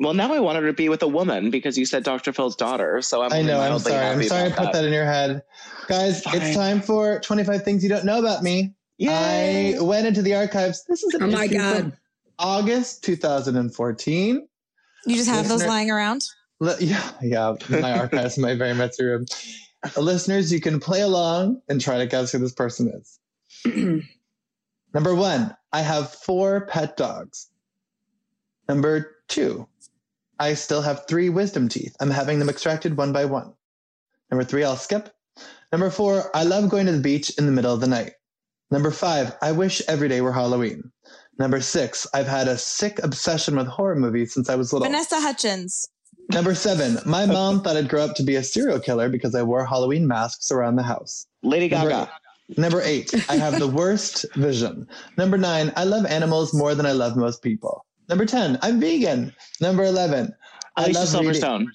Well, 0.00 0.12
now 0.12 0.34
I 0.34 0.40
want 0.40 0.58
her 0.58 0.66
to 0.66 0.72
be 0.72 0.88
with 0.88 1.02
a 1.02 1.08
woman 1.08 1.50
because 1.50 1.78
you 1.78 1.86
said 1.86 2.02
Dr. 2.02 2.32
Phil's 2.32 2.56
daughter. 2.56 3.00
So 3.00 3.22
I'm 3.22 3.32
I 3.32 3.42
know. 3.42 3.60
I'm 3.60 3.78
sorry. 3.78 4.06
I'm 4.06 4.22
sorry 4.24 4.42
I 4.42 4.46
about 4.46 4.58
put 4.66 4.72
that 4.72 4.84
in 4.84 4.92
your 4.92 5.04
head. 5.04 5.42
Guys, 5.86 6.22
Fine. 6.22 6.42
it's 6.42 6.54
time 6.54 6.80
for 6.82 7.20
25 7.20 7.62
things 7.62 7.82
you 7.82 7.88
don't 7.88 8.04
know 8.04 8.18
about 8.18 8.42
me. 8.42 8.74
Yay! 9.04 9.76
I 9.76 9.82
went 9.82 10.06
into 10.06 10.22
the 10.22 10.34
archives. 10.34 10.84
This 10.88 11.02
is 11.02 11.14
Oh 11.20 11.26
my 11.26 11.46
God. 11.46 11.92
August 12.38 13.04
2014. 13.04 14.48
You 15.06 15.16
just 15.16 15.28
have 15.28 15.48
those 15.48 15.66
lying 15.66 15.90
around. 15.90 16.24
Li- 16.60 16.74
Yeah, 16.80 17.10
yeah. 17.22 17.54
My 17.68 17.92
archives, 17.92 18.38
my 18.38 18.54
very 18.54 18.74
messy 18.74 19.04
room. 19.04 19.26
Listeners, 19.96 20.52
you 20.52 20.60
can 20.60 20.80
play 20.80 21.02
along 21.02 21.60
and 21.68 21.80
try 21.80 21.98
to 21.98 22.06
guess 22.06 22.32
who 22.32 22.38
this 22.38 22.54
person 22.54 22.88
is. 22.88 23.20
Number 24.94 25.14
one, 25.14 25.54
I 25.72 25.80
have 25.80 26.10
four 26.10 26.66
pet 26.66 26.96
dogs. 26.96 27.50
Number 28.68 29.16
two, 29.28 29.68
I 30.38 30.54
still 30.54 30.80
have 30.80 31.06
three 31.06 31.28
wisdom 31.28 31.68
teeth. 31.68 31.94
I'm 32.00 32.10
having 32.10 32.38
them 32.38 32.48
extracted 32.48 32.96
one 32.96 33.12
by 33.12 33.26
one. 33.26 33.52
Number 34.30 34.44
three, 34.44 34.64
I'll 34.64 34.76
skip. 34.76 35.10
Number 35.72 35.90
four, 35.90 36.34
I 36.34 36.44
love 36.44 36.70
going 36.70 36.86
to 36.86 36.92
the 36.92 37.00
beach 37.00 37.36
in 37.36 37.44
the 37.46 37.52
middle 37.52 37.74
of 37.74 37.80
the 37.80 37.86
night. 37.86 38.12
Number 38.70 38.90
five, 38.90 39.34
I 39.42 39.52
wish 39.52 39.82
every 39.88 40.08
day 40.08 40.20
were 40.20 40.32
Halloween. 40.32 40.90
Number 41.38 41.60
six, 41.60 42.06
I've 42.14 42.26
had 42.26 42.48
a 42.48 42.56
sick 42.56 43.02
obsession 43.02 43.56
with 43.56 43.66
horror 43.66 43.96
movies 43.96 44.32
since 44.32 44.48
I 44.48 44.54
was 44.54 44.72
little. 44.72 44.86
Vanessa 44.86 45.20
Hudgens. 45.20 45.88
Number 46.30 46.54
seven, 46.54 46.98
my 47.04 47.26
mom 47.26 47.62
thought 47.62 47.76
I'd 47.76 47.88
grow 47.88 48.02
up 48.04 48.14
to 48.16 48.22
be 48.22 48.36
a 48.36 48.42
serial 48.42 48.80
killer 48.80 49.08
because 49.08 49.34
I 49.34 49.42
wore 49.42 49.66
Halloween 49.66 50.06
masks 50.06 50.50
around 50.50 50.76
the 50.76 50.82
house. 50.82 51.26
Lady 51.42 51.68
Number 51.68 51.90
Gaga. 51.90 52.02
eight- 52.48 52.58
Number 52.58 52.82
eight, 52.82 53.14
I 53.30 53.36
have 53.36 53.58
the 53.58 53.66
worst 53.68 54.26
vision. 54.34 54.86
Number 55.16 55.38
nine, 55.38 55.72
I 55.76 55.84
love 55.84 56.04
animals 56.06 56.52
more 56.52 56.74
than 56.74 56.84
I 56.84 56.92
love 56.92 57.16
most 57.16 57.42
people. 57.42 57.86
Number 58.10 58.26
10, 58.26 58.58
I'm 58.60 58.78
vegan. 58.80 59.34
Number 59.62 59.82
11, 59.84 60.30
I 60.76 60.84
Alicia 60.84 60.98
love 61.00 61.26
reading. 61.26 61.42
Silverstone. 61.42 61.66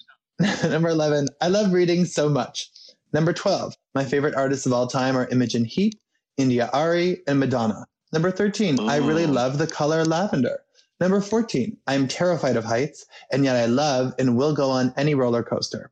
Number 0.70 0.88
11, 0.90 1.26
I 1.40 1.48
love 1.48 1.72
reading 1.72 2.04
so 2.04 2.28
much. 2.28 2.70
Number 3.12 3.32
12, 3.32 3.74
my 3.96 4.04
favorite 4.04 4.36
artists 4.36 4.64
of 4.64 4.72
all 4.72 4.86
time 4.86 5.16
are 5.16 5.26
Imogen 5.28 5.64
Heap, 5.64 5.94
India 6.40 6.70
Arie, 6.72 7.22
and 7.26 7.38
Madonna. 7.38 7.86
Number 8.12 8.30
13, 8.30 8.88
I 8.88 8.96
really 8.96 9.24
oh. 9.24 9.30
love 9.30 9.58
the 9.58 9.66
color 9.66 10.04
lavender. 10.04 10.60
Number 10.98 11.20
14, 11.20 11.76
I 11.86 11.94
am 11.94 12.08
terrified 12.08 12.56
of 12.56 12.64
heights, 12.64 13.06
and 13.32 13.44
yet 13.44 13.56
I 13.56 13.66
love 13.66 14.14
and 14.18 14.36
will 14.36 14.54
go 14.54 14.70
on 14.70 14.92
any 14.96 15.14
roller 15.14 15.42
coaster. 15.42 15.90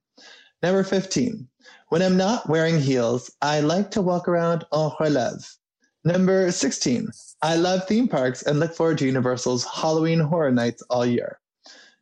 Number 0.63 0.83
15, 0.83 1.47
when 1.89 2.03
I'm 2.03 2.17
not 2.17 2.49
wearing 2.49 2.81
heels, 2.81 3.31
I 3.41 3.61
like 3.61 3.91
to 3.93 4.03
walk 4.03 4.29
around 4.29 4.65
en 4.73 4.91
relève. 5.01 5.57
Number 6.05 6.51
16, 6.51 7.09
I 7.43 7.57
love 7.57 7.87
theme 7.87 8.09
parks 8.09 8.43
and 8.43 8.59
look 8.59 8.75
forward 8.75 8.99
to 8.99 9.07
Universal's 9.07 9.65
Halloween 9.65 10.21
Horror 10.21 10.51
Nights 10.51 10.83
all 10.91 11.07
year. 11.07 11.39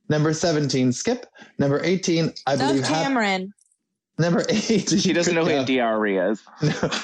Number 0.09 0.33
17, 0.33 0.93
Skip. 0.93 1.27
Number 1.59 1.83
18, 1.83 2.33
I 2.47 2.55
Love 2.55 2.69
believe. 2.69 2.87
hap- 2.87 3.03
Cameron. 3.03 3.53
Number 4.19 4.45
8, 4.49 4.89
She 4.99 5.13
doesn't 5.13 5.35
know 5.35 5.45
who 5.45 5.51
Yeah. 5.51 5.61
India 5.61 5.83
Arie 5.85 6.17
is. 6.19 6.43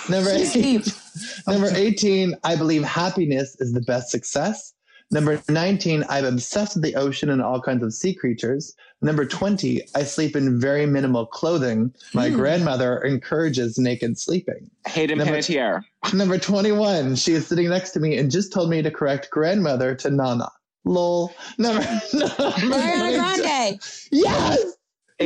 Number 0.08 0.38
She's 0.38 0.56
8. 0.56 0.98
Number 1.46 1.68
18, 1.74 2.34
I 2.44 2.56
believe 2.56 2.82
happiness 2.84 3.54
is 3.60 3.72
the 3.72 3.82
best 3.82 4.10
success. 4.10 4.72
Number 5.10 5.42
19, 5.50 6.04
I'm 6.08 6.24
obsessed 6.24 6.74
with 6.76 6.84
the 6.84 6.94
ocean 6.96 7.28
and 7.28 7.42
all 7.42 7.60
kinds 7.60 7.82
of 7.82 7.92
sea 7.92 8.14
creatures. 8.14 8.74
Number 9.02 9.26
20, 9.26 9.82
I 9.94 10.04
sleep 10.04 10.34
in 10.36 10.58
very 10.58 10.86
minimal 10.86 11.26
clothing. 11.26 11.92
My 12.14 12.30
Hmm. 12.30 12.36
grandmother 12.36 12.98
encourages 13.02 13.76
naked 13.78 14.18
sleeping. 14.18 14.70
Hayden 14.86 15.18
Number- 15.18 15.34
Panettiere. 15.34 15.82
Number 16.14 16.38
21, 16.38 17.16
she 17.16 17.34
is 17.34 17.46
sitting 17.46 17.68
next 17.68 17.90
to 17.90 18.00
me 18.00 18.16
and 18.16 18.30
just 18.30 18.54
told 18.54 18.70
me 18.70 18.80
to 18.80 18.90
correct 18.90 19.28
grandmother 19.30 19.94
to 19.96 20.10
Nana. 20.10 20.48
Lol. 20.86 21.30
Number, 21.58 21.80
number 22.14 22.34
Ariana 22.36 23.36
Grande. 23.36 23.80
Yes! 24.10 24.64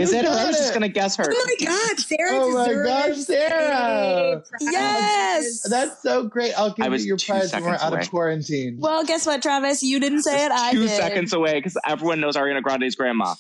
Is 0.01 0.13
You 0.13 0.19
it 0.19 0.25
her? 0.25 0.31
I 0.31 0.47
was 0.47 0.57
just 0.57 0.73
gonna 0.75 0.89
guess 0.89 1.17
her. 1.17 1.27
Oh 1.29 1.45
my 1.47 1.67
God, 1.67 1.99
Sarah. 1.99 2.31
Oh 2.33 2.53
my 2.53 2.69
deserves 2.69 3.27
gosh, 3.27 3.27
Sarah. 3.27 4.37
a. 4.37 4.43
Yes. 4.61 5.69
That's 5.69 6.03
so 6.03 6.25
great. 6.25 6.53
I'll 6.59 6.71
give 6.73 6.93
I 6.93 6.97
you 6.97 7.05
your 7.05 7.17
prize 7.17 7.53
when 7.53 7.63
we're 7.65 7.71
seconds 7.71 7.83
out 7.83 7.93
away. 7.93 8.01
of 8.03 8.11
quarantine. 8.11 8.77
Well, 8.81 9.05
guess 9.05 9.27
what, 9.27 9.43
Travis? 9.43 9.83
You 9.83 10.01
didn't 10.01 10.23
say 10.23 10.45
it. 10.47 10.53
I 10.53 10.73
Two 10.73 10.81
did. 10.87 10.91
seconds 10.91 11.33
away 11.33 11.55
because 11.55 11.77
everyone 11.87 12.21
knows 12.21 12.37
Ariana 12.37 12.63
Grande's 12.63 12.95
grandma. 12.95 13.35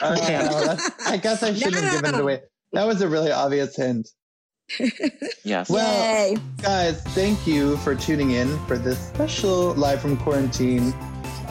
Uh, 0.00 0.14
no, 0.14 0.76
I 1.06 1.16
guess 1.16 1.42
I 1.42 1.54
shouldn't 1.54 1.76
have 1.84 2.02
given 2.02 2.14
it 2.16 2.20
away. 2.20 2.40
That 2.72 2.86
was 2.86 3.00
a 3.00 3.08
really 3.08 3.30
obvious 3.32 3.76
hint. 3.76 4.08
Yes. 5.44 5.70
Well, 5.70 6.28
Yay. 6.30 6.36
guys, 6.60 7.00
thank 7.14 7.46
you 7.46 7.76
for 7.78 7.94
tuning 7.94 8.32
in 8.32 8.58
for 8.66 8.76
this 8.76 8.98
special 9.08 9.72
live 9.74 10.00
from 10.00 10.16
quarantine 10.16 10.92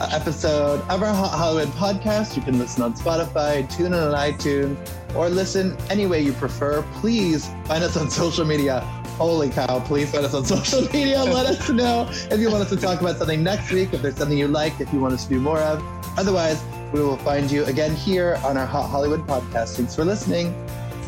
episode 0.00 0.80
of 0.82 1.02
our 1.02 1.14
Hot 1.14 1.30
Hollywood 1.30 1.68
podcast. 1.74 2.36
You 2.36 2.42
can 2.42 2.58
listen 2.58 2.82
on 2.82 2.94
Spotify, 2.94 3.68
tune 3.74 3.86
in 3.86 3.94
on 3.94 4.12
iTunes, 4.14 4.76
or 5.14 5.28
listen 5.28 5.76
any 5.90 6.06
way 6.06 6.20
you 6.20 6.32
prefer. 6.32 6.82
Please 6.94 7.48
find 7.64 7.82
us 7.82 7.96
on 7.96 8.10
social 8.10 8.44
media. 8.44 8.80
Holy 9.16 9.48
cow, 9.48 9.80
please 9.80 10.12
find 10.12 10.24
us 10.24 10.34
on 10.34 10.44
social 10.54 10.82
media. 10.92 11.22
Let 11.24 11.46
us 11.46 11.68
know 11.70 12.08
if 12.10 12.38
you 12.38 12.50
want 12.50 12.62
us 12.62 12.70
to 12.70 12.76
talk 12.76 13.00
about 13.00 13.16
something 13.16 13.42
next 13.42 13.70
week, 13.72 13.94
if 13.94 14.02
there's 14.02 14.16
something 14.16 14.36
you 14.36 14.48
like, 14.48 14.78
if 14.80 14.92
you 14.92 15.00
want 15.00 15.14
us 15.14 15.24
to 15.24 15.30
do 15.30 15.40
more 15.40 15.58
of. 15.60 15.82
Otherwise, 16.18 16.62
we 16.92 17.00
will 17.00 17.16
find 17.18 17.50
you 17.50 17.64
again 17.64 17.94
here 17.94 18.38
on 18.44 18.56
our 18.56 18.66
Hot 18.66 18.88
Hollywood 18.88 19.26
podcast. 19.26 19.76
Thanks 19.76 19.94
for 19.94 20.04
listening. 20.04 20.54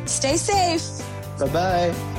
Stay 0.07 0.37
safe. 0.37 1.07
Bye 1.39 1.49
bye. 1.49 2.18